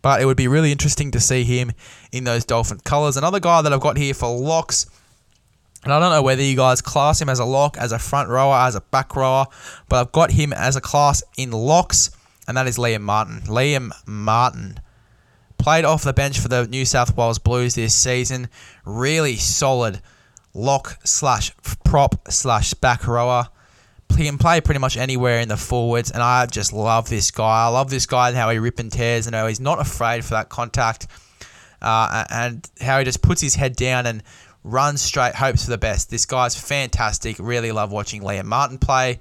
But 0.03 0.21
it 0.21 0.25
would 0.25 0.37
be 0.37 0.47
really 0.47 0.71
interesting 0.71 1.09
to 1.09 1.19
see 1.19 1.43
him 1.43 1.71
in 2.11 2.23
those 2.23 2.45
Dolphin 2.45 2.77
colours. 2.83 3.17
Another 3.17 3.39
guy 3.39 3.63
that 3.63 3.73
I've 3.73 3.81
got 3.81 3.97
here 3.97 4.13
for 4.13 4.29
locks, 4.37 4.85
and 5.83 5.91
I 5.91 5.99
don't 5.99 6.11
know 6.11 6.21
whether 6.21 6.43
you 6.43 6.55
guys 6.55 6.79
class 6.79 7.19
him 7.19 7.29
as 7.29 7.39
a 7.39 7.45
lock, 7.45 7.75
as 7.79 7.91
a 7.91 7.97
front 7.97 8.29
rower, 8.29 8.53
as 8.53 8.75
a 8.75 8.81
back 8.81 9.15
rower, 9.15 9.47
but 9.89 9.99
I've 9.99 10.11
got 10.11 10.29
him 10.29 10.53
as 10.53 10.75
a 10.75 10.81
class 10.81 11.23
in 11.39 11.49
locks, 11.49 12.11
and 12.47 12.55
that 12.55 12.67
is 12.67 12.77
Liam 12.77 13.01
Martin. 13.01 13.41
Liam 13.47 13.89
Martin 14.05 14.79
played 15.57 15.85
off 15.85 16.03
the 16.03 16.13
bench 16.13 16.39
for 16.39 16.47
the 16.47 16.67
New 16.67 16.85
South 16.85 17.15
Wales 17.15 17.39
Blues 17.39 17.75
this 17.75 17.95
season. 17.95 18.49
Really 18.85 19.35
solid 19.35 20.01
lock 20.53 20.99
slash 21.03 21.51
prop 21.83 22.31
slash 22.31 22.73
back 22.73 23.07
rower. 23.07 23.47
he 24.15 24.25
can 24.25 24.37
play 24.37 24.61
pretty 24.61 24.79
much 24.79 24.97
anywhere 24.97 25.39
in 25.39 25.49
the 25.49 25.57
forwards, 25.57 26.11
and 26.11 26.23
I 26.23 26.45
just 26.45 26.73
love 26.73 27.09
this 27.09 27.31
guy. 27.31 27.65
I 27.65 27.67
love 27.67 27.89
this 27.89 28.05
guy 28.05 28.29
and 28.29 28.37
how 28.37 28.49
he 28.49 28.57
rip 28.57 28.79
and 28.79 28.91
tears, 28.91 29.27
and 29.27 29.35
how 29.35 29.47
he's 29.47 29.59
not 29.59 29.79
afraid 29.79 30.23
for 30.23 30.31
that 30.31 30.49
contact, 30.49 31.07
uh, 31.81 32.25
and 32.29 32.67
how 32.81 32.99
he 32.99 33.05
just 33.05 33.21
puts 33.21 33.41
his 33.41 33.55
head 33.55 33.75
down 33.75 34.05
and 34.05 34.23
runs 34.63 35.01
straight, 35.01 35.35
hopes 35.35 35.65
for 35.65 35.71
the 35.71 35.77
best. 35.77 36.09
This 36.09 36.25
guy's 36.25 36.59
fantastic. 36.59 37.37
Really 37.39 37.71
love 37.71 37.91
watching 37.91 38.21
Liam 38.21 38.45
Martin 38.45 38.77
play. 38.77 39.19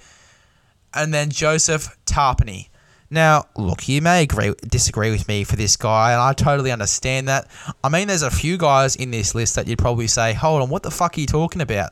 And 0.93 1.13
then 1.13 1.31
Joseph 1.31 1.97
Tapine. 2.07 2.69
Now, 3.09 3.45
look, 3.57 3.89
you 3.89 4.03
may 4.03 4.23
agree, 4.23 4.53
disagree 4.67 5.11
with 5.11 5.29
me 5.29 5.45
for 5.45 5.55
this 5.55 5.77
guy, 5.77 6.13
and 6.13 6.21
I 6.21 6.33
totally 6.33 6.73
understand 6.73 7.29
that. 7.29 7.49
I 7.85 7.89
mean, 7.89 8.09
there's 8.09 8.23
a 8.23 8.31
few 8.31 8.59
guys 8.59 8.97
in 8.97 9.13
this 9.13 9.35
list 9.35 9.55
that 9.55 9.69
you'd 9.69 9.79
probably 9.79 10.09
say, 10.09 10.33
hold 10.33 10.63
on, 10.63 10.71
what 10.71 10.83
the 10.83 10.91
fuck 10.91 11.17
are 11.17 11.21
you 11.21 11.27
talking 11.27 11.61
about? 11.61 11.91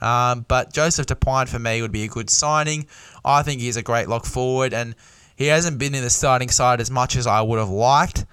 Um, 0.00 0.46
but 0.48 0.72
Joseph 0.72 1.06
Tapine 1.06 1.48
for 1.48 1.58
me 1.58 1.82
would 1.82 1.92
be 1.92 2.04
a 2.04 2.08
good 2.08 2.30
signing. 2.30 2.86
I 3.24 3.42
think 3.42 3.60
he's 3.60 3.76
a 3.76 3.82
great 3.82 4.08
lock 4.08 4.24
forward, 4.24 4.72
and 4.72 4.96
he 5.36 5.46
hasn't 5.46 5.78
been 5.78 5.94
in 5.94 6.02
the 6.02 6.10
starting 6.10 6.48
side 6.48 6.80
as 6.80 6.90
much 6.90 7.14
as 7.14 7.26
I 7.26 7.42
would 7.42 7.58
have 7.58 7.68
liked, 7.68 8.24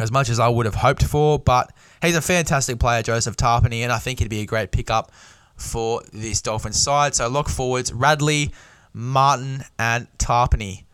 as 0.00 0.10
much 0.10 0.28
as 0.28 0.40
I 0.40 0.48
would 0.48 0.66
have 0.66 0.74
hoped 0.74 1.04
for. 1.04 1.38
But 1.38 1.72
he's 2.02 2.16
a 2.16 2.22
fantastic 2.22 2.80
player, 2.80 3.02
Joseph 3.02 3.36
Tapine, 3.36 3.82
and 3.82 3.92
I 3.92 3.98
think 3.98 4.18
he'd 4.18 4.30
be 4.30 4.40
a 4.40 4.46
great 4.46 4.72
pickup 4.72 5.12
for 5.56 6.02
this 6.12 6.42
Dolphins 6.42 6.80
side. 6.80 7.14
So 7.14 7.28
lock 7.28 7.48
forwards: 7.48 7.92
Radley, 7.92 8.52
Martin, 8.92 9.62
and 9.78 10.08
Tapine. 10.18 10.85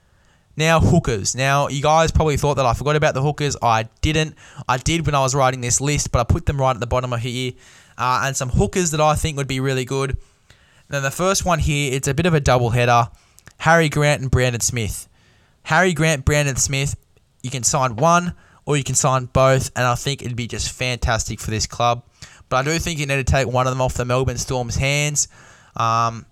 Now, 0.56 0.80
hookers. 0.80 1.34
Now, 1.34 1.68
you 1.68 1.82
guys 1.82 2.10
probably 2.10 2.36
thought 2.36 2.54
that 2.54 2.66
I 2.66 2.74
forgot 2.74 2.96
about 2.96 3.14
the 3.14 3.22
hookers. 3.22 3.56
I 3.62 3.88
didn't. 4.02 4.36
I 4.68 4.76
did 4.76 5.06
when 5.06 5.14
I 5.14 5.20
was 5.20 5.34
writing 5.34 5.60
this 5.60 5.80
list, 5.80 6.12
but 6.12 6.20
I 6.20 6.24
put 6.24 6.46
them 6.46 6.60
right 6.60 6.74
at 6.74 6.80
the 6.80 6.86
bottom 6.86 7.12
of 7.12 7.20
here. 7.20 7.52
Uh, 7.96 8.22
and 8.24 8.36
some 8.36 8.50
hookers 8.50 8.90
that 8.90 9.00
I 9.00 9.14
think 9.14 9.36
would 9.36 9.48
be 9.48 9.60
really 9.60 9.84
good. 9.84 10.16
Then 10.88 11.02
the 11.02 11.10
first 11.10 11.44
one 11.46 11.58
here, 11.58 11.94
it's 11.94 12.08
a 12.08 12.14
bit 12.14 12.26
of 12.26 12.34
a 12.34 12.40
double 12.40 12.70
header. 12.70 13.08
Harry 13.58 13.88
Grant 13.88 14.20
and 14.20 14.30
Brandon 14.30 14.60
Smith. 14.60 15.08
Harry 15.64 15.94
Grant, 15.94 16.24
Brandon 16.24 16.56
Smith, 16.56 16.96
you 17.42 17.50
can 17.50 17.62
sign 17.62 17.96
one 17.96 18.34
or 18.66 18.76
you 18.76 18.84
can 18.84 18.94
sign 18.94 19.26
both, 19.26 19.70
and 19.74 19.84
I 19.86 19.94
think 19.94 20.22
it'd 20.22 20.36
be 20.36 20.46
just 20.46 20.70
fantastic 20.70 21.40
for 21.40 21.50
this 21.50 21.66
club. 21.66 22.04
But 22.48 22.58
I 22.58 22.62
do 22.72 22.78
think 22.78 23.00
you 23.00 23.06
need 23.06 23.16
to 23.16 23.24
take 23.24 23.48
one 23.48 23.66
of 23.66 23.72
them 23.72 23.80
off 23.80 23.94
the 23.94 24.04
Melbourne 24.04 24.38
Storm's 24.38 24.76
hands. 24.76 25.28
Um, 25.76 26.26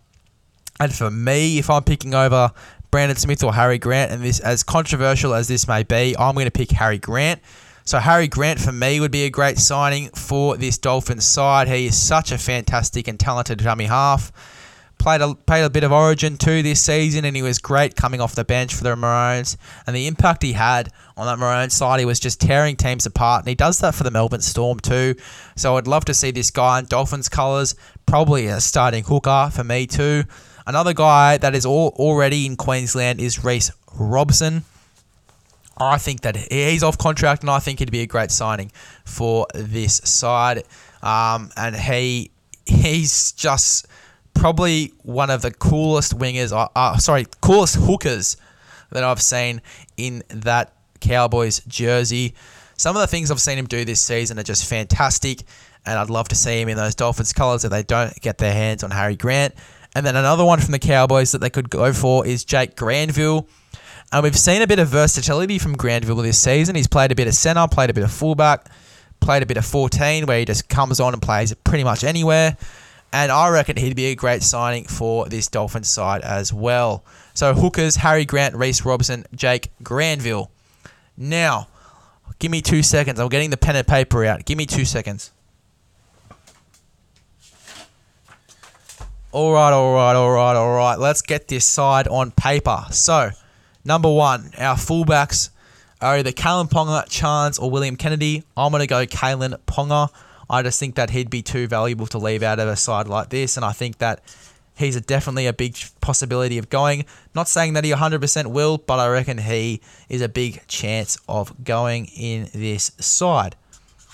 and 0.79 0.93
for 0.95 1.11
me, 1.11 1.59
if 1.59 1.71
I'm 1.71 1.83
picking 1.83 2.15
over 2.15 2.53
Brandon 2.91 3.17
Smith 3.17 3.45
or 3.45 3.55
Harry 3.55 3.79
Grant, 3.79 4.11
and 4.11 4.23
this 4.23 4.41
as 4.41 4.63
controversial 4.63 5.35
as 5.35 5.49
this 5.49 5.69
may 5.69 5.83
be, 5.83 6.17
I'm 6.19 6.35
going 6.35 6.47
to 6.47 6.51
pick 6.51 6.73
Harry 6.73 6.99
Grant. 6.99 7.41
So 7.85 7.99
Harry 7.99 8.29
Grant 8.29 8.61
for 8.61 8.73
me 8.73 9.01
would 9.01 9.11
be 9.11 9.25
a 9.25 9.31
great 9.31 9.59
signing 9.59 10.11
for 10.11 10.57
this 10.57 10.79
Dolphins 10.79 11.25
side. 11.25 11.69
He 11.69 11.87
is 11.87 11.99
such 12.01 12.31
a 12.31 12.39
fantastic 12.39 13.09
and 13.09 13.19
talented 13.19 13.59
dummy 13.59 13.87
half. 13.87 14.33
Played 14.99 15.23
a, 15.23 15.35
played 15.35 15.65
a 15.65 15.71
bit 15.71 15.83
of 15.83 15.93
origin 15.93 16.37
too 16.37 16.63
this 16.63 16.83
season, 16.83 17.25
and 17.25 17.35
he 17.35 17.43
was 17.43 17.59
great 17.59 17.97
coming 17.97 18.21
off 18.21 18.35
the 18.35 18.45
bench 18.45 18.75
for 18.75 18.85
the 18.85 18.95
Maroons. 18.95 19.57
And 19.87 19.97
the 19.97 20.07
impact 20.07 20.43
he 20.43 20.53
had 20.53 20.93
on 21.17 21.27
that 21.27 21.39
Maroons 21.39 21.75
side, 21.75 22.01
he 22.01 22.07
was 22.07 22.21
just 22.21 22.41
tearing 22.41 22.77
teams 22.77 23.07
apart. 23.07 23.43
And 23.43 23.49
he 23.49 23.55
does 23.55 23.79
that 23.79 23.95
for 23.95 24.05
the 24.05 24.11
Melbourne 24.11 24.43
Storm 24.43 24.79
too. 24.79 25.15
So 25.57 25.77
I'd 25.77 25.89
love 25.89 26.05
to 26.05 26.15
see 26.15 26.33
this 26.33 26.51
guy 26.51 26.81
in 26.81 26.85
Dolphins 26.85 27.31
colours, 27.31 27.75
probably 28.05 28.47
a 28.49 28.61
starting 28.61 29.05
hooker 29.05 29.49
for 29.53 29.65
me 29.65 29.87
too. 29.87 30.25
Another 30.71 30.95
guy 30.95 31.37
that 31.39 31.57
is 31.57 31.67
all, 31.67 31.89
already 31.97 32.47
in 32.47 32.55
Queensland 32.55 33.21
is 33.21 33.43
Reece 33.43 33.73
Robson. 33.93 34.63
I 35.77 35.99
think 35.99 36.21
that 36.21 36.37
he's 36.37 36.85
off 36.85 36.97
contract, 36.97 37.43
and 37.43 37.51
I 37.51 37.59
think 37.59 37.81
he'd 37.81 37.91
be 37.91 38.03
a 38.03 38.07
great 38.07 38.31
signing 38.31 38.71
for 39.05 39.49
this 39.53 39.97
side. 40.05 40.63
Um, 41.03 41.51
and 41.57 41.75
he 41.75 42.31
he's 42.67 43.33
just 43.33 43.89
probably 44.33 44.93
one 45.03 45.29
of 45.29 45.43
the 45.43 45.51
coolest 45.51 46.17
wingers, 46.17 46.53
uh, 46.53 46.69
uh, 46.77 46.99
sorry, 46.99 47.27
coolest 47.41 47.75
hookers 47.75 48.37
that 48.91 49.03
I've 49.03 49.21
seen 49.21 49.63
in 49.97 50.23
that 50.29 50.73
Cowboys 51.01 51.63
jersey. 51.67 52.33
Some 52.77 52.95
of 52.95 53.01
the 53.01 53.09
things 53.09 53.33
I've 53.33 53.41
seen 53.41 53.59
him 53.59 53.67
do 53.67 53.85
this 53.85 54.01
season 54.01 54.39
are 54.39 54.45
just 54.45 54.71
fantastic, 54.71 55.43
and 55.85 55.99
I'd 55.99 56.11
love 56.11 56.29
to 56.29 56.37
see 56.37 56.61
him 56.61 56.69
in 56.69 56.77
those 56.77 56.95
Dolphins 56.95 57.33
colours 57.33 57.65
if 57.65 57.73
they 57.73 57.83
don't 57.83 58.15
get 58.21 58.39
their 58.39 58.53
hands 58.53 58.85
on 58.85 58.93
Harry 58.93 59.17
Grant. 59.17 59.53
And 59.95 60.07
then 60.07 60.17
another 60.17 60.45
one 60.45 60.61
from 60.61 60.73
the 60.73 60.79
Cowboys 60.79 61.33
that 61.33 61.39
they 61.39 61.51
could 61.51 61.69
go 61.71 61.93
for 61.93 62.27
is 62.27 62.45
Jake 62.45 62.77
Granville. 62.77 63.49
And 64.13 64.23
we've 64.23 64.39
seen 64.39 64.63
a 64.63 64.67
bit 64.67 64.79
of 64.79 64.89
versatility 64.89 65.59
from 65.59 65.77
Granville 65.77 66.17
this 66.17 66.39
season. 66.39 66.75
He's 66.75 66.89
played 66.89 67.13
a 67.13 67.15
bit 67.15 67.29
of 67.29 67.35
centre, 67.35 67.67
played 67.69 67.91
a 67.91 67.95
bit 67.95 68.05
of 68.05 68.13
fullback, 68.13 68.67
played 69.21 69.43
a 69.43 69.47
bit 69.47 69.57
of 69.57 69.65
14, 69.65 70.27
where 70.27 70.39
he 70.39 70.45
just 70.45 70.69
comes 70.69 71.01
on 71.01 71.13
and 71.13 71.23
plays 71.23 71.55
pretty 71.65 71.85
much 71.85 72.05
anywhere. 72.05 72.57
And 73.13 73.33
I 73.33 73.49
reckon 73.51 73.77
he'd 73.77 73.97
be 73.97 74.07
a 74.07 74.15
great 74.15 74.43
signing 74.43 74.85
for 74.85 75.27
this 75.27 75.49
Dolphins 75.49 75.89
side 75.89 76.23
as 76.23 76.53
well. 76.53 77.05
So 77.35 77.55
hookers, 77.55 77.97
Harry 77.97 78.25
Grant, 78.25 78.55
Reece 78.55 78.85
Robson, 78.85 79.27
Jake 79.35 79.71
Granville. 79.83 80.51
Now, 81.17 81.69
give 82.39 82.51
me 82.51 82.61
two 82.61 82.83
seconds. 82.83 83.19
I'm 83.19 83.29
getting 83.29 83.51
the 83.51 83.57
pen 83.57 83.77
and 83.77 83.87
paper 83.87 84.25
out. 84.25 84.45
Give 84.45 84.57
me 84.57 84.67
two 84.67 84.85
seconds. 84.85 85.33
All 89.33 89.53
right, 89.53 89.73
all 89.73 89.95
right, 89.95 90.17
all 90.17 90.33
right, 90.33 90.57
all 90.57 90.75
right. 90.75 90.99
Let's 90.99 91.23
get 91.23 91.47
this 91.47 91.65
side 91.65 92.09
on 92.09 92.33
paper. 92.33 92.85
So, 92.91 93.31
number 93.85 94.13
one, 94.13 94.51
our 94.59 94.75
fullbacks 94.75 95.51
are 96.01 96.17
either 96.17 96.33
Kalyn 96.33 96.69
Ponga, 96.69 97.05
Charnze, 97.09 97.63
or 97.63 97.71
William 97.71 97.95
Kennedy. 97.95 98.43
I'm 98.57 98.73
going 98.73 98.81
to 98.81 98.89
go 98.89 99.07
Kalyn 99.07 99.57
Ponga. 99.69 100.09
I 100.49 100.65
just 100.65 100.81
think 100.81 100.97
that 100.97 101.11
he'd 101.11 101.31
be 101.31 101.43
too 101.43 101.69
valuable 101.69 102.09
to 102.09 102.19
leave 102.19 102.43
out 102.43 102.59
of 102.59 102.67
a 102.67 102.75
side 102.75 103.07
like 103.07 103.29
this, 103.29 103.57
and 103.57 103.65
I 103.65 103.71
think 103.71 103.99
that 103.99 104.21
he's 104.77 104.97
a 104.97 105.01
definitely 105.01 105.47
a 105.47 105.53
big 105.53 105.77
possibility 106.01 106.59
of 106.59 106.69
going. 106.69 107.05
Not 107.33 107.47
saying 107.47 107.75
that 107.75 107.85
he 107.85 107.93
100% 107.93 108.47
will, 108.49 108.79
but 108.79 108.99
I 108.99 109.09
reckon 109.11 109.39
he 109.39 109.81
is 110.09 110.23
a 110.23 110.29
big 110.29 110.67
chance 110.67 111.17
of 111.29 111.63
going 111.63 112.07
in 112.07 112.49
this 112.53 112.91
side. 112.99 113.55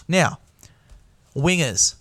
Now, 0.09 0.41
wingers. 1.35 1.95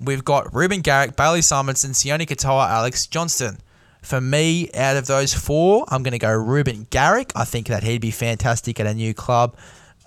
We've 0.00 0.24
got 0.24 0.54
Reuben 0.54 0.80
Garrick, 0.80 1.16
Bailey 1.16 1.40
Simonsson, 1.40 1.90
Sione 1.90 2.26
Katoa, 2.26 2.68
Alex 2.68 3.06
Johnston. 3.06 3.58
For 4.02 4.20
me, 4.20 4.70
out 4.74 4.96
of 4.96 5.06
those 5.06 5.34
four, 5.34 5.84
I'm 5.88 6.02
going 6.02 6.12
to 6.12 6.18
go 6.18 6.32
Reuben 6.32 6.86
Garrick. 6.90 7.32
I 7.34 7.44
think 7.44 7.66
that 7.66 7.82
he'd 7.82 8.00
be 8.00 8.12
fantastic 8.12 8.78
at 8.78 8.86
a 8.86 8.94
new 8.94 9.12
club. 9.12 9.56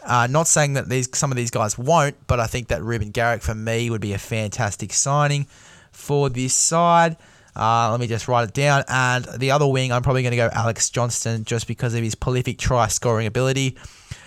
Uh, 0.04 0.28
not 0.28 0.48
saying 0.48 0.74
that 0.74 0.90
these 0.90 1.10
some 1.14 1.30
of 1.30 1.38
these 1.38 1.52
guys 1.52 1.78
won't, 1.78 2.16
but 2.26 2.40
I 2.40 2.48
think 2.48 2.70
that 2.70 2.82
Reuben 2.82 3.12
Garrick 3.12 3.42
for 3.42 3.54
me 3.54 3.90
would 3.90 4.02
be 4.02 4.14
a 4.14 4.18
fantastic 4.18 4.94
signing 4.94 5.46
for 5.92 6.30
this 6.30 6.54
side. 6.54 7.18
Uh, 7.56 7.92
let 7.92 8.00
me 8.00 8.08
just 8.08 8.28
write 8.28 8.48
it 8.48 8.54
down. 8.54 8.84
And 8.88 9.26
the 9.38 9.52
other 9.52 9.68
wing, 9.68 9.92
I'm 9.92 10.02
probably 10.02 10.24
going 10.24 10.32
to 10.32 10.38
go 10.38 10.50
Alex 10.54 10.90
Johnston 10.90 11.44
just 11.44 11.68
because 11.68 11.94
of 11.94 12.02
his 12.02 12.16
prolific 12.16 12.58
try 12.58 12.88
scoring 12.88 13.28
ability. 13.28 13.78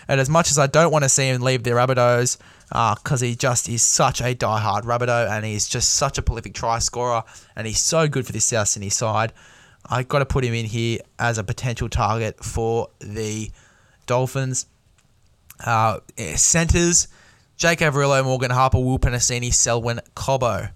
And 0.06 0.20
as 0.20 0.28
much 0.28 0.50
as 0.50 0.58
I 0.58 0.66
don't 0.66 0.92
want 0.92 1.04
to 1.04 1.08
see 1.08 1.28
him 1.28 1.40
leave 1.40 1.62
the 1.62 1.70
Rabbitohs, 1.70 2.36
because 2.68 3.22
uh, 3.22 3.26
he 3.26 3.34
just 3.34 3.68
is 3.68 3.82
such 3.82 4.20
a 4.20 4.34
die-hard 4.34 4.84
Rabbitoh 4.84 5.30
and 5.30 5.44
he's 5.44 5.68
just 5.68 5.94
such 5.94 6.18
a 6.18 6.22
prolific 6.22 6.54
try 6.54 6.78
scorer 6.78 7.22
and 7.54 7.66
he's 7.66 7.80
so 7.80 8.08
good 8.08 8.26
for 8.26 8.32
this 8.32 8.46
South 8.46 8.68
Sydney 8.68 8.90
side, 8.90 9.32
I've 9.86 10.08
got 10.08 10.20
to 10.20 10.26
put 10.26 10.44
him 10.44 10.54
in 10.54 10.66
here 10.66 11.00
as 11.18 11.38
a 11.38 11.44
potential 11.44 11.88
target 11.88 12.42
for 12.42 12.88
the 13.00 13.50
Dolphins. 14.06 14.66
Uh, 15.64 16.00
centers, 16.34 17.08
Jake 17.56 17.78
Averillo, 17.78 18.24
Morgan 18.24 18.50
Harper, 18.50 18.78
Will 18.78 18.98
Penisini, 18.98 19.52
Selwyn 19.52 20.00
Cobbo. 20.16 20.70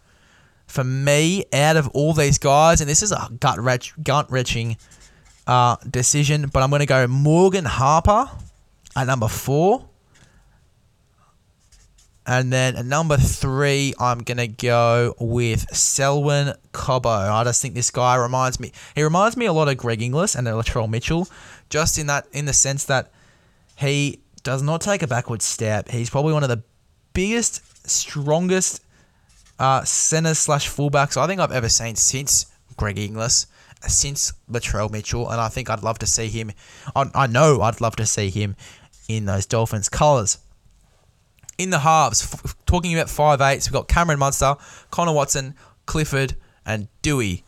For 0.67 0.85
me, 0.85 1.45
out 1.53 1.77
of 1.77 1.89
all 1.89 2.13
these 2.13 2.39
guys, 2.39 2.81
and 2.81 2.89
this 2.89 3.03
is 3.03 3.11
a 3.11 3.29
gut 3.41 3.59
gut 4.03 4.31
wrenching 4.31 4.77
uh, 5.47 5.77
decision, 5.91 6.51
but 6.53 6.63
I'm 6.63 6.71
going 6.71 6.81
to 6.81 6.87
go 6.87 7.07
Morgan 7.07 7.65
Harper 7.65 8.31
at 8.95 9.07
number 9.07 9.29
four. 9.29 9.88
And 12.29 12.53
then 12.53 12.87
number 12.91 13.17
three, 13.17 13.95
I'm 13.99 14.19
going 14.19 14.37
to 14.37 14.49
go 14.49 15.15
with 15.19 15.75
Selwyn 15.75 16.53
Cobbo. 16.75 17.33
I 17.33 17.43
just 17.43 17.63
think 17.63 17.73
this 17.73 17.91
guy 17.91 18.17
reminds 18.17 18.61
me, 18.61 18.71
he 18.95 19.03
reminds 19.03 19.35
me 19.35 19.47
a 19.47 19.53
lot 19.55 19.69
of 19.69 19.79
Greg 19.79 20.03
Inglis 20.03 20.35
and 20.35 20.47
Latrell 20.47 20.91
Mitchell, 20.91 21.27
just 21.71 21.97
in 21.97 22.07
that, 22.09 22.27
in 22.33 22.45
the 22.45 22.53
sense 22.53 22.85
that 22.85 23.11
he 23.77 24.21
does 24.43 24.63
not 24.63 24.83
take 24.83 25.03
a 25.03 25.07
backward 25.07 25.41
step. 25.41 25.89
He's 25.89 26.11
probably 26.11 26.35
one 26.35 26.43
of 26.43 26.51
the 26.51 26.63
biggest, 27.15 27.89
strongest 27.89 28.83
uh, 29.59 29.85
centers 29.85 30.39
slash 30.39 30.69
fullbacks 30.69 31.17
I 31.17 31.27
think 31.27 31.41
I've 31.41 31.51
ever 31.51 31.71
seen 31.71 31.97
since 31.97 32.45
Greg 32.77 32.99
Inglis, 32.99 33.47
since 33.87 34.35
Latrell 34.51 34.91
Mitchell, 34.91 35.31
and 35.31 35.41
I 35.41 35.49
think 35.49 35.71
I'd 35.71 35.83
love 35.83 35.99
to 36.01 36.07
see 36.07 36.29
him. 36.29 36.53
I, 36.95 37.07
I 37.15 37.27
know 37.27 37.63
I'd 37.63 37.81
love 37.81 37.97
to 37.97 38.05
see 38.05 38.29
him 38.29 38.55
in 39.09 39.25
those 39.25 39.47
Dolphins 39.47 39.89
colours. 39.89 40.37
In 41.59 41.71
the 41.71 41.81
halves, 41.81 42.23
f- 42.23 42.57
talking 42.67 42.95
about 42.95 43.11
five 43.11 43.41
eights, 43.41 43.69
we've 43.69 43.73
got 43.75 43.89
Cameron 43.89 44.21
Munster, 44.21 44.55
Connor 44.91 45.13
Watson, 45.13 45.55
Clifford, 45.87 46.37
and 46.65 46.89
Doueihi. 47.03 47.43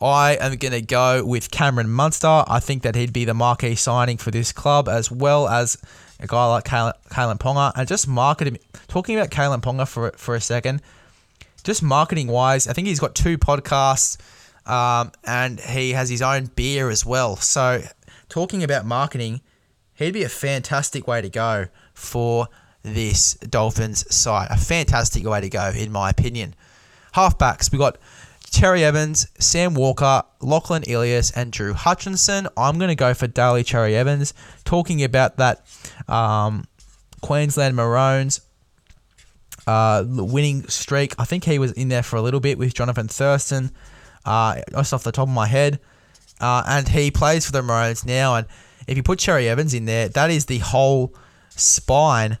I 0.00 0.36
am 0.40 0.54
going 0.56 0.72
to 0.72 0.82
go 0.82 1.24
with 1.24 1.50
Cameron 1.50 1.90
Munster. 1.90 2.44
I 2.46 2.60
think 2.60 2.82
that 2.82 2.94
he'd 2.94 3.12
be 3.12 3.24
the 3.24 3.34
marquee 3.34 3.74
signing 3.74 4.18
for 4.18 4.30
this 4.30 4.52
club, 4.52 4.88
as 4.88 5.10
well 5.10 5.48
as 5.48 5.78
a 6.20 6.26
guy 6.26 6.46
like 6.46 6.64
Kalyn, 6.64 6.92
Ponga. 7.38 7.72
And 7.74 7.88
just 7.88 8.06
marketing, 8.06 8.58
talking 8.88 9.16
about 9.16 9.30
Kalyn 9.30 9.60
Ponga 9.62 9.88
for, 9.88 10.12
for 10.16 10.34
a 10.34 10.40
second, 10.40 10.82
just 11.64 11.82
marketing 11.82 12.28
wise, 12.28 12.68
I 12.68 12.72
think 12.72 12.86
he's 12.86 13.00
got 13.00 13.14
two 13.14 13.36
podcasts. 13.38 14.18
um, 14.70 15.12
and 15.24 15.58
he 15.58 15.92
has 15.92 16.08
his 16.08 16.22
own 16.22 16.46
beer 16.54 16.90
as 16.90 17.06
well. 17.06 17.36
So, 17.36 17.82
talking 18.28 18.62
about 18.62 18.84
marketing, 18.84 19.40
he'd 19.94 20.12
be 20.12 20.22
a 20.24 20.28
fantastic 20.28 21.08
way 21.08 21.22
to 21.22 21.28
go 21.28 21.66
for 21.94 22.48
this 22.86 23.34
Dolphins 23.34 24.14
side. 24.14 24.48
A 24.50 24.56
fantastic 24.56 25.24
way 25.24 25.40
to 25.40 25.48
go, 25.48 25.70
in 25.70 25.90
my 25.92 26.10
opinion. 26.10 26.54
Halfbacks, 27.14 27.72
we 27.72 27.78
got 27.78 27.98
Cherry 28.50 28.84
Evans, 28.84 29.26
Sam 29.38 29.74
Walker, 29.74 30.22
Lachlan 30.40 30.84
Ilias, 30.84 31.30
and 31.32 31.52
Drew 31.52 31.74
Hutchison. 31.74 32.48
I'm 32.56 32.78
going 32.78 32.88
to 32.88 32.94
go 32.94 33.12
for 33.12 33.26
Daly 33.26 33.64
Cherry 33.64 33.96
Evans. 33.96 34.32
Talking 34.64 35.02
about 35.02 35.36
that 35.36 35.66
um, 36.08 36.66
Queensland 37.20 37.76
Maroons 37.76 38.40
uh, 39.66 40.04
winning 40.06 40.66
streak. 40.68 41.14
I 41.18 41.24
think 41.24 41.44
he 41.44 41.58
was 41.58 41.72
in 41.72 41.88
there 41.88 42.02
for 42.02 42.16
a 42.16 42.22
little 42.22 42.40
bit 42.40 42.58
with 42.58 42.74
Johnathan 42.74 43.10
Thurston, 43.10 43.72
uh, 44.24 44.60
just 44.70 44.94
off 44.94 45.02
the 45.02 45.12
top 45.12 45.28
of 45.28 45.34
my 45.34 45.46
head. 45.46 45.80
Uh, 46.40 46.62
and 46.66 46.88
he 46.88 47.10
plays 47.10 47.46
for 47.46 47.52
the 47.52 47.62
Maroons 47.62 48.04
now. 48.04 48.36
And 48.36 48.46
if 48.86 48.96
you 48.96 49.02
put 49.02 49.18
Cherry 49.18 49.48
Evans 49.48 49.74
in 49.74 49.86
there, 49.86 50.08
that 50.10 50.30
is 50.30 50.46
the 50.46 50.58
whole 50.58 51.14
spine 51.50 52.38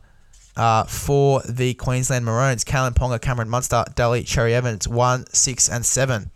uh, 0.56 0.84
for 0.84 1.42
the 1.42 1.74
Queensland 1.74 2.24
Maroons. 2.24 2.64
Kalyn 2.64 2.94
Ponga, 2.94 3.20
Cameron 3.20 3.48
Munster, 3.48 3.84
Daly, 3.94 4.22
Cherry 4.22 4.54
Evans, 4.54 4.88
1, 4.88 5.26
6, 5.32 5.68
and 5.68 5.84
7. 5.84 6.30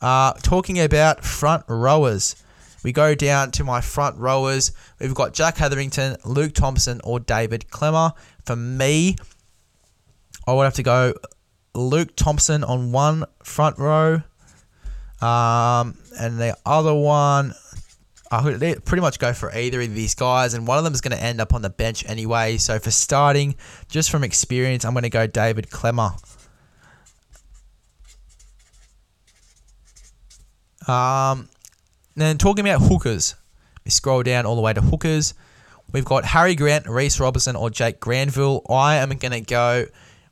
Uh, 0.00 0.32
talking 0.42 0.78
about 0.80 1.24
front 1.24 1.64
rowers. 1.68 2.36
We 2.82 2.92
go 2.92 3.14
down 3.14 3.50
to 3.52 3.64
my 3.64 3.80
front 3.80 4.18
rowers. 4.18 4.72
We've 5.00 5.14
got 5.14 5.32
Jack 5.32 5.56
Hetherington, 5.56 6.16
Luke 6.26 6.52
Thompson, 6.52 7.00
or 7.02 7.18
David 7.18 7.66
Klemmer. 7.70 8.12
For 8.44 8.56
me, 8.56 9.16
I 10.46 10.52
would 10.52 10.64
have 10.64 10.74
to 10.74 10.82
go 10.82 11.14
Luke 11.74 12.14
Thompson 12.14 12.62
on 12.62 12.92
one 12.92 13.24
front 13.42 13.78
row. 13.78 14.22
Um, 15.22 15.96
and 16.20 16.38
the 16.38 16.56
other 16.66 16.94
one, 16.94 17.54
Could 18.42 18.84
pretty 18.84 19.00
much 19.00 19.18
go 19.18 19.32
for 19.32 19.54
either 19.54 19.80
of 19.80 19.94
these 19.94 20.14
guys, 20.14 20.54
and 20.54 20.66
one 20.66 20.78
of 20.78 20.84
them 20.84 20.92
is 20.92 21.00
going 21.00 21.16
to 21.16 21.22
end 21.22 21.40
up 21.40 21.52
on 21.52 21.62
the 21.62 21.70
bench 21.70 22.04
anyway. 22.08 22.56
So 22.56 22.78
for 22.78 22.90
starting, 22.90 23.54
just 23.88 24.10
from 24.10 24.24
experience, 24.24 24.84
I'm 24.84 24.92
going 24.92 25.02
to 25.02 25.10
go 25.10 25.26
David 25.26 25.68
Klemmer. 25.70 26.12
Um, 30.88 31.48
then 32.14 32.38
talking 32.38 32.66
about 32.66 32.82
hookers, 32.82 33.34
we 33.84 33.90
scroll 33.90 34.22
down 34.22 34.46
all 34.46 34.56
the 34.56 34.62
way 34.62 34.72
to 34.72 34.80
hookers. 34.80 35.34
We've 35.92 36.04
got 36.04 36.24
Harry 36.24 36.54
Grant, 36.54 36.88
Reece 36.88 37.20
Robertson, 37.20 37.56
or 37.56 37.70
Jake 37.70 38.00
Granville. 38.00 38.62
I 38.68 38.96
am 38.96 39.10
going 39.10 39.32
to 39.32 39.40
go 39.40 39.86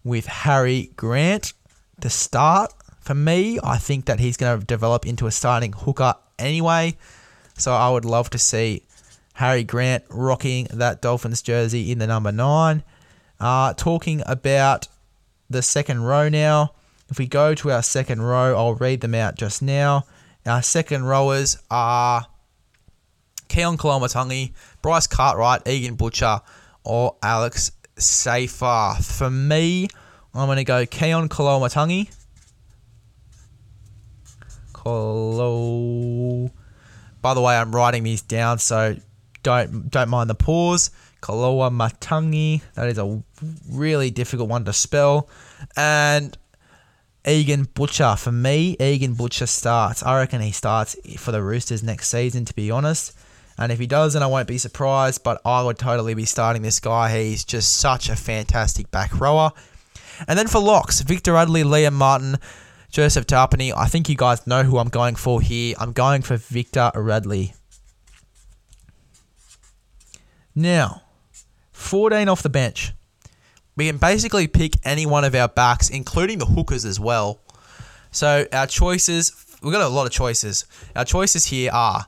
with 0.04 0.26
Harry 0.26 0.90
Grant 0.96 1.52
to 2.00 2.10
start. 2.10 2.72
For 3.00 3.14
me, 3.14 3.58
I 3.62 3.78
think 3.78 4.06
that 4.06 4.20
he's 4.20 4.36
going 4.36 4.60
to 4.60 4.66
develop 4.66 5.06
into 5.06 5.26
a 5.26 5.30
starting 5.30 5.72
hooker 5.72 6.14
anyway. 6.38 6.96
So 7.62 7.72
I 7.72 7.90
would 7.90 8.04
love 8.04 8.28
to 8.30 8.38
see 8.38 8.82
Harry 9.34 9.62
Grant 9.62 10.02
rocking 10.10 10.66
that 10.72 11.00
Dolphins 11.00 11.42
jersey 11.42 11.92
in 11.92 12.00
the 12.00 12.08
number 12.08 12.32
nine. 12.32 12.82
Uh, 13.38 13.72
talking 13.74 14.20
about 14.26 14.88
the 15.48 15.62
second 15.62 16.02
row 16.02 16.28
now. 16.28 16.74
If 17.08 17.20
we 17.20 17.28
go 17.28 17.54
to 17.54 17.70
our 17.70 17.84
second 17.84 18.22
row, 18.22 18.56
I'll 18.56 18.74
read 18.74 19.00
them 19.00 19.14
out 19.14 19.36
just 19.36 19.62
now. 19.62 20.06
Our 20.44 20.60
second 20.60 21.04
rowers 21.04 21.56
are 21.70 22.26
Keaon 23.48 23.76
Koloamatangi, 23.76 24.54
Bryce 24.82 25.06
Cartwright, 25.06 25.68
Egan 25.68 25.94
Butcher, 25.94 26.40
or 26.82 27.14
Alex 27.22 27.70
Seyfarth. 27.96 29.18
For 29.18 29.30
me, 29.30 29.86
I'm 30.34 30.46
going 30.46 30.56
to 30.56 30.64
go 30.64 30.84
Keaon 30.84 31.28
Koloamatangi. 31.28 32.12
Kolo. 34.72 36.50
By 37.22 37.34
the 37.34 37.40
way, 37.40 37.56
I'm 37.56 37.74
writing 37.74 38.02
these 38.02 38.22
down, 38.22 38.58
so 38.58 38.96
don't 39.42 39.90
don't 39.90 40.08
mind 40.08 40.28
the 40.28 40.34
pause. 40.34 40.90
Koloamatangi. 41.22 42.62
That 42.74 42.88
is 42.88 42.98
a 42.98 43.22
really 43.70 44.10
difficult 44.10 44.48
one 44.48 44.64
to 44.64 44.72
spell. 44.72 45.28
And 45.76 46.36
Egan 47.26 47.68
Butcher. 47.74 48.16
For 48.16 48.32
me, 48.32 48.76
Egan 48.80 49.14
Butcher 49.14 49.46
starts. 49.46 50.02
I 50.02 50.18
reckon 50.18 50.40
he 50.40 50.50
starts 50.50 50.96
for 51.18 51.30
the 51.30 51.42
Roosters 51.42 51.82
next 51.82 52.08
season, 52.08 52.44
to 52.46 52.54
be 52.54 52.70
honest. 52.70 53.16
And 53.56 53.70
if 53.70 53.78
he 53.78 53.86
doesn't, 53.86 54.22
I 54.22 54.26
won't 54.26 54.48
be 54.48 54.58
surprised, 54.58 55.22
but 55.22 55.40
I 55.44 55.62
would 55.62 55.78
totally 55.78 56.14
be 56.14 56.24
starting 56.24 56.62
this 56.62 56.80
guy. 56.80 57.16
He's 57.16 57.44
just 57.44 57.74
such 57.78 58.08
a 58.08 58.16
fantastic 58.16 58.90
back 58.90 59.20
rower. 59.20 59.52
And 60.26 60.38
then 60.38 60.48
for 60.48 60.60
locks, 60.60 61.00
Victor 61.02 61.34
Radley, 61.34 61.62
Liam 61.62 61.92
Martin, 61.92 62.38
Joseph 62.92 63.26
Tapine. 63.26 63.72
I 63.74 63.86
think 63.86 64.08
you 64.10 64.14
guys 64.14 64.46
know 64.46 64.62
who 64.62 64.76
I'm 64.76 64.90
going 64.90 65.16
for 65.16 65.40
here. 65.40 65.74
I'm 65.80 65.92
going 65.92 66.20
for 66.20 66.36
Victor 66.36 66.92
Radley. 66.94 67.54
Now, 70.54 71.02
14 71.72 72.28
off 72.28 72.42
the 72.42 72.50
bench. 72.50 72.92
We 73.76 73.86
can 73.86 73.96
basically 73.96 74.46
pick 74.46 74.74
any 74.84 75.06
one 75.06 75.24
of 75.24 75.34
our 75.34 75.48
backs, 75.48 75.88
including 75.88 76.38
the 76.38 76.44
hookers 76.44 76.84
as 76.84 77.00
well. 77.00 77.40
So 78.10 78.46
our 78.52 78.66
choices, 78.66 79.32
we've 79.62 79.72
got 79.72 79.80
a 79.80 79.88
lot 79.88 80.04
of 80.04 80.12
choices. 80.12 80.66
Our 80.94 81.06
choices 81.06 81.46
here 81.46 81.70
are, 81.72 82.04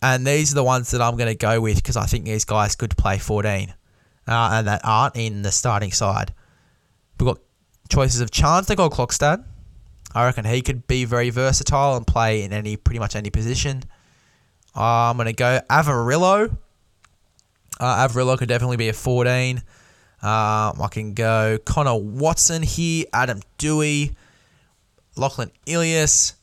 and 0.00 0.26
these 0.26 0.52
are 0.52 0.54
the 0.54 0.64
ones 0.64 0.90
that 0.92 1.02
I'm 1.02 1.18
going 1.18 1.28
to 1.28 1.34
go 1.34 1.60
with 1.60 1.76
because 1.76 1.98
I 1.98 2.06
think 2.06 2.24
these 2.24 2.46
guys 2.46 2.74
could 2.74 2.96
play 2.96 3.18
14 3.18 3.74
uh, 4.26 4.50
and 4.54 4.66
that 4.66 4.80
aren't 4.82 5.16
in 5.16 5.42
the 5.42 5.52
starting 5.52 5.92
side. 5.92 6.32
We've 7.18 7.26
got 7.26 7.40
choices 7.90 8.22
of 8.22 8.30
Charnze 8.30 8.74
Nicoll-Klokstad. 8.74 9.44
I 10.14 10.24
reckon 10.24 10.44
he 10.44 10.62
could 10.62 10.86
be 10.86 11.04
very 11.04 11.30
versatile 11.30 11.96
and 11.96 12.06
play 12.06 12.42
in 12.42 12.52
any 12.52 12.76
pretty 12.76 12.98
much 12.98 13.14
any 13.14 13.30
position. 13.30 13.84
Uh, 14.76 15.10
I'm 15.10 15.16
going 15.16 15.26
to 15.26 15.32
go 15.32 15.60
Averillo. 15.68 16.56
Uh, 17.78 18.08
Averillo 18.08 18.36
could 18.36 18.48
definitely 18.48 18.76
be 18.76 18.88
a 18.88 18.92
14. 18.92 19.58
Um, 19.58 19.62
I 20.22 20.88
can 20.90 21.14
go 21.14 21.58
Connor 21.64 21.96
Watson 21.96 22.62
here, 22.62 23.06
Adam 23.12 23.40
Doueihi, 23.58 24.14
Lachlan 25.16 25.50
Ilias, 25.64 26.34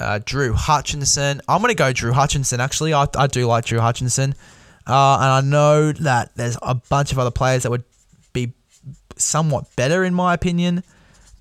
uh, 0.00 0.20
Drew 0.24 0.54
Hutchison. 0.54 1.42
I'm 1.48 1.60
going 1.60 1.70
to 1.70 1.74
go 1.74 1.92
Drew 1.92 2.12
Hutchison, 2.12 2.60
actually. 2.60 2.94
I, 2.94 3.06
I 3.16 3.26
do 3.26 3.46
like 3.46 3.66
Drew 3.66 3.80
Hutchison. 3.80 4.34
Uh, 4.86 5.18
and 5.20 5.30
I 5.30 5.40
know 5.42 5.92
that 5.92 6.34
there's 6.36 6.56
a 6.62 6.74
bunch 6.74 7.12
of 7.12 7.18
other 7.18 7.30
players 7.30 7.64
that 7.64 7.70
would 7.70 7.84
be 8.32 8.52
somewhat 9.16 9.74
better, 9.76 10.04
in 10.04 10.14
my 10.14 10.32
opinion. 10.32 10.82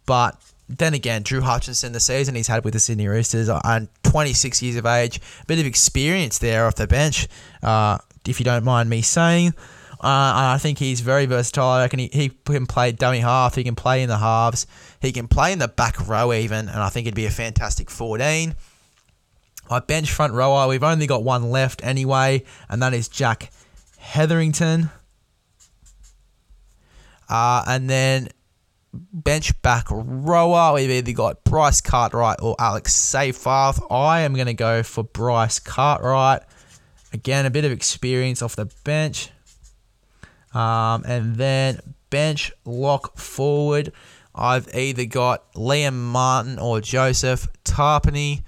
But 0.06 0.38
then 0.68 0.94
again, 0.94 1.24
Drew 1.24 1.42
Hutchison, 1.42 1.92
the 1.92 2.00
season 2.00 2.36
he's 2.36 2.48
had 2.48 2.64
with 2.64 2.74
the 2.74 2.80
Sydney 2.80 3.08
Roosters, 3.08 3.50
and 3.50 3.88
26 4.04 4.62
years 4.62 4.76
of 4.76 4.86
age, 4.86 5.18
a 5.42 5.46
bit 5.46 5.60
of 5.60 5.66
experience 5.66 6.40
there 6.40 6.66
off 6.66 6.76
the 6.76 6.88
bench, 6.88 7.28
uh, 7.62 7.98
if 8.28 8.40
you 8.40 8.44
don't 8.44 8.64
mind 8.64 8.90
me 8.90 9.02
saying. 9.02 9.54
Uh, 9.94 10.54
I 10.54 10.58
think 10.60 10.78
he's 10.78 11.02
very 11.02 11.26
versatile. 11.26 11.68
I 11.68 11.84
reckon 11.84 12.00
he, 12.00 12.10
he 12.12 12.30
can 12.30 12.66
play 12.66 12.92
dummy 12.92 13.20
half. 13.20 13.56
He 13.56 13.64
can 13.64 13.76
play 13.76 14.04
in 14.04 14.10
the 14.10 14.18
halves. 14.18 14.68
He 15.02 15.12
can 15.12 15.28
play 15.28 15.52
in 15.52 15.60
the 15.60 15.68
back 15.68 16.08
row 16.08 16.34
even, 16.34 16.68
and 16.68 16.80
I 16.80 16.90
think 16.90 17.08
it'd 17.08 17.16
be 17.16 17.26
a 17.26 17.32
fantastic 17.32 17.90
14. 17.90 18.56
My 19.70 19.80
bench 19.80 20.12
front 20.12 20.34
rower, 20.34 20.68
we've 20.68 20.84
only 20.84 21.08
got 21.08 21.24
one 21.24 21.50
left 21.50 21.84
anyway, 21.84 22.44
and 22.70 22.82
that 22.84 22.94
is 22.94 23.08
Jack 23.08 23.52
Hetherington. 23.98 24.90
Uh, 27.28 27.64
and 27.68 27.90
then 27.90 28.30
bench 29.14 29.62
back 29.62 29.88
rower, 29.90 30.74
we've 30.74 30.90
either 30.90 31.12
got 31.12 31.44
Bryce 31.44 31.82
Cartwright 31.82 32.42
or 32.42 32.56
Alex 32.60 32.94
Seyfarth. 32.94 33.86
I 33.92 34.22
am 34.22 34.34
going 34.34 34.48
to 34.48 34.54
go 34.54 34.84
for 34.84 35.04
Bryce 35.04 35.60
Cartwright. 35.60 36.42
Again, 37.14 37.46
a 37.46 37.50
bit 37.50 37.66
of 37.66 37.72
experience 37.72 38.42
off 38.42 38.56
the 38.56 38.70
bench. 38.84 39.30
Um, 40.54 41.04
and 41.06 41.36
then 41.36 41.80
bench 42.10 42.52
lock 42.66 43.18
forward. 43.18 43.92
I've 44.34 44.74
either 44.74 45.06
got 45.06 45.54
Liam 45.54 45.94
Martin 45.94 46.60
or 46.60 46.82
Joseph 46.82 47.48
Tapine. 47.64 48.44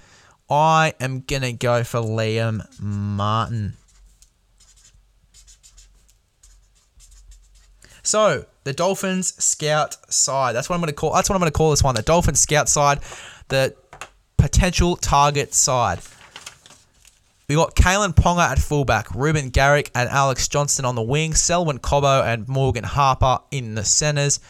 I 0.50 0.93
am 1.00 1.22
going 1.22 1.41
to 1.41 1.54
go 1.54 1.84
for 1.84 2.00
Liam 2.00 2.62
Martin. 2.80 3.74
So, 8.04 8.45
the 8.68 8.74
Dolphins 8.74 9.34
scout 9.41 9.95
side. 10.11 10.53
That's 10.53 10.68
what 10.68 10.76
I'm 10.76 10.82
going 10.82 10.89
to 10.89 10.93
call 10.93 11.13
that's 11.13 11.30
what 11.30 11.36
I'm 11.36 11.39
going 11.39 11.49
to 11.49 11.57
call 11.57 11.70
this 11.70 11.84
one, 11.84 11.95
the 11.95 12.01
Dolphins 12.01 12.41
scout 12.41 12.68
side, 12.68 12.99
the 13.47 13.74
potential 14.36 14.97
target 14.97 15.53
side. 15.53 15.99
We 17.47 17.55
got 17.55 17.78
Kalyn 17.78 18.13
Ponga 18.13 18.41
at 18.41 18.59
fullback, 18.59 19.15
Reuben 19.15 19.51
Garrick 19.51 19.89
and 19.95 20.09
Alex 20.09 20.49
Johnston 20.49 20.84
on 20.84 20.95
the 20.95 21.01
wing, 21.01 21.34
Selwyn 21.34 21.80
Cobbo 21.80 22.26
and 22.26 22.45
Morgan 22.49 22.84
Harper 22.84 23.39
in 23.51 23.76
the 23.76 23.86
centers, 23.86 24.41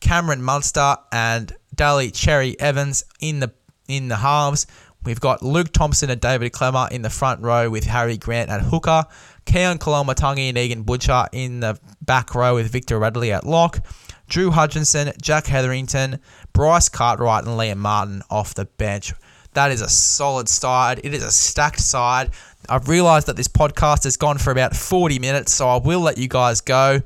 Cameron 0.00 0.42
Munster 0.42 0.96
and 1.12 1.54
Daly 1.72 2.10
Cherry 2.10 2.58
Evans 2.58 3.04
in 3.20 3.38
the 3.38 3.52
in 3.86 4.08
the 4.08 4.16
halves. 4.16 4.66
We've 5.04 5.20
got 5.20 5.42
Luke 5.42 5.72
Thompson 5.72 6.10
and 6.10 6.20
David 6.20 6.52
Klemmer 6.52 6.90
in 6.90 7.02
the 7.02 7.10
front 7.10 7.42
row 7.42 7.68
with 7.68 7.84
Harry 7.84 8.16
Grant 8.16 8.50
at 8.50 8.62
hooker, 8.62 9.04
Keaon 9.46 9.78
Koloamatangi 9.78 10.48
and 10.48 10.58
Egan 10.58 10.82
Butcher 10.84 11.26
in 11.32 11.60
the 11.60 11.78
back 12.00 12.34
row 12.34 12.54
with 12.54 12.70
Victor 12.70 12.98
Radley 12.98 13.32
at 13.32 13.44
lock, 13.44 13.84
Drew 14.28 14.50
Hutchison, 14.50 15.12
Jack 15.20 15.46
Hetherington, 15.46 16.20
Bryce 16.52 16.88
Cartwright, 16.88 17.44
and 17.44 17.58
Liam 17.58 17.78
Martin 17.78 18.22
off 18.30 18.54
the 18.54 18.64
bench. 18.64 19.12
That 19.54 19.70
is 19.70 19.80
a 19.82 19.88
solid 19.88 20.48
side. 20.48 21.00
It 21.04 21.12
is 21.12 21.22
a 21.22 21.30
stacked 21.30 21.80
side. 21.80 22.30
I've 22.68 22.88
realised 22.88 23.26
that 23.26 23.36
this 23.36 23.48
podcast 23.48 24.04
has 24.04 24.16
gone 24.16 24.38
for 24.38 24.50
about 24.50 24.74
40 24.74 25.18
minutes, 25.18 25.52
so 25.52 25.68
I 25.68 25.76
will 25.76 26.00
let 26.00 26.16
you 26.16 26.28
guys 26.28 26.60
go. 26.60 27.02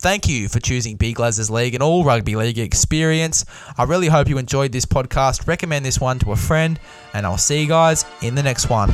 Thank 0.00 0.26
you 0.30 0.48
for 0.48 0.60
choosing 0.60 0.96
Big 0.96 1.20
Les's 1.20 1.50
League 1.50 1.74
and 1.74 1.82
all 1.82 2.04
rugby 2.04 2.34
league 2.34 2.58
experience. 2.58 3.44
I 3.76 3.82
really 3.82 4.06
hope 4.08 4.30
you 4.30 4.38
enjoyed 4.38 4.72
this 4.72 4.86
podcast. 4.86 5.46
Recommend 5.46 5.84
this 5.84 6.00
one 6.00 6.18
to 6.20 6.32
a 6.32 6.36
friend, 6.36 6.80
and 7.12 7.26
I'll 7.26 7.36
see 7.36 7.60
you 7.60 7.68
guys 7.68 8.06
in 8.22 8.34
the 8.34 8.42
next 8.42 8.70
one. 8.70 8.90